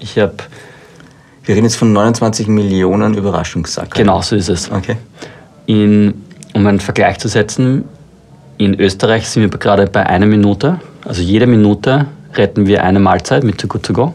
Ich 0.00 0.18
habe, 0.18 0.34
Wir 1.44 1.54
reden 1.54 1.64
jetzt 1.64 1.76
von 1.76 1.92
29 1.92 2.46
Millionen 2.48 3.14
Überraschungssacken. 3.14 3.92
genau 3.94 4.20
so 4.22 4.36
ist 4.36 4.48
es. 4.48 4.70
Okay. 4.70 4.96
In, 5.66 6.14
um 6.54 6.66
einen 6.66 6.80
Vergleich 6.80 7.18
zu 7.18 7.28
setzen, 7.28 7.84
in 8.58 8.78
Österreich 8.78 9.28
sind 9.28 9.42
wir 9.42 9.58
gerade 9.58 9.86
bei 9.86 10.04
einer 10.06 10.26
Minute. 10.26 10.78
Also 11.04 11.22
jede 11.22 11.46
Minute 11.46 12.06
retten 12.34 12.66
wir 12.66 12.84
eine 12.84 13.00
Mahlzeit 13.00 13.44
mit 13.44 13.58
Too 13.58 13.66
Good 13.68 13.82
To 13.84 13.92
Go. 13.92 14.12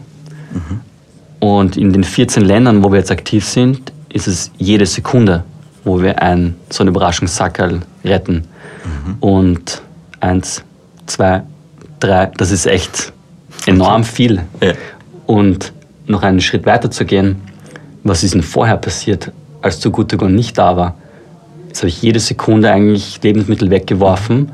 Und 1.38 1.76
in 1.76 1.92
den 1.92 2.04
14 2.04 2.44
Ländern, 2.44 2.82
wo 2.84 2.90
wir 2.90 2.98
jetzt 2.98 3.10
aktiv 3.10 3.44
sind, 3.44 3.92
ist 4.12 4.26
es 4.26 4.50
jede 4.58 4.86
Sekunde, 4.86 5.44
wo 5.84 6.02
wir 6.02 6.22
ein, 6.22 6.56
so 6.68 6.82
einen 6.82 6.88
Überraschungssackerl 6.88 7.80
retten. 8.04 8.44
Und 9.20 9.82
eins, 10.20 10.62
zwei, 11.06 11.42
drei, 11.98 12.26
das 12.36 12.50
ist 12.50 12.66
echt 12.66 13.12
enorm 13.66 14.04
viel. 14.04 14.42
Ja. 14.60 14.72
Und 15.26 15.72
noch 16.06 16.22
einen 16.22 16.40
Schritt 16.40 16.66
weiter 16.66 16.90
zu 16.90 17.04
gehen, 17.04 17.36
was 18.02 18.22
ist 18.22 18.34
denn 18.34 18.42
vorher 18.42 18.76
passiert, 18.76 19.32
als 19.62 19.82
Go 19.82 20.02
nicht 20.28 20.58
da 20.58 20.76
war? 20.76 20.94
Jetzt 21.68 21.80
habe 21.80 21.88
ich 21.88 22.02
jede 22.02 22.18
Sekunde 22.18 22.70
eigentlich 22.70 23.22
Lebensmittel 23.22 23.70
weggeworfen 23.70 24.50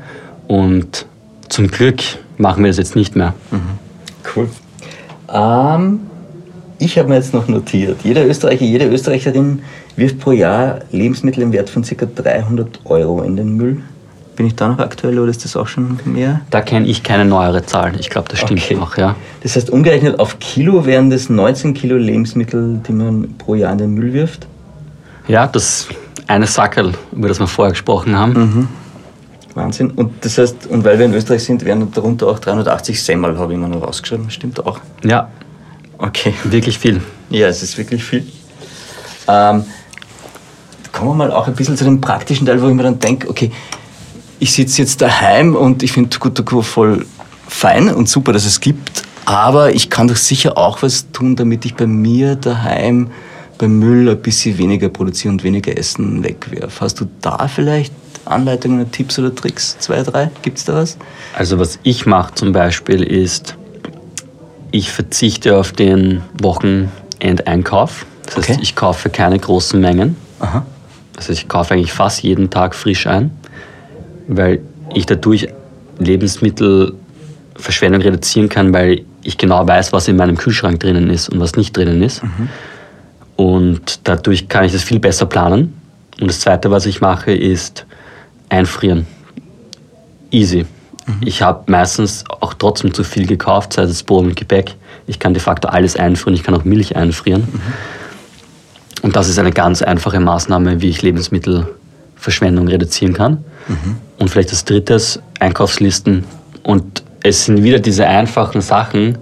und 0.47 1.05
zum 1.49 1.67
Glück 1.67 2.01
machen 2.37 2.63
wir 2.63 2.69
das 2.69 2.77
jetzt 2.77 2.95
nicht 2.95 3.15
mehr. 3.15 3.33
Cool. 4.35 4.49
Ähm, 5.33 6.01
ich 6.79 6.97
habe 6.97 7.09
mir 7.09 7.15
jetzt 7.15 7.33
noch 7.33 7.47
notiert, 7.47 8.01
jeder 8.03 8.25
Österreicher, 8.25 8.65
jede 8.65 8.85
Österreicherin 8.85 9.61
wirft 9.95 10.19
pro 10.19 10.31
Jahr 10.31 10.79
Lebensmittel 10.91 11.43
im 11.43 11.51
Wert 11.51 11.69
von 11.69 11.83
ca. 11.83 12.05
300 12.05 12.81
Euro 12.85 13.21
in 13.23 13.35
den 13.35 13.55
Müll. 13.55 13.81
Bin 14.35 14.45
ich 14.45 14.55
da 14.55 14.67
noch 14.67 14.77
aktuell 14.77 15.17
oder 15.17 15.31
ist 15.31 15.43
das 15.45 15.55
auch 15.55 15.67
schon 15.67 15.99
mehr? 16.05 16.41
Da 16.51 16.61
kenne 16.61 16.85
ich 16.85 17.01
keine 17.01 17.25
neuere 17.25 17.65
Zahl. 17.65 17.99
Ich 17.99 18.11
glaube, 18.11 18.29
das 18.29 18.39
stimmt 18.39 18.61
Okay. 18.61 18.77
auch, 18.79 18.95
ja. 18.95 19.15
Das 19.41 19.55
heißt, 19.55 19.71
umgerechnet 19.71 20.19
auf 20.19 20.37
Kilo 20.37 20.85
wären 20.85 21.09
das 21.09 21.29
19 21.29 21.73
Kilo 21.73 21.97
Lebensmittel, 21.97 22.79
die 22.87 22.91
man 22.93 23.33
pro 23.39 23.55
Jahr 23.55 23.71
in 23.71 23.79
den 23.79 23.93
Müll 23.95 24.13
wirft. 24.13 24.45
Ja, 25.27 25.47
das 25.47 25.87
eine 26.27 26.45
Sackerl, 26.45 26.93
über 27.13 27.27
das 27.29 27.39
wir 27.39 27.47
vorher 27.47 27.71
gesprochen 27.71 28.15
haben. 28.15 28.69
Wahnsinn. 29.55 29.89
Und 29.91 30.11
das 30.23 30.37
heißt, 30.37 30.67
und 30.67 30.83
weil 30.85 30.99
wir 30.99 31.07
in 31.07 31.13
Österreich 31.15 31.43
sind, 31.43 31.65
wären 31.65 31.91
darunter 31.91 32.27
auch 32.27 32.37
380 32.37 33.01
Semmel, 33.01 33.39
habe 33.39 33.53
ich 33.53 33.59
mir 33.59 33.67
noch 33.67 33.81
rausgeschrieben. 33.81 34.29
Stimmt 34.29 34.63
auch. 34.63 34.79
Ja, 35.03 35.29
Okay. 35.97 36.33
wirklich 36.43 36.77
viel. 36.77 37.01
Ja, 37.29 37.47
es 37.47 37.63
ist 37.63 37.77
wirklich 37.77 38.03
viel. 38.03 38.25
Ähm, 39.27 39.65
kommen 40.91 41.11
wir 41.11 41.15
mal 41.15 41.31
auch 41.31 41.47
ein 41.47 41.55
bisschen 41.55 41.77
zu 41.77 41.83
dem 41.83 41.99
praktischen 42.01 42.45
Teil, 42.45 42.61
wo 42.61 42.67
ich 42.67 42.73
mir 42.73 42.83
dann 42.83 42.99
denke, 42.99 43.29
okay, 43.29 43.51
ich 44.39 44.53
sitze 44.53 44.81
jetzt 44.81 45.01
daheim 45.01 45.55
und 45.55 45.83
ich 45.83 45.91
finde 45.91 46.17
Go 46.19 46.61
voll 46.61 47.05
fein 47.47 47.93
und 47.93 48.07
super, 48.07 48.33
dass 48.33 48.45
es 48.45 48.59
gibt, 48.59 49.03
aber 49.25 49.73
ich 49.73 49.89
kann 49.89 50.07
doch 50.07 50.15
sicher 50.15 50.57
auch 50.57 50.81
was 50.81 51.11
tun, 51.11 51.35
damit 51.35 51.65
ich 51.65 51.75
bei 51.75 51.87
mir 51.87 52.35
daheim 52.35 53.09
beim 53.57 53.79
Müll 53.79 54.09
ein 54.09 54.21
bisschen 54.21 54.57
weniger 54.57 54.89
produziere 54.89 55.33
und 55.33 55.43
weniger 55.43 55.75
Essen 55.77 56.23
wegwerfe. 56.23 56.81
Hast 56.81 56.99
du 57.01 57.07
da 57.21 57.47
vielleicht 57.47 57.93
Anleitungen, 58.25 58.91
Tipps 58.91 59.17
oder 59.17 59.33
Tricks? 59.33 59.77
Zwei, 59.79 60.03
drei? 60.03 60.29
Gibt 60.43 60.59
es 60.59 60.65
da 60.65 60.75
was? 60.75 60.97
Also 61.35 61.57
was 61.59 61.79
ich 61.83 62.05
mache 62.05 62.35
zum 62.35 62.51
Beispiel 62.51 63.01
ist, 63.03 63.55
ich 64.71 64.91
verzichte 64.91 65.57
auf 65.57 65.71
den 65.71 66.21
Wochenendeinkauf. 66.41 68.05
Das 68.25 68.37
heißt, 68.37 68.49
Okay. 68.51 68.59
ich 68.61 68.75
kaufe 68.75 69.09
keine 69.09 69.39
großen 69.39 69.79
Mengen. 69.79 70.15
Aha. 70.39 70.65
Also 71.15 71.33
ich 71.33 71.47
kaufe 71.47 71.73
eigentlich 71.73 71.93
fast 71.93 72.21
jeden 72.23 72.49
Tag 72.49 72.75
frisch 72.75 73.07
ein, 73.07 73.31
weil 74.27 74.59
ich 74.93 75.05
dadurch 75.05 75.47
Lebensmittelverschwendung 75.99 78.01
reduzieren 78.01 78.49
kann, 78.49 78.73
weil 78.73 79.03
ich 79.23 79.37
genau 79.37 79.67
weiß, 79.67 79.93
was 79.93 80.07
in 80.07 80.15
meinem 80.15 80.37
Kühlschrank 80.37 80.79
drinnen 80.79 81.09
ist 81.09 81.29
und 81.29 81.39
was 81.39 81.55
nicht 81.55 81.75
drinnen 81.75 82.03
ist. 82.03 82.21
Und 83.35 83.99
dadurch 84.03 84.47
kann 84.47 84.65
ich 84.65 84.73
das 84.73 84.83
viel 84.83 84.99
besser 84.99 85.25
planen. 85.25 85.73
Und 86.21 86.27
das 86.27 86.39
Zweite, 86.41 86.69
was 86.71 86.85
ich 86.85 87.01
mache, 87.01 87.31
ist 87.31 87.85
einfrieren. 88.49 89.05
Easy. 90.31 90.65
Ich 91.21 91.41
habe 91.41 91.71
meistens 91.71 92.25
auch 92.41 92.53
trotzdem 92.53 92.93
zu 92.93 93.03
viel 93.03 93.27
gekauft, 93.27 93.73
sei 93.73 93.83
es 93.83 94.03
Brot 94.03 94.25
und 94.25 94.35
Gebäck. 94.35 94.75
Ich 95.07 95.19
kann 95.19 95.33
de 95.33 95.41
facto 95.41 95.69
alles 95.69 95.95
einfrieren, 95.95 96.35
ich 96.35 96.43
kann 96.43 96.53
auch 96.53 96.65
Milch 96.65 96.95
einfrieren. 96.95 97.47
Und 99.01 99.15
das 99.15 99.29
ist 99.29 99.39
eine 99.39 99.51
ganz 99.51 99.81
einfache 99.81 100.19
Maßnahme, 100.19 100.81
wie 100.81 100.89
ich 100.89 101.01
Lebensmittelverschwendung 101.01 102.67
reduzieren 102.67 103.13
kann. 103.13 103.43
Und 104.19 104.29
vielleicht 104.29 104.49
als 104.49 104.65
drittes 104.65 105.21
Einkaufslisten. 105.39 106.25
Und 106.63 107.03
es 107.23 107.45
sind 107.45 107.63
wieder 107.63 107.79
diese 107.79 108.07
einfachen 108.07 108.61
Sachen, 108.61 109.17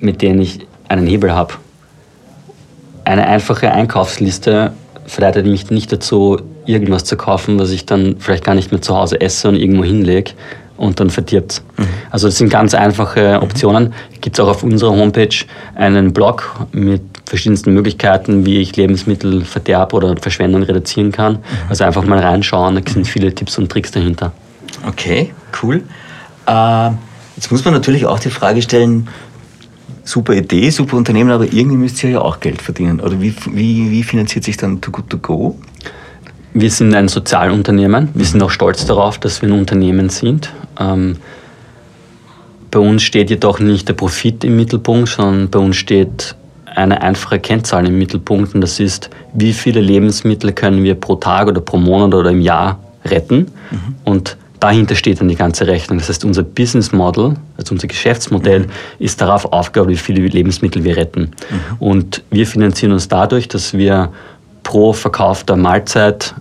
mit 0.00 0.22
denen 0.22 0.40
ich 0.40 0.66
einen 0.88 1.06
Hebel 1.06 1.32
habe. 1.32 1.54
Eine 3.04 3.26
einfache 3.26 3.70
Einkaufsliste 3.70 4.72
verleitet 5.06 5.46
mich 5.46 5.70
nicht 5.70 5.92
dazu, 5.92 6.40
irgendwas 6.66 7.04
zu 7.04 7.16
kaufen, 7.16 7.58
was 7.58 7.70
ich 7.70 7.86
dann 7.86 8.16
vielleicht 8.18 8.44
gar 8.44 8.54
nicht 8.54 8.72
mehr 8.72 8.82
zu 8.82 8.96
Hause 8.96 9.20
esse 9.20 9.48
und 9.48 9.56
irgendwo 9.56 9.84
hinlege 9.84 10.32
und 10.78 11.00
dann 11.00 11.10
verdirbt 11.10 11.62
Also 12.10 12.28
das 12.28 12.38
sind 12.38 12.48
ganz 12.48 12.72
einfache 12.72 13.40
Optionen. 13.42 13.92
Gibt 14.20 14.38
es 14.38 14.44
auch 14.44 14.48
auf 14.48 14.62
unserer 14.62 14.92
Homepage 14.92 15.44
einen 15.74 16.12
Blog 16.12 16.66
mit 16.72 17.02
verschiedensten 17.28 17.74
Möglichkeiten, 17.74 18.46
wie 18.46 18.58
ich 18.58 18.74
Lebensmittelverderb 18.76 19.92
oder 19.92 20.16
Verschwendung 20.16 20.62
reduzieren 20.62 21.12
kann. 21.12 21.38
Also 21.68 21.84
einfach 21.84 22.04
mal 22.04 22.18
reinschauen, 22.18 22.76
da 22.82 22.90
sind 22.90 23.06
viele 23.06 23.34
Tipps 23.34 23.58
und 23.58 23.70
Tricks 23.70 23.90
dahinter. 23.90 24.32
Okay, 24.86 25.32
cool. 25.62 25.82
Äh, 26.46 26.90
jetzt 27.36 27.50
muss 27.50 27.64
man 27.64 27.74
natürlich 27.74 28.06
auch 28.06 28.18
die 28.18 28.30
Frage 28.30 28.62
stellen, 28.62 29.08
super 30.04 30.34
Idee, 30.34 30.70
super 30.70 30.96
Unternehmen, 30.96 31.30
aber 31.30 31.44
irgendwie 31.44 31.76
müsst 31.76 32.02
ihr 32.02 32.10
ja 32.10 32.20
auch 32.22 32.40
Geld 32.40 32.62
verdienen. 32.62 33.00
Oder 33.00 33.20
wie, 33.20 33.34
wie, 33.52 33.90
wie 33.90 34.02
finanziert 34.02 34.44
sich 34.44 34.56
dann 34.56 34.80
Too 34.80 34.90
Good 34.90 35.10
To 35.10 35.18
Go? 35.18 35.58
Wir 36.54 36.70
sind 36.70 36.94
ein 36.94 37.08
Sozialunternehmen. 37.08 38.08
Wir 38.14 38.24
sind 38.24 38.42
auch 38.42 38.50
stolz 38.50 38.86
darauf, 38.86 39.18
dass 39.18 39.42
wir 39.42 39.48
ein 39.48 39.52
Unternehmen 39.52 40.08
sind. 40.08 40.52
Ähm, 40.78 41.16
bei 42.70 42.78
uns 42.78 43.02
steht 43.02 43.30
jedoch 43.30 43.60
nicht 43.60 43.88
der 43.88 43.94
Profit 43.94 44.44
im 44.44 44.56
Mittelpunkt, 44.56 45.08
sondern 45.08 45.48
bei 45.48 45.58
uns 45.58 45.76
steht 45.76 46.34
eine 46.64 47.00
einfache 47.02 47.38
Kennzahl 47.38 47.86
im 47.86 47.98
Mittelpunkt 47.98 48.54
und 48.54 48.60
das 48.60 48.78
ist, 48.78 49.10
wie 49.34 49.52
viele 49.52 49.80
Lebensmittel 49.80 50.52
können 50.52 50.84
wir 50.84 50.94
pro 50.94 51.16
Tag 51.16 51.48
oder 51.48 51.60
pro 51.60 51.78
Monat 51.78 52.14
oder 52.14 52.30
im 52.30 52.40
Jahr 52.40 52.78
retten. 53.04 53.46
Und 54.04 54.36
dahinter 54.60 54.94
steht 54.94 55.20
dann 55.20 55.28
die 55.28 55.34
ganze 55.34 55.66
Rechnung. 55.66 55.98
Das 55.98 56.08
heißt, 56.08 56.24
unser 56.24 56.42
Business 56.42 56.92
Model, 56.92 57.34
also 57.56 57.74
unser 57.74 57.88
Geschäftsmodell, 57.88 58.66
ist 58.98 59.20
darauf 59.20 59.52
aufgebaut, 59.52 59.88
wie 59.88 59.96
viele 59.96 60.26
Lebensmittel 60.26 60.84
wir 60.84 60.96
retten. 60.96 61.30
Und 61.78 62.22
wir 62.30 62.46
finanzieren 62.46 62.92
uns 62.92 63.08
dadurch, 63.08 63.48
dass 63.48 63.74
wir 63.74 64.12
pro 64.68 64.92
verkaufter 64.92 65.56
Mahlzeit 65.56 66.34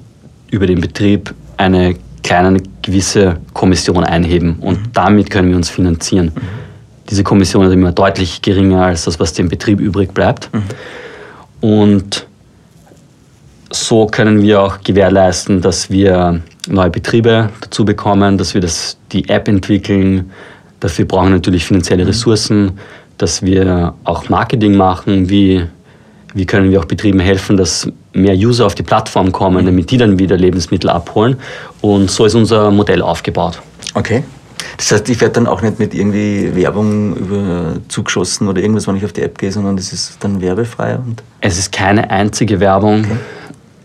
über 0.51 0.67
den 0.67 0.81
Betrieb 0.81 1.33
eine 1.55 1.95
kleine 2.23 2.61
gewisse 2.81 3.37
Kommission 3.53 4.03
einheben 4.03 4.57
und 4.59 4.79
damit 4.91 5.29
können 5.29 5.47
wir 5.47 5.55
uns 5.55 5.69
finanzieren. 5.69 6.33
Diese 7.09 7.23
Kommission 7.23 7.65
ist 7.65 7.71
immer 7.71 7.93
deutlich 7.93 8.41
geringer 8.41 8.81
als 8.81 9.05
das, 9.05 9.17
was 9.21 9.31
dem 9.31 9.47
Betrieb 9.47 9.79
übrig 9.79 10.13
bleibt. 10.13 10.49
Und 11.61 12.27
so 13.69 14.07
können 14.07 14.41
wir 14.41 14.61
auch 14.61 14.81
gewährleisten, 14.83 15.61
dass 15.61 15.89
wir 15.89 16.41
neue 16.67 16.89
Betriebe 16.89 17.49
dazu 17.61 17.85
bekommen, 17.85 18.37
dass 18.37 18.53
wir 18.53 18.59
das, 18.59 18.97
die 19.13 19.29
App 19.29 19.47
entwickeln. 19.47 20.31
Dafür 20.81 21.05
brauchen 21.05 21.27
wir 21.27 21.35
natürlich 21.35 21.65
finanzielle 21.65 22.05
Ressourcen, 22.05 22.73
dass 23.17 23.41
wir 23.41 23.93
auch 24.03 24.27
Marketing 24.27 24.75
machen, 24.75 25.29
wie, 25.29 25.63
wie 26.37 26.45
können 26.45 26.71
wir 26.71 26.79
auch 26.79 26.85
Betrieben 26.85 27.19
helfen, 27.19 27.57
dass 27.57 27.87
mehr 28.13 28.35
User 28.35 28.65
auf 28.65 28.75
die 28.75 28.83
Plattform 28.83 29.31
kommen, 29.31 29.65
damit 29.65 29.91
die 29.91 29.97
dann 29.97 30.19
wieder 30.19 30.37
Lebensmittel 30.37 30.89
abholen. 30.89 31.37
Und 31.81 32.11
so 32.11 32.25
ist 32.25 32.35
unser 32.35 32.71
Modell 32.71 33.01
aufgebaut. 33.01 33.61
Okay. 33.93 34.23
Das 34.77 34.91
heißt, 34.91 35.09
ich 35.09 35.19
werde 35.19 35.33
dann 35.33 35.47
auch 35.47 35.61
nicht 35.61 35.79
mit 35.79 35.93
irgendwie 35.93 36.55
Werbung 36.55 37.15
über 37.15 37.73
zugeschossen 37.87 38.47
oder 38.47 38.61
irgendwas, 38.61 38.87
wenn 38.87 38.95
ich 38.95 39.05
auf 39.05 39.13
die 39.13 39.21
App 39.21 39.37
gehe, 39.37 39.51
sondern 39.51 39.75
das 39.75 39.91
ist 39.91 40.17
dann 40.19 40.41
werbefrei. 40.41 40.97
Und 40.97 41.23
Es 41.41 41.57
ist 41.57 41.71
keine 41.71 42.09
einzige 42.11 42.59
Werbung 42.59 43.05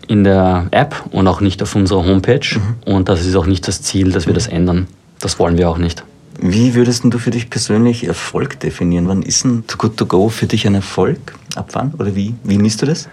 in 0.07 0.23
der 0.23 0.67
App 0.71 0.95
und 1.11 1.27
auch 1.27 1.41
nicht 1.41 1.61
auf 1.63 1.75
unserer 1.75 2.05
Homepage. 2.05 2.59
Und 2.85 3.09
das 3.09 3.25
ist 3.25 3.35
auch 3.35 3.45
nicht 3.45 3.67
das 3.67 3.81
Ziel, 3.81 4.11
dass 4.11 4.27
wir 4.27 4.33
das 4.33 4.47
ändern. 4.47 4.87
Das 5.19 5.39
wollen 5.39 5.57
wir 5.57 5.69
auch 5.69 5.77
nicht. 5.77 6.03
Wie 6.39 6.75
würdest 6.75 7.03
denn 7.03 7.11
du 7.11 7.19
für 7.19 7.31
dich 7.31 7.49
persönlich 7.49 8.07
Erfolg 8.07 8.59
definieren? 8.59 9.07
Wann 9.07 9.21
ist 9.21 9.45
ein 9.45 9.65
Too 9.67 9.77
Good 9.77 9.97
To 9.97 10.05
Go 10.05 10.29
für 10.29 10.47
dich 10.47 10.65
ein 10.67 10.75
Erfolg? 10.75 11.19
Ab 11.55 11.69
wann? 11.73 11.93
Oder 11.97 12.15
wie, 12.15 12.33
wie 12.43 12.57
misst 12.57 12.81
du 12.81 12.85
das? 12.85 13.07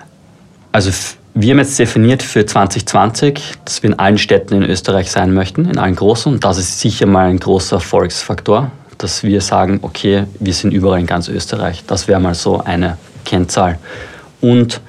Also 0.73 0.91
wir 1.35 1.53
haben 1.53 1.59
jetzt 1.59 1.79
definiert 1.79 2.23
für 2.23 2.45
2020, 2.45 3.55
dass 3.65 3.83
wir 3.83 3.91
in 3.91 3.99
allen 3.99 4.19
Städten 4.19 4.55
in 4.55 4.63
Österreich 4.63 5.11
sein 5.11 5.33
möchten, 5.33 5.65
in 5.65 5.79
allen 5.79 5.97
großen. 5.97 6.33
Und 6.33 6.45
das 6.45 6.59
ist 6.59 6.81
sicher 6.81 7.07
mal 7.07 7.29
ein 7.29 7.39
großer 7.39 7.77
Erfolgsfaktor, 7.77 8.71
dass 8.99 9.23
wir 9.23 9.41
sagen, 9.41 9.79
okay, 9.83 10.25
wir 10.39 10.53
sind 10.53 10.73
überall 10.73 11.01
in 11.01 11.07
ganz 11.07 11.29
Österreich. 11.29 11.85
Das 11.87 12.09
wäre 12.09 12.21
mal 12.21 12.35
so 12.35 12.61
eine 12.61 12.99
Kennzahl. 13.25 13.79
Und 14.41 14.81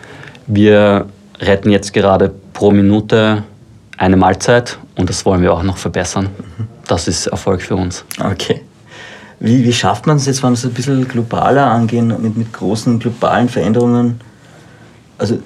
wir 0.47 1.05
retten 1.39 1.69
jetzt 1.69 1.93
gerade 1.93 2.34
pro 2.53 2.71
Minute 2.71 3.43
eine 3.97 4.17
Mahlzeit 4.17 4.77
und 4.97 5.09
das 5.09 5.25
wollen 5.25 5.41
wir 5.41 5.53
auch 5.53 5.63
noch 5.63 5.77
verbessern. 5.77 6.29
Das 6.91 7.07
ist 7.07 7.27
Erfolg 7.27 7.61
für 7.61 7.77
uns. 7.77 8.03
Okay. 8.19 8.63
Wie, 9.39 9.63
wie 9.63 9.71
schafft 9.71 10.07
man 10.07 10.17
es 10.17 10.25
jetzt, 10.25 10.43
wenn 10.43 10.49
wir 10.49 10.55
es 10.55 10.65
ein 10.65 10.73
bisschen 10.73 11.07
globaler 11.07 11.67
angehen, 11.67 12.13
mit, 12.21 12.35
mit 12.35 12.51
großen 12.51 12.99
globalen 12.99 13.47
Veränderungen? 13.47 14.19
Also 15.17 15.39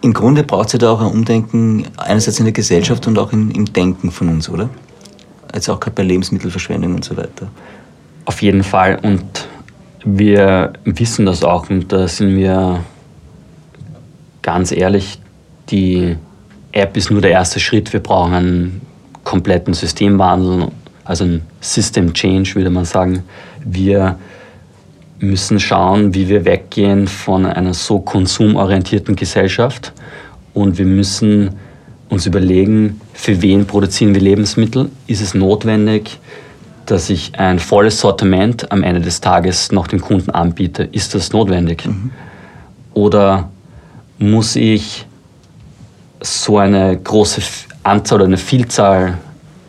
im 0.00 0.12
Grunde 0.12 0.44
braucht 0.44 0.68
es 0.68 0.74
ja 0.74 0.78
da 0.78 0.92
auch 0.92 1.00
ein 1.00 1.08
Umdenken, 1.08 1.88
einerseits 1.96 2.38
in 2.38 2.44
der 2.44 2.52
Gesellschaft 2.52 3.04
und 3.08 3.18
auch 3.18 3.32
im, 3.32 3.50
im 3.50 3.64
Denken 3.64 4.12
von 4.12 4.28
uns, 4.28 4.48
oder? 4.48 4.70
Jetzt 5.52 5.68
auch 5.68 5.80
gerade 5.80 5.96
bei 5.96 6.04
Lebensmittelverschwendung 6.04 6.94
und 6.94 7.04
so 7.04 7.16
weiter. 7.16 7.48
Auf 8.24 8.40
jeden 8.40 8.62
Fall. 8.62 9.00
Und 9.02 9.48
wir 10.04 10.72
wissen 10.84 11.26
das 11.26 11.42
auch. 11.42 11.68
Und 11.68 11.92
da 11.92 12.06
sind 12.06 12.36
wir 12.36 12.84
ganz 14.40 14.70
ehrlich, 14.70 15.18
die 15.68 16.16
App 16.70 16.96
ist 16.96 17.10
nur 17.10 17.22
der 17.22 17.32
erste 17.32 17.58
Schritt. 17.58 17.92
Wir 17.92 17.98
brauchen 17.98 18.34
einen 18.34 18.80
kompletten 19.26 19.74
Systemwandel, 19.74 20.68
also 21.04 21.24
ein 21.24 21.42
System 21.60 22.14
Change, 22.14 22.54
würde 22.54 22.70
man 22.70 22.84
sagen. 22.84 23.24
Wir 23.64 24.16
müssen 25.18 25.58
schauen, 25.58 26.14
wie 26.14 26.28
wir 26.28 26.44
weggehen 26.44 27.08
von 27.08 27.44
einer 27.44 27.74
so 27.74 27.98
konsumorientierten 27.98 29.16
Gesellschaft. 29.16 29.92
Und 30.54 30.78
wir 30.78 30.86
müssen 30.86 31.50
uns 32.08 32.26
überlegen, 32.26 33.00
für 33.14 33.42
wen 33.42 33.66
produzieren 33.66 34.14
wir 34.14 34.20
Lebensmittel? 34.20 34.90
Ist 35.08 35.20
es 35.20 35.34
notwendig, 35.34 36.20
dass 36.86 37.10
ich 37.10 37.36
ein 37.36 37.58
volles 37.58 37.98
Sortiment 37.98 38.70
am 38.70 38.84
Ende 38.84 39.00
des 39.00 39.20
Tages 39.20 39.72
noch 39.72 39.88
dem 39.88 40.00
Kunden 40.00 40.30
anbiete? 40.30 40.84
Ist 40.92 41.16
das 41.16 41.32
notwendig? 41.32 41.82
Oder 42.94 43.50
muss 44.18 44.54
ich 44.54 45.04
so 46.20 46.58
eine 46.58 46.96
große 46.96 47.40
Anzahl 47.86 48.16
oder 48.16 48.26
eine 48.26 48.36
Vielzahl 48.36 49.18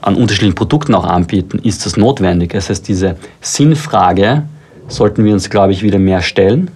an 0.01 0.15
unterschiedlichen 0.15 0.55
Produkten 0.55 0.95
auch 0.95 1.05
anbieten? 1.05 1.59
Ist 1.59 1.86
das 1.86 1.97
notwendig? 1.97 2.51
Das 2.53 2.70
heißt, 2.70 2.88
diese 2.88 3.15
Sinnfrage 3.41 4.43
sollten 4.88 5.24
wir 5.26 5.34
uns, 5.34 5.49
glaube 5.49 5.74
ich, 5.74 5.84
wieder 5.84 5.99
mehr 5.99 6.22
stellen 6.22 6.72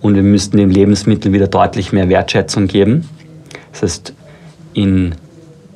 und 0.00 0.14
wir 0.14 0.22
müssten 0.22 0.56
dem 0.56 0.70
Lebensmittel 0.70 1.32
wieder 1.32 1.48
deutlich 1.48 1.92
mehr 1.92 2.08
Wertschätzung 2.08 2.66
geben. 2.66 3.08
Das 3.72 3.82
heißt, 3.82 4.14
in 4.74 5.14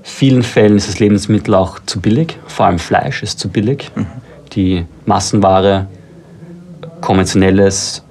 vielen 0.03 0.43
Fällen 0.43 0.77
ist 0.77 0.89
das 0.89 0.99
Lebensmittel 0.99 1.55
auch 1.55 1.79
zu 1.85 2.01
billig, 2.01 2.39
vor 2.47 2.67
allem 2.67 2.79
Fleisch 2.79 3.23
ist 3.23 3.39
zu 3.39 3.49
billig. 3.49 3.91
Die 4.55 4.87
Massenware, 5.05 5.87
konventionelles, 7.03 8.03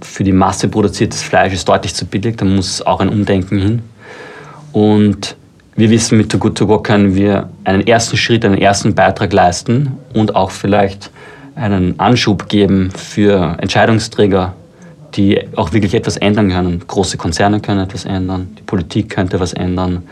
für 0.00 0.24
die 0.24 0.32
Masse 0.32 0.68
produziertes 0.68 1.22
Fleisch 1.22 1.52
ist 1.52 1.68
deutlich 1.68 1.94
zu 1.94 2.06
billig, 2.06 2.36
da 2.36 2.44
muss 2.46 2.80
auch 2.80 3.00
ein 3.00 3.08
Umdenken 3.10 3.58
hin. 3.58 3.82
Und 4.72 5.36
wir 5.76 5.90
wissen, 5.90 6.18
mit 6.18 6.30
Too 6.30 6.38
Good 6.38 6.56
To 6.58 6.66
Go 6.66 6.78
können 6.78 7.14
wir 7.14 7.48
einen 7.64 7.86
ersten 7.86 8.16
Schritt, 8.16 8.44
einen 8.44 8.58
ersten 8.58 8.94
Beitrag 8.94 9.32
leisten 9.32 9.98
und 10.12 10.36
auch 10.36 10.50
vielleicht 10.50 11.10
einen 11.56 11.98
Anschub 11.98 12.48
geben 12.48 12.90
für 12.90 13.56
Entscheidungsträger, 13.60 14.54
die 15.14 15.40
auch 15.56 15.72
wirklich 15.72 15.94
etwas 15.94 16.16
ändern 16.16 16.50
können. 16.50 16.82
Große 16.86 17.16
Konzerne 17.16 17.60
können 17.60 17.80
etwas 17.80 18.04
ändern, 18.04 18.54
die 18.58 18.62
Politik 18.62 19.10
könnte 19.10 19.36
etwas 19.36 19.52
ändern, 19.52 20.02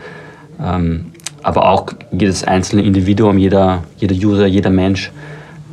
ähm, 0.61 1.11
aber 1.41 1.69
auch 1.69 1.87
jedes 2.11 2.43
einzelne 2.43 2.83
Individuum, 2.83 3.37
jeder, 3.37 3.83
jeder 3.97 4.15
User, 4.15 4.45
jeder 4.45 4.69
Mensch 4.69 5.11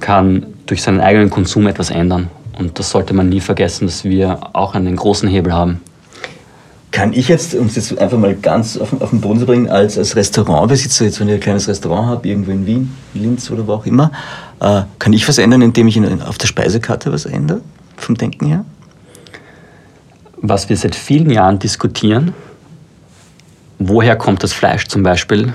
kann 0.01 0.47
durch 0.66 0.82
seinen 0.82 1.01
eigenen 1.01 1.30
Konsum 1.30 1.66
etwas 1.66 1.91
ändern. 1.91 2.28
Und 2.59 2.78
das 2.78 2.91
sollte 2.91 3.14
man 3.14 3.28
nie 3.28 3.41
vergessen, 3.41 3.86
dass 3.86 4.05
wir 4.05 4.38
auch 4.53 4.74
einen 4.74 4.97
großen 4.97 5.28
Hebel 5.28 5.53
haben. 5.53 5.80
Kann 6.93 7.12
ich 7.12 7.28
jetzt, 7.28 7.55
um 7.55 7.66
es 7.66 7.76
jetzt 7.76 7.97
einfach 7.99 8.18
mal 8.18 8.34
ganz 8.34 8.76
auf, 8.76 9.01
auf 9.01 9.11
den 9.11 9.20
Boden 9.20 9.38
zu 9.38 9.47
bringen, 9.47 9.68
als, 9.68 9.97
als 9.97 10.16
Restaurantbesitzer, 10.16 11.05
jetzt 11.05 11.20
wenn 11.20 11.28
ich 11.28 11.34
ein 11.34 11.41
kleines 11.41 11.68
Restaurant 11.68 12.09
habe, 12.09 12.28
irgendwo 12.28 12.51
in 12.51 12.66
Wien, 12.66 12.97
Linz 13.14 13.51
oder 13.51 13.66
wo 13.66 13.74
auch 13.74 13.86
immer, 13.86 14.11
äh, 14.61 14.82
kann 14.99 15.12
ich 15.12 15.28
was 15.28 15.38
ändern, 15.38 15.62
indem 15.62 15.86
ich 15.86 15.97
in, 15.97 16.22
auf 16.22 16.38
der 16.38 16.49
Speisekarte 16.49 17.12
was 17.12 17.26
ändere, 17.26 17.61
vom 17.97 18.16
Denken 18.16 18.47
her? 18.47 18.64
Was 20.36 20.68
wir 20.68 20.76
seit 20.76 20.97
vielen 20.97 21.30
Jahren 21.30 21.59
diskutieren, 21.61 22.34
woher 23.78 24.16
kommt 24.16 24.43
das 24.43 24.53
Fleisch 24.53 24.88
zum 24.88 25.03
Beispiel 25.03 25.53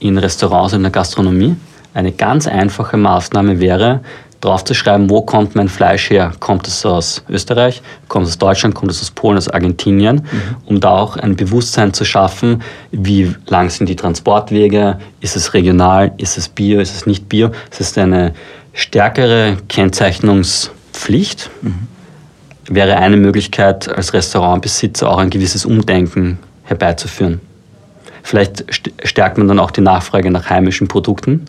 in 0.00 0.18
Restaurants, 0.18 0.72
in 0.72 0.82
der 0.82 0.90
Gastronomie? 0.90 1.56
Eine 1.92 2.10
ganz 2.10 2.48
einfache 2.48 2.96
Maßnahme 2.96 3.60
wäre, 3.60 4.00
draufzuschreiben, 4.44 5.08
wo 5.10 5.22
kommt 5.22 5.54
mein 5.54 5.68
Fleisch 5.68 6.10
her? 6.10 6.32
Kommt 6.40 6.68
es 6.68 6.84
aus 6.84 7.24
Österreich? 7.28 7.82
Kommt 8.08 8.26
es 8.26 8.32
aus 8.32 8.38
Deutschland? 8.38 8.74
Kommt 8.74 8.90
es 8.90 9.00
aus 9.00 9.10
Polen? 9.10 9.38
Aus 9.38 9.48
Argentinien? 9.48 10.16
Mhm. 10.16 10.56
Um 10.66 10.80
da 10.80 10.90
auch 10.90 11.16
ein 11.16 11.36
Bewusstsein 11.36 11.92
zu 11.92 12.04
schaffen, 12.04 12.62
wie 12.90 13.34
lang 13.46 13.70
sind 13.70 13.88
die 13.88 13.96
Transportwege? 13.96 14.98
Ist 15.20 15.36
es 15.36 15.54
regional? 15.54 16.12
Ist 16.18 16.36
es 16.36 16.48
bio? 16.48 16.80
Ist 16.80 16.94
es 16.94 17.06
nicht 17.06 17.28
bio? 17.28 17.50
Es 17.70 17.80
ist 17.80 17.96
eine 17.98 18.34
stärkere 18.72 19.56
Kennzeichnungspflicht. 19.68 21.50
Mhm. 21.62 21.88
Wäre 22.68 22.96
eine 22.96 23.16
Möglichkeit, 23.16 23.88
als 23.88 24.12
Restaurantbesitzer 24.14 25.10
auch 25.10 25.18
ein 25.18 25.30
gewisses 25.30 25.66
Umdenken 25.66 26.38
herbeizuführen. 26.64 27.40
Vielleicht 28.22 28.64
stärkt 29.04 29.36
man 29.36 29.48
dann 29.48 29.58
auch 29.58 29.70
die 29.70 29.82
Nachfrage 29.82 30.30
nach 30.30 30.48
heimischen 30.48 30.88
Produkten 30.88 31.44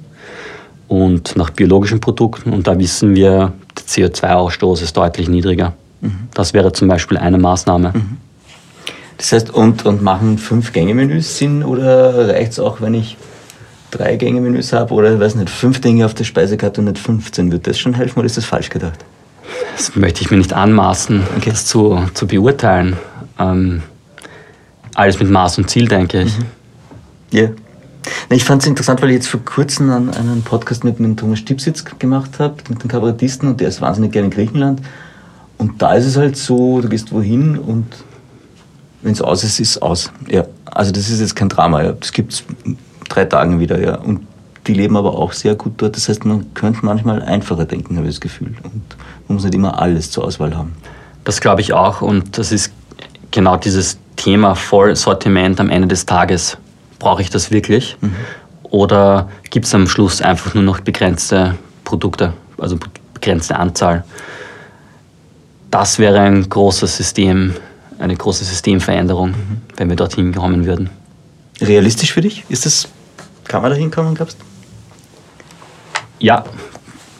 und 0.88 1.36
nach 1.36 1.49
biologischen 1.49 1.99
Produkten. 1.99 2.53
Und 2.53 2.67
da 2.67 2.77
wissen 2.77 3.15
wir, 3.15 3.53
der 3.77 3.86
CO2-Ausstoß 3.86 4.83
ist 4.83 4.95
deutlich 4.97 5.29
niedriger. 5.29 5.73
Mhm. 6.01 6.29
Das 6.33 6.53
wäre 6.53 6.71
zum 6.73 6.88
Beispiel 6.88 7.17
eine 7.17 7.38
Maßnahme. 7.38 7.93
Mhm. 7.93 8.17
Das 9.17 9.31
heißt, 9.31 9.49
und, 9.51 9.86
und 9.86 10.01
machen 10.01 10.38
fünf 10.38 10.73
Gänge-Menüs 10.73 11.38
Sinn 11.38 11.63
oder 11.63 12.29
reicht 12.29 12.53
es 12.53 12.59
auch, 12.59 12.81
wenn 12.81 12.93
ich 12.93 13.17
drei 13.91 14.17
Gänge-Menüs 14.17 14.73
habe 14.73 14.93
oder 14.93 15.19
weiß 15.19 15.36
nicht, 15.36 15.49
fünf 15.49 15.79
Dinge 15.79 16.05
auf 16.05 16.13
der 16.13 16.25
Speisekarte 16.25 16.81
und 16.81 16.88
nicht 16.88 16.99
15? 16.99 17.51
Wird 17.51 17.65
das 17.65 17.79
schon 17.79 17.93
helfen 17.93 18.19
oder 18.19 18.25
ist 18.25 18.38
das 18.38 18.45
falsch 18.45 18.69
gedacht? 18.69 19.05
Das 19.75 19.95
möchte 19.95 20.21
ich 20.21 20.31
mir 20.31 20.38
nicht 20.38 20.53
anmaßen, 20.53 21.23
okay. 21.38 21.51
das 21.51 21.65
zu, 21.65 22.03
zu 22.13 22.27
beurteilen. 22.27 22.97
Ähm, 23.39 23.83
alles 24.95 25.19
mit 25.19 25.29
Maß 25.29 25.59
und 25.59 25.69
Ziel, 25.69 25.88
denke 25.88 26.23
ich. 26.23 26.38
Mhm. 26.38 26.45
Ja. 27.31 27.41
Yeah. 27.41 27.51
Ich 28.30 28.43
fand 28.43 28.62
es 28.62 28.68
interessant, 28.68 29.01
weil 29.01 29.10
ich 29.10 29.16
jetzt 29.16 29.28
vor 29.28 29.43
kurzem 29.43 29.89
einen, 29.89 30.43
Podcast 30.43 30.84
mit, 30.84 30.99
mit 30.99 31.20
Thomas 31.20 31.39
Stipsitz 31.39 31.84
gemacht 31.99 32.39
habe, 32.39 32.56
mit 32.70 32.84
den 32.84 32.88
Kabarettisten, 32.89 33.49
und 33.49 33.62
der 33.62 33.70
ist 33.70 33.82
wahnsinnig 33.82 34.12
gerne 34.12 34.28
in 34.28 34.32
Griechenland. 34.32 34.82
Und 35.58 35.82
da 35.82 35.93
ist 35.93 36.06
es 36.06 36.18
halt 36.18 36.38
so, 36.38 36.82
du 36.82 36.89
gehst 36.89 37.12
wohin 37.12 37.58
und 37.58 37.86
wenn 39.01 39.14
es 39.14 39.22
aus 39.22 39.43
ist, 39.43 39.60
ist 39.60 39.70
es 39.72 39.82
aus. 39.82 40.12
Ja. 40.28 40.45
Also 40.66 40.91
das 40.91 41.10
ist 41.10 41.20
jetzt 41.20 41.36
kein 41.36 41.47
Drama. 41.47 41.84
Ja. 41.84 41.91
Das 41.93 42.12
gibt 42.12 42.34
es 42.34 42.43
drei 43.08 43.26
Tagen 43.26 43.60
wieder. 43.60 43.80
Ja. 43.80 43.99
Und 43.99 44.28
die 44.68 44.74
leben 44.74 44.97
aber 44.97 45.18
auch 45.18 45.32
sehr 45.32 45.56
gut 45.56 45.74
dort. 45.78 45.95
Das 45.95 46.10
heißt, 46.10 46.26
man 46.26 46.53
könnte 46.53 46.84
manchmal 46.84 47.22
einfacher 47.22 47.66
denken, 47.66 47.97
habe 47.97 48.08
ich 48.08 48.16
das 48.16 48.22
Gefühl. 48.22 48.56
Und 48.64 48.84
man 49.28 49.36
muss 49.36 49.43
nicht 49.43 49.53
immer 49.53 49.80
alles 49.80 50.12
zur 50.12 50.26
Auswahl 50.26 50.58
haben. 50.58 50.74
Das 51.24 51.39
glaube 51.39 51.62
ich 51.62 51.74
auch. 51.74 52.01
Und 52.01 52.38
das 52.38 52.51
ist 52.51 52.72
genau 53.32 53.58
dieses 53.58 53.97
Thema 54.16 54.56
Vollsortiment 54.56 55.60
am 55.60 55.70
Ende 55.70 55.88
des 55.88 56.06
Tages 56.06 56.58
brauche 56.99 57.21
ich 57.21 57.29
das 57.29 57.51
wirklich? 57.51 57.97
Mhm. 58.01 58.15
Oder 58.63 59.29
gibt 59.49 59.65
es 59.65 59.75
am 59.75 59.87
Schluss 59.87 60.21
einfach 60.21 60.53
nur 60.53 60.63
noch 60.63 60.79
begrenzte 60.79 61.55
Produkte, 61.83 62.33
also 62.57 62.77
begrenzte 63.13 63.57
Anzahl? 63.57 64.03
Das 65.71 65.99
wäre 65.99 66.19
ein 66.19 66.47
großes 66.49 66.95
System, 66.95 67.53
eine 67.99 68.15
große 68.15 68.43
Systemveränderung, 68.43 69.31
mhm. 69.31 69.61
wenn 69.75 69.89
wir 69.89 69.95
dorthin 69.95 70.33
kommen 70.33 70.65
würden. 70.65 70.89
Realistisch 71.61 72.13
für 72.13 72.21
dich? 72.21 72.43
Ist 72.49 72.65
das, 72.65 72.87
kann 73.45 73.61
man 73.61 73.71
da 73.71 73.77
hinkommen, 73.77 74.15
glaubst? 74.15 74.37
Ja, 76.19 76.43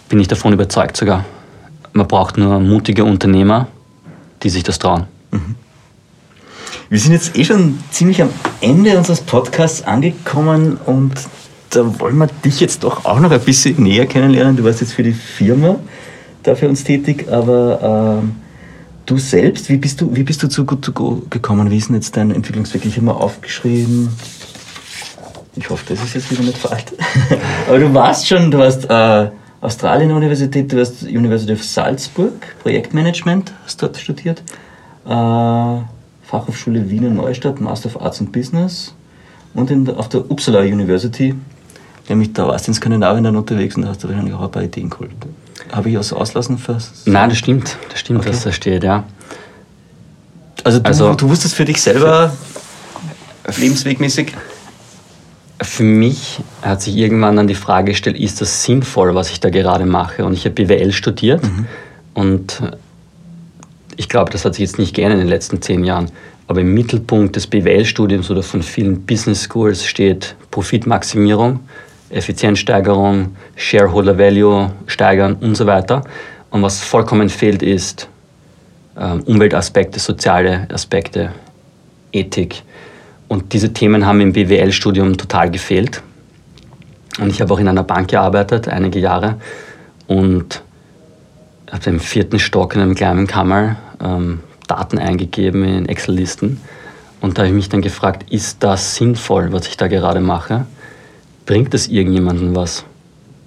bin 0.10 0.20
ich 0.20 0.28
davon 0.28 0.54
überzeugt 0.54 0.98
sogar. 0.98 1.26
Man 1.94 2.08
braucht 2.08 2.38
nur 2.38 2.60
mutige 2.60 3.06
Unternehmer, 3.06 3.68
die 4.44 4.50
sich 4.50 4.64
das 4.64 4.80
trauen. 4.80 5.06
Mhm. 5.32 5.56
Wir 6.90 7.00
sind 7.00 7.14
jetzt 7.14 7.36
eh 7.36 7.44
schon 7.44 7.80
ziemlich 7.90 8.22
am 8.22 8.30
Ende 8.62 8.96
unseres 8.98 9.22
Podcasts 9.22 9.84
angekommen 9.84 10.78
und 10.86 11.14
da 11.72 12.00
wollen 12.00 12.18
wir 12.18 12.28
dich 12.28 12.60
jetzt 12.60 12.84
doch 12.84 13.06
auch 13.06 13.20
noch 13.20 13.32
ein 13.32 13.40
bisschen 13.40 13.82
näher 13.82 14.06
kennenlernen. 14.06 14.56
Du 14.56 14.64
warst 14.64 14.82
jetzt 14.82 14.94
für 14.94 15.02
die 15.02 15.14
Firma 15.14 15.78
da 16.44 16.54
für 16.54 16.70
uns 16.70 16.84
tätig, 16.84 17.28
aber 17.32 18.20
ähm, 18.22 18.36
du 19.08 19.18
selbst, 19.18 19.68
wie 19.70 19.78
bist 19.78 20.00
du, 20.00 20.16
wie 20.16 20.22
bist 20.22 20.44
du 20.44 20.48
zu 20.48 20.64
Good 20.64 20.84
to 20.84 20.92
Go 20.92 21.24
gekommen? 21.32 21.72
Wie 21.72 21.78
ist 21.78 21.88
denn 21.90 21.96
jetzt 21.96 22.16
dein 22.16 22.30
Entwicklungsweg? 22.30 22.86
Ich 22.86 22.98
habe 22.98 23.08
mal 23.08 23.14
aufgeschrieben. 23.14 24.10
Ich 25.56 25.70
hoffe, 25.70 25.86
das 25.90 26.04
ist 26.04 26.14
jetzt 26.14 26.32
wieder 26.32 26.44
nicht 26.44 26.58
falsch. 26.58 26.84
aber 27.68 27.80
du 27.80 27.92
warst 27.96 28.28
schon, 28.28 28.52
du 28.52 28.60
warst 28.60 28.88
äh, 28.88 29.32
Australien-Universität, 29.62 30.72
du 30.72 30.78
warst 30.78 31.02
University 31.02 31.54
of 31.54 31.64
Salzburg, 31.64 32.34
Projektmanagement, 32.62 33.54
hast 33.64 33.82
dort 33.82 33.98
studiert. 33.98 34.44
Äh, 35.08 35.80
Fachhochschule 36.36 36.90
Wiener 36.90 37.12
Neustadt, 37.12 37.62
Master 37.62 37.88
of 37.88 38.02
Arts 38.02 38.20
and 38.20 38.34
Business 38.34 38.94
und 39.54 39.72
in, 39.72 39.90
auf 39.90 40.10
der 40.10 40.30
Uppsala 40.30 40.60
University. 40.60 41.34
Nämlich 42.10 42.34
da 42.34 42.48
warst 42.48 42.68
du 42.68 42.72
in 42.72 42.76
Skandinavien 42.76 43.24
dann 43.24 43.38
unterwegs 43.38 43.78
und 43.78 43.84
da 43.84 43.90
hast 43.90 44.04
du 44.04 44.10
wahrscheinlich 44.10 44.34
auch 44.34 44.42
ein 44.42 44.52
paar 44.52 44.64
Ideen 44.64 44.90
geholt. 44.90 45.12
Habe 45.72 45.90
ich 45.90 45.98
was 45.98 46.12
auslassen 46.12 46.58
fürs? 46.58 47.04
Nein, 47.06 47.30
das 47.30 47.38
stimmt. 47.38 47.78
Das 47.90 48.02
stimmt, 48.02 48.20
okay. 48.20 48.30
was 48.30 48.44
da 48.44 48.52
steht, 48.52 48.84
ja. 48.84 49.06
Also 50.66 50.80
du, 50.80 50.86
also 50.86 51.14
du 51.14 51.30
wusstest 51.30 51.56
für 51.56 51.64
dich 51.64 51.82
selber 51.82 52.34
lebenswegmäßig? 53.58 54.34
Für 55.62 55.84
mich 55.84 56.42
hat 56.62 56.82
sich 56.82 56.98
irgendwann 56.98 57.38
dann 57.38 57.48
die 57.48 57.56
Frage 57.56 57.92
gestellt, 57.92 58.18
ist 58.18 58.42
das 58.42 58.64
sinnvoll, 58.64 59.16
was 59.16 59.30
ich 59.30 59.40
da 59.40 59.50
gerade 59.50 59.86
mache? 59.86 60.26
Und 60.26 60.34
ich 60.34 60.44
habe 60.44 60.56
BWL 60.56 60.92
studiert 60.92 61.44
mhm. 61.44 61.66
und 62.14 62.62
ich 63.98 64.10
glaube, 64.10 64.32
das 64.32 64.46
hat 64.46 64.56
sich 64.56 64.62
jetzt 64.62 64.80
nicht 64.80 64.96
geändert 64.96 65.20
in 65.20 65.26
den 65.26 65.30
letzten 65.30 65.62
zehn 65.62 65.84
Jahren, 65.84 66.12
aber 66.48 66.62
im 66.62 66.74
Mittelpunkt 66.74 67.36
des 67.36 67.48
BWL-Studiums 67.48 68.30
oder 68.30 68.44
von 68.44 68.62
vielen 68.62 69.06
Business 69.06 69.48
Schools 69.50 69.86
steht 69.86 70.36
Profitmaximierung, 70.52 71.62
Effizienzsteigerung, 72.10 73.36
Shareholder 73.56 74.18
Value 74.18 74.72
steigern 74.86 75.36
und 75.36 75.56
so 75.56 75.66
weiter. 75.66 76.04
Und 76.52 76.62
was 76.62 76.82
vollkommen 76.82 77.30
fehlt, 77.30 77.64
ist 77.64 78.08
ähm, 78.98 79.24
Umweltaspekte, 79.24 80.00
soziale 80.00 80.68
Aspekte, 80.72 81.32
Ethik. 82.12 82.62
Und 83.28 83.54
diese 83.54 83.74
Themen 83.74 84.06
haben 84.06 84.22
im 84.22 84.34
BWL-Studium 84.34 85.18
total 85.18 85.50
gefehlt. 85.50 86.02
Und 87.20 87.30
ich 87.30 87.42
habe 87.42 87.54
auch 87.54 87.60
in 87.60 87.68
einer 87.68 87.84
Bank 87.84 88.10
gearbeitet, 88.10 88.68
einige 88.68 89.00
Jahre. 89.00 89.38
Und 90.08 90.62
habe 91.72 91.90
im 91.90 92.00
vierten 92.00 92.40
Stock 92.40 92.76
in 92.76 92.82
einem 92.82 92.96
kleinen 92.96 93.28
Kammer 93.28 93.78
ähm, 94.02 94.40
Daten 94.68 94.98
eingegeben 94.98 95.64
in 95.64 95.88
Excel-Listen. 95.88 96.62
Und 97.22 97.38
da 97.38 97.42
habe 97.42 97.50
ich 97.50 97.56
mich 97.56 97.70
dann 97.70 97.82
gefragt, 97.82 98.32
ist 98.32 98.64
das 98.64 98.96
sinnvoll, 98.96 99.52
was 99.52 99.68
ich 99.68 99.78
da 99.78 99.88
gerade 99.88 100.20
mache? 100.20 100.66
Bringt 101.46 101.74
das 101.74 101.88
irgendjemandem 101.88 102.56
was? 102.56 102.86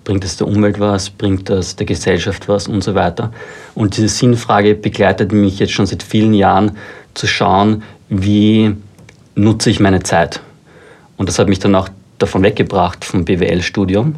Bringt 0.04 0.24
es 0.24 0.36
der 0.36 0.46
Umwelt 0.46 0.80
was? 0.80 1.10
Bringt 1.10 1.50
das 1.50 1.76
der 1.76 1.86
Gesellschaft 1.86 2.48
was? 2.48 2.66
Und 2.66 2.82
so 2.82 2.94
weiter. 2.94 3.32
Und 3.74 3.96
diese 3.96 4.08
Sinnfrage 4.08 4.74
begleitet 4.74 5.32
mich 5.32 5.58
jetzt 5.58 5.72
schon 5.72 5.86
seit 5.86 6.02
vielen 6.02 6.34
Jahren, 6.34 6.72
zu 7.14 7.26
schauen, 7.26 7.82
wie 8.08 8.74
nutze 9.34 9.70
ich 9.70 9.80
meine 9.80 10.02
Zeit. 10.02 10.40
Und 11.16 11.28
das 11.28 11.38
hat 11.38 11.48
mich 11.48 11.58
dann 11.58 11.74
auch 11.74 11.88
davon 12.18 12.42
weggebracht 12.42 13.04
vom 13.04 13.24
BWL-Studium 13.24 14.14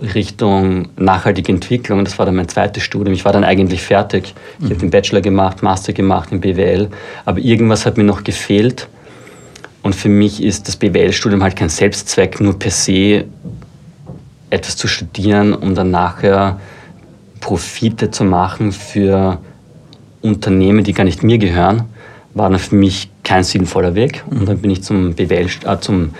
Richtung 0.00 0.88
nachhaltige 0.96 1.52
Entwicklung. 1.52 2.04
Das 2.04 2.18
war 2.18 2.26
dann 2.26 2.36
mein 2.36 2.48
zweites 2.48 2.82
Studium. 2.82 3.14
Ich 3.14 3.24
war 3.24 3.32
dann 3.32 3.44
eigentlich 3.44 3.82
fertig. 3.82 4.34
Ich 4.58 4.64
mhm. 4.64 4.70
habe 4.70 4.80
den 4.80 4.90
Bachelor 4.90 5.20
gemacht, 5.20 5.62
Master 5.62 5.92
gemacht 5.92 6.32
in 6.32 6.40
BWL. 6.40 6.88
Aber 7.24 7.38
irgendwas 7.38 7.84
hat 7.84 7.96
mir 7.96 8.04
noch 8.04 8.24
gefehlt. 8.24 8.88
Und 9.82 9.94
für 9.94 10.08
mich 10.08 10.42
ist 10.42 10.68
das 10.68 10.76
BWL-Studium 10.76 11.42
halt 11.42 11.56
kein 11.56 11.68
Selbstzweck, 11.68 12.40
nur 12.40 12.58
per 12.58 12.70
se 12.70 13.24
etwas 14.48 14.76
zu 14.76 14.86
studieren, 14.86 15.54
um 15.54 15.74
dann 15.74 15.90
nachher 15.90 16.60
Profite 17.40 18.10
zu 18.10 18.22
machen 18.24 18.70
für 18.70 19.38
Unternehmen, 20.20 20.84
die 20.84 20.92
gar 20.92 21.04
nicht 21.04 21.24
mir 21.24 21.38
gehören, 21.38 21.84
war 22.34 22.48
dann 22.48 22.60
für 22.60 22.76
mich 22.76 23.10
kein 23.24 23.42
sinnvoller 23.42 23.94
Weg. 23.94 24.22
Und 24.30 24.48
dann 24.48 24.58
bin 24.58 24.70
ich 24.70 24.82
zum 24.82 25.14
BWL, 25.14 25.48
äh, 25.66 25.78
zum 25.80 26.10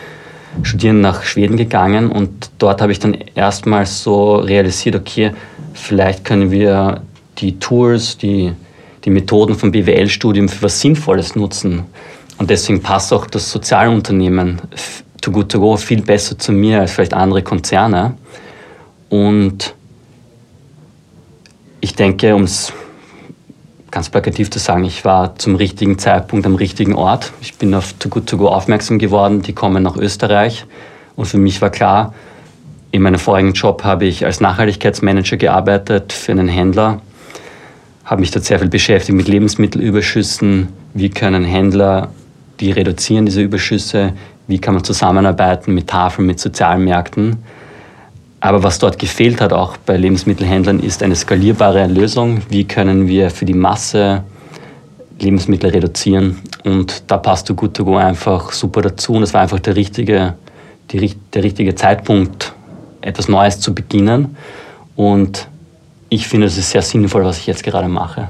Studieren 0.62 1.00
nach 1.00 1.22
Schweden 1.22 1.56
gegangen 1.56 2.10
und 2.10 2.50
dort 2.58 2.82
habe 2.82 2.92
ich 2.92 2.98
dann 2.98 3.16
erstmals 3.34 4.02
so 4.02 4.36
realisiert, 4.36 4.96
okay, 4.96 5.32
vielleicht 5.72 6.24
können 6.24 6.50
wir 6.50 7.02
die 7.38 7.58
Tools, 7.58 8.18
die, 8.18 8.52
die 9.04 9.10
Methoden 9.10 9.54
vom 9.54 9.72
BWL-Studium 9.72 10.48
für 10.48 10.62
was 10.64 10.80
Sinnvolles 10.80 11.34
nutzen. 11.34 11.84
Und 12.38 12.50
deswegen 12.50 12.82
passt 12.82 13.12
auch 13.12 13.26
das 13.26 13.50
Sozialunternehmen 13.50 14.60
Too 15.20 15.30
Good 15.30 15.52
To 15.52 15.60
Go 15.60 15.76
viel 15.76 16.02
besser 16.02 16.38
zu 16.38 16.52
mir 16.52 16.80
als 16.80 16.92
vielleicht 16.92 17.14
andere 17.14 17.42
Konzerne. 17.42 18.14
Und 19.08 19.74
ich 21.80 21.94
denke, 21.94 22.34
um 22.34 22.42
es 22.42 22.72
ganz 23.92 24.08
plakativ 24.08 24.50
zu 24.50 24.58
sagen, 24.58 24.84
ich 24.84 25.04
war 25.04 25.36
zum 25.36 25.54
richtigen 25.54 25.98
Zeitpunkt 25.98 26.46
am 26.46 26.56
richtigen 26.56 26.94
Ort. 26.94 27.32
Ich 27.42 27.54
bin 27.54 27.74
auf 27.74 27.92
Too 27.92 28.08
Good 28.08 28.26
To 28.26 28.38
Go 28.38 28.48
aufmerksam 28.48 28.98
geworden, 28.98 29.42
die 29.42 29.52
kommen 29.52 29.82
nach 29.82 29.96
Österreich. 29.96 30.64
Und 31.14 31.26
für 31.26 31.38
mich 31.38 31.60
war 31.60 31.70
klar, 31.70 32.14
in 32.90 33.02
meinem 33.02 33.18
vorigen 33.18 33.52
Job 33.52 33.84
habe 33.84 34.06
ich 34.06 34.24
als 34.24 34.40
Nachhaltigkeitsmanager 34.40 35.36
gearbeitet 35.36 36.12
für 36.12 36.32
einen 36.32 36.48
Händler, 36.48 37.00
habe 38.04 38.22
mich 38.22 38.30
dort 38.30 38.46
sehr 38.46 38.58
viel 38.58 38.68
beschäftigt 38.68 39.16
mit 39.16 39.28
Lebensmittelüberschüssen. 39.28 40.68
Wie 40.94 41.10
können 41.10 41.44
Händler 41.44 42.08
die 42.60 42.72
reduzieren, 42.72 43.26
diese 43.26 43.42
Überschüsse? 43.42 44.14
Wie 44.46 44.58
kann 44.58 44.74
man 44.74 44.84
zusammenarbeiten 44.84 45.74
mit 45.74 45.88
Tafeln, 45.88 46.26
mit 46.26 46.40
Sozialmärkten? 46.40 47.38
Aber 48.42 48.64
was 48.64 48.80
dort 48.80 48.98
gefehlt 48.98 49.40
hat, 49.40 49.52
auch 49.52 49.76
bei 49.76 49.96
Lebensmittelhändlern, 49.96 50.80
ist 50.80 51.04
eine 51.04 51.14
skalierbare 51.14 51.86
Lösung. 51.86 52.42
Wie 52.48 52.64
können 52.64 53.06
wir 53.06 53.30
für 53.30 53.44
die 53.44 53.54
Masse 53.54 54.24
Lebensmittel 55.20 55.70
reduzieren? 55.70 56.40
Und 56.64 57.04
da 57.06 57.18
passt 57.18 57.48
du 57.48 57.54
Good 57.54 57.74
to 57.74 57.84
Go 57.84 57.94
einfach 57.94 58.50
super 58.50 58.82
dazu. 58.82 59.12
Und 59.12 59.22
es 59.22 59.32
war 59.32 59.42
einfach 59.42 59.60
der 59.60 59.76
richtige, 59.76 60.34
die, 60.90 61.14
der 61.32 61.44
richtige 61.44 61.76
Zeitpunkt, 61.76 62.52
etwas 63.00 63.28
Neues 63.28 63.60
zu 63.60 63.76
beginnen. 63.76 64.36
Und 64.96 65.46
ich 66.08 66.26
finde, 66.26 66.48
es 66.48 66.58
ist 66.58 66.70
sehr 66.70 66.82
sinnvoll, 66.82 67.22
was 67.22 67.38
ich 67.38 67.46
jetzt 67.46 67.62
gerade 67.62 67.86
mache. 67.86 68.28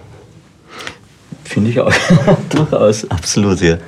Finde 1.43 1.71
ich 1.71 1.81
auch. 1.81 1.91
Durchaus, 2.51 3.11
absolut, 3.11 3.63
ja. 3.63 3.79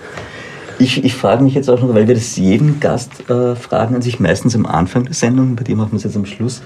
Ich, 0.78 1.04
ich 1.04 1.14
frage 1.14 1.44
mich 1.44 1.54
jetzt 1.54 1.70
auch 1.70 1.80
noch, 1.80 1.94
weil 1.94 2.08
wir 2.08 2.14
das 2.14 2.36
jeden 2.36 2.80
Gast 2.80 3.28
äh, 3.30 3.54
fragen, 3.54 3.94
an 3.94 4.02
sich 4.02 4.18
meistens 4.18 4.54
am 4.54 4.66
Anfang 4.66 5.04
der 5.04 5.14
Sendung, 5.14 5.56
bei 5.56 5.64
dir 5.64 5.76
machen 5.76 5.92
wir 5.92 5.98
es 5.98 6.04
jetzt 6.04 6.16
am 6.16 6.26
Schluss. 6.26 6.62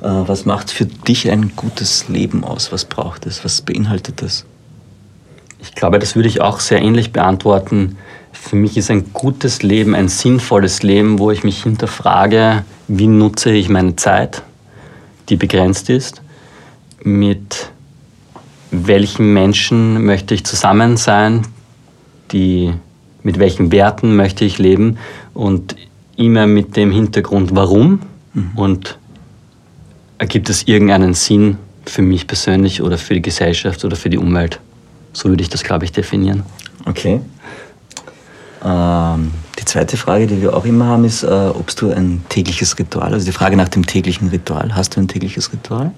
Äh, 0.00 0.08
was 0.08 0.44
macht 0.44 0.70
für 0.70 0.86
dich 0.86 1.30
ein 1.30 1.52
gutes 1.56 2.08
Leben 2.08 2.44
aus? 2.44 2.72
Was 2.72 2.84
braucht 2.84 3.26
es? 3.26 3.44
Was 3.44 3.60
beinhaltet 3.60 4.22
das? 4.22 4.44
Ich 5.60 5.74
glaube, 5.74 5.98
das 5.98 6.16
würde 6.16 6.28
ich 6.28 6.40
auch 6.40 6.60
sehr 6.60 6.80
ähnlich 6.80 7.12
beantworten. 7.12 7.96
Für 8.32 8.56
mich 8.56 8.76
ist 8.76 8.90
ein 8.90 9.12
gutes 9.12 9.62
Leben 9.62 9.94
ein 9.94 10.08
sinnvolles 10.08 10.82
Leben, 10.82 11.18
wo 11.18 11.30
ich 11.30 11.44
mich 11.44 11.62
hinterfrage, 11.62 12.64
wie 12.88 13.08
nutze 13.08 13.50
ich 13.50 13.68
meine 13.68 13.96
Zeit, 13.96 14.42
die 15.28 15.36
begrenzt 15.36 15.90
ist, 15.90 16.22
mit 17.02 17.70
welchen 18.70 19.34
Menschen 19.34 20.04
möchte 20.04 20.34
ich 20.34 20.44
zusammen 20.44 20.96
sein, 20.96 21.46
die 22.32 22.72
mit 23.22 23.38
welchen 23.38 23.72
Werten 23.72 24.16
möchte 24.16 24.44
ich 24.44 24.58
leben 24.58 24.98
und 25.34 25.76
immer 26.16 26.46
mit 26.46 26.76
dem 26.76 26.90
Hintergrund, 26.90 27.54
warum 27.54 28.00
mhm. 28.34 28.50
und 28.56 28.98
ergibt 30.18 30.50
es 30.50 30.64
irgendeinen 30.64 31.14
Sinn 31.14 31.56
für 31.86 32.02
mich 32.02 32.26
persönlich 32.26 32.82
oder 32.82 32.98
für 32.98 33.14
die 33.14 33.22
Gesellschaft 33.22 33.84
oder 33.84 33.96
für 33.96 34.10
die 34.10 34.18
Umwelt. 34.18 34.60
So 35.12 35.28
würde 35.28 35.42
ich 35.42 35.48
das, 35.48 35.62
glaube 35.64 35.84
ich, 35.84 35.92
definieren. 35.92 36.42
Okay. 36.86 37.20
Ähm, 38.64 39.30
die 39.58 39.64
zweite 39.64 39.96
Frage, 39.96 40.26
die 40.26 40.42
wir 40.42 40.54
auch 40.54 40.64
immer 40.64 40.86
haben, 40.86 41.04
ist, 41.04 41.22
äh, 41.22 41.26
ob 41.26 41.74
du 41.74 41.90
ein 41.90 42.22
tägliches 42.28 42.78
Ritual, 42.78 43.12
also 43.12 43.24
die 43.24 43.32
Frage 43.32 43.56
nach 43.56 43.68
dem 43.68 43.86
täglichen 43.86 44.28
Ritual, 44.28 44.74
hast 44.74 44.96
du 44.96 45.00
ein 45.00 45.08
tägliches 45.08 45.52
Ritual? 45.52 45.92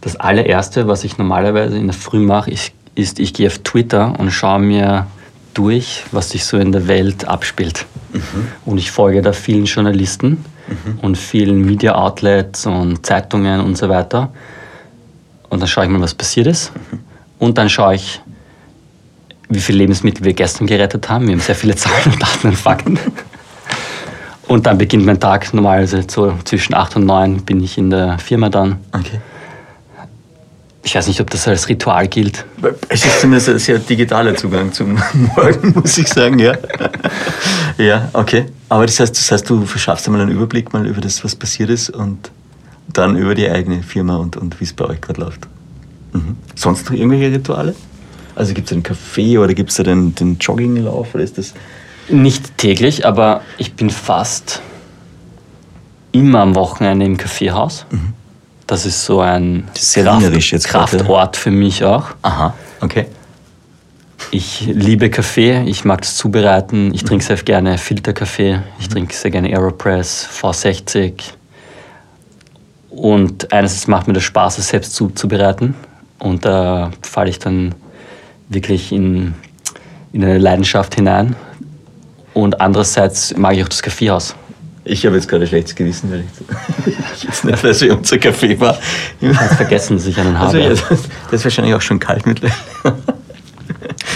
Das 0.00 0.16
allererste, 0.16 0.88
was 0.88 1.04
ich 1.04 1.18
normalerweise 1.18 1.76
in 1.76 1.86
der 1.86 1.94
Früh 1.94 2.20
mache, 2.20 2.50
ist 2.50 2.72
ist, 2.94 3.18
ich 3.18 3.34
gehe 3.34 3.46
auf 3.46 3.58
Twitter 3.58 4.18
und 4.18 4.30
schaue 4.30 4.60
mir 4.60 5.06
durch, 5.54 6.04
was 6.12 6.30
sich 6.30 6.44
so 6.44 6.58
in 6.58 6.72
der 6.72 6.88
Welt 6.88 7.26
abspielt. 7.26 7.86
Mhm. 8.12 8.48
Und 8.64 8.78
ich 8.78 8.90
folge 8.90 9.22
da 9.22 9.32
vielen 9.32 9.64
Journalisten 9.64 10.44
mhm. 10.68 10.98
und 11.02 11.16
vielen 11.16 11.64
Media 11.64 11.94
Outlets 11.94 12.66
und 12.66 13.04
Zeitungen 13.04 13.60
und 13.60 13.76
so 13.76 13.88
weiter. 13.88 14.30
Und 15.48 15.60
dann 15.60 15.68
schaue 15.68 15.84
ich 15.84 15.90
mal, 15.90 16.00
was 16.00 16.14
passiert 16.14 16.46
ist. 16.46 16.72
Mhm. 16.74 16.98
Und 17.38 17.58
dann 17.58 17.68
schaue 17.68 17.94
ich, 17.94 18.20
wie 19.48 19.60
viele 19.60 19.78
Lebensmittel 19.78 20.24
wir 20.24 20.34
gestern 20.34 20.66
gerettet 20.66 21.08
haben. 21.08 21.26
Wir 21.26 21.34
haben 21.34 21.40
sehr 21.40 21.54
viele 21.54 21.74
Zahlen 21.76 22.12
und 22.12 22.22
Daten 22.22 22.48
und 22.48 22.56
Fakten. 22.56 22.98
Und 24.46 24.66
dann 24.66 24.78
beginnt 24.78 25.06
mein 25.06 25.20
Tag 25.20 25.52
normalerweise 25.54 26.04
so 26.08 26.34
zwischen 26.44 26.74
8 26.74 26.96
und 26.96 27.06
9 27.06 27.42
bin 27.42 27.62
ich 27.62 27.78
in 27.78 27.90
der 27.90 28.18
Firma 28.18 28.48
dann. 28.48 28.78
Okay. 28.92 29.20
Ich 30.82 30.94
weiß 30.94 31.08
nicht, 31.08 31.20
ob 31.20 31.28
das 31.30 31.46
als 31.46 31.68
Ritual 31.68 32.08
gilt. 32.08 32.46
Es 32.88 33.04
ist 33.04 33.20
zumindest 33.20 33.50
ein 33.50 33.58
sehr 33.58 33.78
digitaler 33.78 34.34
Zugang 34.34 34.72
zum 34.72 34.98
Morgen, 35.36 35.74
muss 35.74 35.98
ich 35.98 36.08
sagen, 36.08 36.38
ja. 36.38 36.54
Ja, 37.76 38.08
okay. 38.14 38.46
Aber 38.68 38.86
das 38.86 38.98
heißt, 38.98 39.14
das 39.14 39.30
heißt, 39.30 39.48
du 39.50 39.66
verschaffst 39.66 40.06
einmal 40.06 40.22
einen 40.22 40.32
Überblick 40.32 40.72
mal 40.72 40.86
über 40.86 41.00
das, 41.00 41.22
was 41.22 41.36
passiert 41.36 41.70
ist 41.70 41.90
und 41.90 42.30
dann 42.88 43.16
über 43.16 43.34
die 43.34 43.48
eigene 43.48 43.82
Firma 43.82 44.16
und, 44.16 44.36
und 44.36 44.58
wie 44.60 44.64
es 44.64 44.72
bei 44.72 44.86
euch 44.86 45.00
gerade 45.00 45.20
läuft. 45.20 45.46
Mhm. 46.12 46.36
Sonst 46.54 46.86
noch 46.86 46.96
irgendwelche 46.96 47.32
Rituale? 47.32 47.74
Also 48.34 48.54
gibt 48.54 48.68
es 48.68 48.72
einen 48.72 48.82
Kaffee 48.82 49.38
oder 49.38 49.54
gibt 49.54 49.70
es 49.70 49.76
da 49.76 49.82
den, 49.82 50.14
den 50.14 50.38
Jogginglauf 50.38 51.14
oder 51.14 51.22
ist 51.22 51.36
das? 51.36 51.54
Nicht 52.08 52.56
täglich, 52.56 53.06
aber 53.06 53.42
ich 53.58 53.74
bin 53.74 53.90
fast 53.90 54.62
immer 56.12 56.40
am 56.40 56.54
Wochenende 56.54 57.06
im 57.06 57.16
Kaffeehaus. 57.16 57.86
Mhm. 57.90 58.14
Das 58.70 58.86
ist 58.86 59.04
so 59.04 59.18
ein 59.18 59.68
Kraft, 60.68 60.92
Kraftort 60.92 61.36
für 61.36 61.50
mich 61.50 61.82
auch. 61.82 62.10
Aha, 62.22 62.54
okay. 62.80 63.06
Ich 64.30 64.60
liebe 64.60 65.10
Kaffee, 65.10 65.64
ich 65.64 65.84
mag 65.84 66.04
es 66.04 66.14
zubereiten. 66.14 66.94
Ich 66.94 67.02
trinke 67.02 67.24
sehr 67.24 67.36
gerne 67.38 67.78
Filterkaffee, 67.78 68.60
ich 68.78 68.86
mhm. 68.86 68.92
trinke 68.92 69.14
sehr 69.16 69.32
gerne 69.32 69.48
Aeropress, 69.48 70.28
V60. 70.40 71.14
Und 72.90 73.52
eines 73.52 73.88
macht 73.88 74.06
mir 74.06 74.12
das 74.12 74.22
Spaß, 74.22 74.58
es 74.58 74.68
selbst 74.68 74.94
zuzubereiten. 74.94 75.74
Und 76.20 76.44
da 76.44 76.92
falle 77.02 77.30
ich 77.30 77.40
dann 77.40 77.74
wirklich 78.50 78.92
in, 78.92 79.34
in 80.12 80.22
eine 80.22 80.38
Leidenschaft 80.38 80.94
hinein. 80.94 81.34
Und 82.34 82.60
andererseits 82.60 83.36
mag 83.36 83.56
ich 83.56 83.64
auch 83.64 83.68
das 83.68 83.82
Kaffeehaus. 83.82 84.36
Ich 84.90 85.06
habe 85.06 85.14
jetzt 85.14 85.28
gerade 85.28 85.46
schlechtes 85.46 85.76
Gewissen, 85.76 86.10
weil 86.10 86.24
ich, 86.84 87.22
jetzt 87.22 87.44
nicht 87.44 87.62
weiß, 87.62 87.82
wie 87.82 87.90
unser 87.90 88.18
Kaffee 88.18 88.58
war. 88.58 88.76
Ich 89.20 89.38
habe 89.38 89.54
vergessen, 89.54 89.96
dass 89.96 90.06
ich 90.06 90.18
einen 90.18 90.36
habe. 90.36 90.46
Also, 90.46 90.58
ja, 90.58 90.68
das, 90.68 90.82
das, 90.88 91.00
ist 91.30 91.44
wahrscheinlich 91.44 91.74
auch 91.74 91.80
schon 91.80 92.00
kalt 92.00 92.26
mittlerweile. 92.26 92.56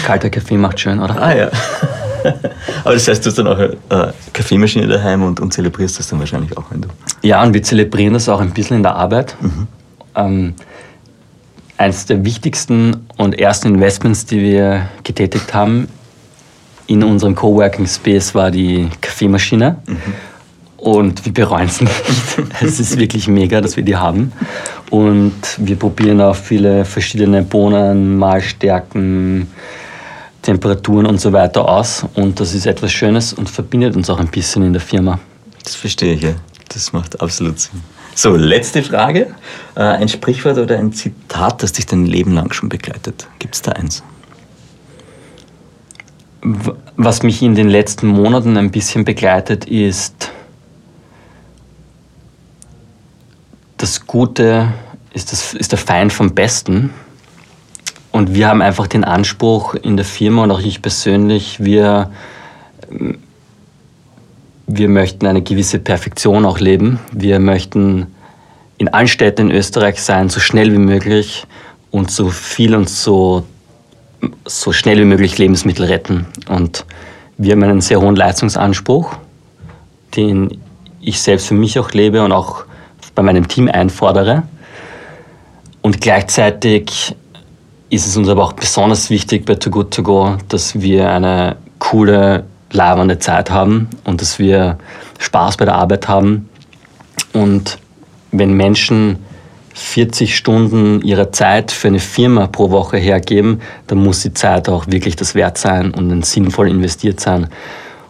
Kalter 0.05 0.29
Kaffee 0.29 0.57
macht 0.57 0.77
schön, 0.81 0.99
oder? 0.99 1.21
Ah 1.21 1.33
ja. 1.33 1.49
Aber 2.83 2.93
das 2.93 3.07
heißt, 3.07 3.25
du 3.25 3.29
hast 3.29 3.37
dann 3.37 3.47
auch 3.47 3.57
eine 3.57 4.13
Kaffeemaschine 4.33 4.87
daheim 4.87 5.23
und, 5.23 5.39
und 5.39 5.53
zelebrierst 5.53 5.97
das 5.97 6.09
dann 6.09 6.19
wahrscheinlich 6.19 6.57
auch, 6.57 6.65
wenn 6.69 6.81
du. 6.81 6.89
Ja, 7.21 7.41
und 7.41 7.53
wir 7.53 7.63
zelebrieren 7.63 8.13
das 8.13 8.27
auch 8.27 8.41
ein 8.41 8.51
bisschen 8.51 8.75
in 8.77 8.83
der 8.83 8.95
Arbeit. 8.95 9.37
Mhm. 9.39 9.67
Ähm, 10.15 10.53
eines 11.77 12.05
der 12.05 12.25
wichtigsten 12.25 13.07
und 13.15 13.39
ersten 13.39 13.75
Investments, 13.75 14.25
die 14.25 14.41
wir 14.41 14.89
getätigt 15.05 15.53
haben 15.53 15.87
in 16.87 17.01
unserem 17.01 17.33
Coworking 17.33 17.87
Space, 17.87 18.35
war 18.35 18.51
die 18.51 18.89
Kaffeemaschine. 18.99 19.77
Mhm. 19.87 19.97
Und 20.85 21.25
wir 21.25 21.33
bereuen 21.33 21.65
es 21.65 21.81
nicht. 21.81 21.91
es 22.61 22.79
ist 22.79 22.99
wirklich 22.99 23.27
mega, 23.27 23.59
dass 23.59 23.75
wir 23.75 23.83
die 23.83 23.95
haben. 23.95 24.31
Und 24.91 25.33
wir 25.57 25.77
probieren 25.77 26.21
auch 26.21 26.35
viele 26.35 26.85
verschiedene 26.85 27.41
Bohnen, 27.41 28.15
Mahlstärken, 28.19 29.47
Temperaturen 30.43 31.07
und 31.07 31.19
so 31.19 31.33
weiter 31.33 31.67
aus. 31.67 32.05
Und 32.13 32.39
das 32.39 32.53
ist 32.53 32.67
etwas 32.67 32.91
Schönes 32.91 33.33
und 33.33 33.49
verbindet 33.49 33.95
uns 33.95 34.11
auch 34.11 34.19
ein 34.19 34.27
bisschen 34.27 34.61
in 34.61 34.73
der 34.73 34.81
Firma. 34.81 35.17
Das 35.63 35.73
verstehe 35.73 36.13
ich, 36.13 36.21
ja. 36.21 36.35
Das 36.69 36.93
macht 36.93 37.19
absolut 37.19 37.59
Sinn. 37.59 37.81
So, 38.13 38.35
letzte 38.35 38.83
Frage. 38.83 39.33
Äh, 39.73 39.79
ein 39.79 40.07
Sprichwort 40.07 40.59
oder 40.59 40.77
ein 40.77 40.93
Zitat, 40.93 41.63
das 41.63 41.71
dich 41.71 41.87
dein 41.87 42.05
Leben 42.05 42.33
lang 42.35 42.53
schon 42.53 42.69
begleitet. 42.69 43.27
Gibt 43.39 43.55
es 43.55 43.63
da 43.63 43.71
eins? 43.71 44.03
Was 46.95 47.23
mich 47.23 47.41
in 47.41 47.55
den 47.55 47.69
letzten 47.69 48.05
Monaten 48.05 48.55
ein 48.55 48.69
bisschen 48.69 49.03
begleitet, 49.03 49.65
ist, 49.65 50.31
das 53.85 54.07
Gute 54.07 54.73
ist, 55.13 55.31
das, 55.31 55.53
ist 55.53 55.71
der 55.71 55.77
Feind 55.77 56.11
vom 56.11 56.33
Besten. 56.33 56.91
Und 58.11 58.33
wir 58.33 58.47
haben 58.47 58.63
einfach 58.63 58.87
den 58.87 59.03
Anspruch 59.03 59.75
in 59.75 59.95
der 59.95 60.07
Firma 60.07 60.41
und 60.41 60.49
auch 60.49 60.59
ich 60.59 60.81
persönlich, 60.81 61.63
wir, 61.63 62.09
wir 64.65 64.89
möchten 64.89 65.27
eine 65.27 65.43
gewisse 65.43 65.77
Perfektion 65.77 66.45
auch 66.45 66.59
leben. 66.59 66.99
Wir 67.11 67.39
möchten 67.39 68.07
in 68.79 68.87
allen 68.87 69.07
Städten 69.07 69.51
in 69.51 69.55
Österreich 69.55 70.01
sein, 70.01 70.29
so 70.29 70.39
schnell 70.39 70.73
wie 70.73 70.79
möglich 70.79 71.45
und 71.91 72.09
so 72.09 72.29
viel 72.29 72.73
und 72.73 72.89
so 72.89 73.45
so 74.45 74.71
schnell 74.71 74.97
wie 74.97 75.05
möglich 75.05 75.37
Lebensmittel 75.37 75.85
retten. 75.85 76.25
Und 76.47 76.85
wir 77.37 77.51
haben 77.51 77.61
einen 77.61 77.81
sehr 77.81 78.01
hohen 78.01 78.15
Leistungsanspruch, 78.15 79.15
den 80.15 80.57
ich 81.01 81.21
selbst 81.21 81.45
für 81.45 81.53
mich 81.53 81.77
auch 81.77 81.91
lebe 81.91 82.23
und 82.23 82.31
auch 82.31 82.65
bei 83.15 83.23
meinem 83.23 83.47
Team 83.47 83.69
einfordere. 83.71 84.43
Und 85.81 86.01
gleichzeitig 86.01 87.15
ist 87.89 88.07
es 88.07 88.17
uns 88.17 88.27
aber 88.27 88.43
auch 88.43 88.53
besonders 88.53 89.09
wichtig 89.09 89.45
bei 89.45 89.55
Too 89.55 89.69
Good 89.69 89.93
To 89.93 90.03
Go, 90.03 90.37
dass 90.49 90.79
wir 90.79 91.09
eine 91.09 91.55
coole, 91.79 92.43
labernde 92.71 93.19
Zeit 93.19 93.49
haben 93.49 93.89
und 94.03 94.21
dass 94.21 94.37
wir 94.37 94.77
Spaß 95.19 95.57
bei 95.57 95.65
der 95.65 95.75
Arbeit 95.75 96.07
haben. 96.07 96.49
Und 97.33 97.77
wenn 98.31 98.53
Menschen 98.53 99.19
40 99.75 100.35
Stunden 100.35 101.01
ihrer 101.01 101.31
Zeit 101.31 101.71
für 101.71 101.89
eine 101.89 101.99
Firma 101.99 102.47
pro 102.47 102.71
Woche 102.71 102.97
hergeben, 102.97 103.61
dann 103.87 103.99
muss 103.99 104.21
die 104.21 104.33
Zeit 104.33 104.69
auch 104.69 104.87
wirklich 104.87 105.15
das 105.15 105.35
wert 105.35 105.57
sein 105.57 105.91
und 105.91 106.25
sinnvoll 106.25 106.69
investiert 106.69 107.19
sein. 107.19 107.47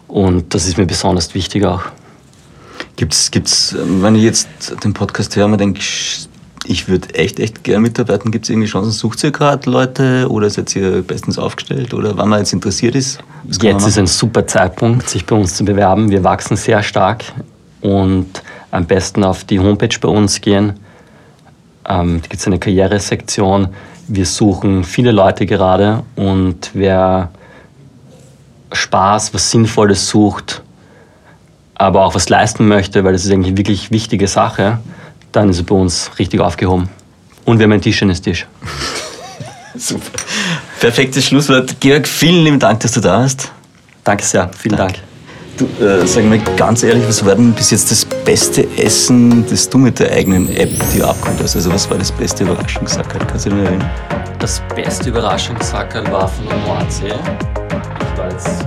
Und 0.08 0.54
das 0.54 0.66
ist 0.66 0.78
mir 0.78 0.86
besonders 0.86 1.34
wichtig 1.34 1.64
auch. 1.64 1.82
Gibt's, 2.96 3.30
gibt's, 3.30 3.76
wenn 3.78 4.14
ich 4.14 4.22
jetzt 4.22 4.48
den 4.82 4.94
Podcast 4.94 5.36
höre, 5.36 5.48
man 5.48 5.58
denkt, 5.58 5.82
ich 6.68 6.88
würde 6.88 7.14
echt, 7.14 7.38
echt 7.38 7.62
gerne 7.64 7.80
mitarbeiten. 7.80 8.30
Gibt 8.30 8.46
es 8.46 8.50
irgendwie 8.50 8.68
Chancen? 8.68 8.90
Sucht 8.90 9.22
ihr 9.22 9.30
gerade 9.30 9.70
Leute 9.70 10.26
oder 10.30 10.50
seid 10.50 10.74
ihr 10.74 11.02
bestens 11.02 11.38
aufgestellt 11.38 11.94
oder 11.94 12.16
wann 12.16 12.28
man 12.28 12.40
jetzt 12.40 12.52
interessiert 12.52 12.94
ist? 12.94 13.20
Jetzt 13.60 13.86
ist 13.86 13.98
ein 13.98 14.06
super 14.06 14.46
Zeitpunkt, 14.46 15.08
sich 15.08 15.24
bei 15.26 15.36
uns 15.36 15.54
zu 15.54 15.64
bewerben. 15.64 16.10
Wir 16.10 16.24
wachsen 16.24 16.56
sehr 16.56 16.82
stark 16.82 17.24
und 17.80 18.42
am 18.70 18.86
besten 18.86 19.24
auf 19.24 19.44
die 19.44 19.60
Homepage 19.60 19.96
bei 20.00 20.08
uns 20.08 20.40
gehen. 20.40 20.74
Ähm, 21.88 22.20
da 22.20 22.28
gibt 22.28 22.40
es 22.40 22.46
eine 22.46 22.58
Karrieresektion. 22.58 23.68
Wir 24.08 24.26
suchen 24.26 24.84
viele 24.84 25.12
Leute 25.12 25.46
gerade 25.46 26.02
und 26.16 26.70
wer 26.74 27.30
Spaß, 28.72 29.34
was 29.34 29.50
Sinnvolles 29.50 30.08
sucht, 30.08 30.62
aber 31.78 32.04
auch 32.04 32.14
was 32.14 32.28
leisten 32.28 32.66
möchte, 32.66 33.04
weil 33.04 33.12
das 33.12 33.24
ist 33.24 33.32
eigentlich 33.32 33.48
eine 33.48 33.58
wirklich 33.58 33.90
wichtige 33.90 34.26
Sache, 34.26 34.78
dann 35.32 35.50
ist 35.50 35.58
er 35.58 35.64
bei 35.64 35.74
uns 35.74 36.10
richtig 36.18 36.40
aufgehoben. 36.40 36.88
Und 37.44 37.58
wir 37.58 37.64
haben 37.64 37.72
einen 37.72 37.82
Tischtennistisch. 37.82 38.46
Super. 39.76 40.18
Perfektes 40.80 41.26
Schlusswort. 41.26 41.78
Georg, 41.80 42.08
vielen 42.08 42.44
lieben 42.44 42.58
Dank, 42.58 42.80
dass 42.80 42.92
du 42.92 43.00
da 43.00 43.20
warst. 43.20 43.52
Danke 44.04 44.24
sehr, 44.24 44.50
vielen 44.56 44.76
Dank. 44.76 44.94
Dank. 44.94 45.06
Du, 45.78 45.84
äh, 45.84 46.06
sag 46.06 46.24
mal 46.24 46.38
ganz 46.56 46.82
ehrlich, 46.82 47.06
was 47.08 47.24
war 47.24 47.34
denn 47.34 47.52
bis 47.52 47.70
jetzt 47.70 47.90
das 47.90 48.04
beste 48.04 48.66
Essen, 48.76 49.44
das 49.48 49.68
du 49.68 49.78
mit 49.78 49.98
der 49.98 50.12
eigenen 50.12 50.54
App 50.54 50.70
dir 50.92 51.08
abkommt 51.08 51.40
hast? 51.42 51.56
Also 51.56 51.72
was 51.72 51.88
war 51.88 51.96
das 51.96 52.12
beste 52.12 52.44
Überraschungssackerl? 52.44 53.26
Kannst 53.26 53.46
du 53.46 53.50
dich 53.50 53.64
erinnern? 53.64 53.90
Das 54.38 54.62
beste 54.74 55.08
Überraschungssackerl 55.08 56.10
war 56.12 56.28
von 56.28 56.46
der 56.46 56.58
Nordsee. 56.58 57.06
Ich 57.06 58.18
war 58.18 58.30
jetzt 58.30 58.66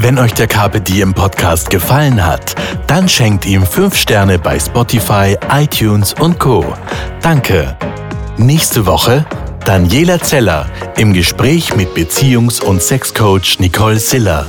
Wenn 0.00 0.16
euch 0.16 0.32
der 0.32 0.46
Carpe 0.46 0.80
Diem 0.80 1.12
Podcast 1.12 1.70
gefallen 1.70 2.24
hat, 2.24 2.54
dann 2.86 3.08
schenkt 3.08 3.44
ihm 3.44 3.66
5 3.66 3.96
Sterne 3.96 4.38
bei 4.38 4.56
Spotify, 4.60 5.36
iTunes 5.52 6.14
und 6.20 6.38
Co. 6.38 6.64
Danke. 7.20 7.76
Nächste 8.36 8.86
Woche 8.86 9.26
Daniela 9.64 10.20
Zeller 10.20 10.66
im 10.96 11.14
Gespräch 11.14 11.74
mit 11.74 11.96
Beziehungs- 11.96 12.62
und 12.62 12.80
Sexcoach 12.80 13.58
Nicole 13.58 13.98
Siller. 13.98 14.46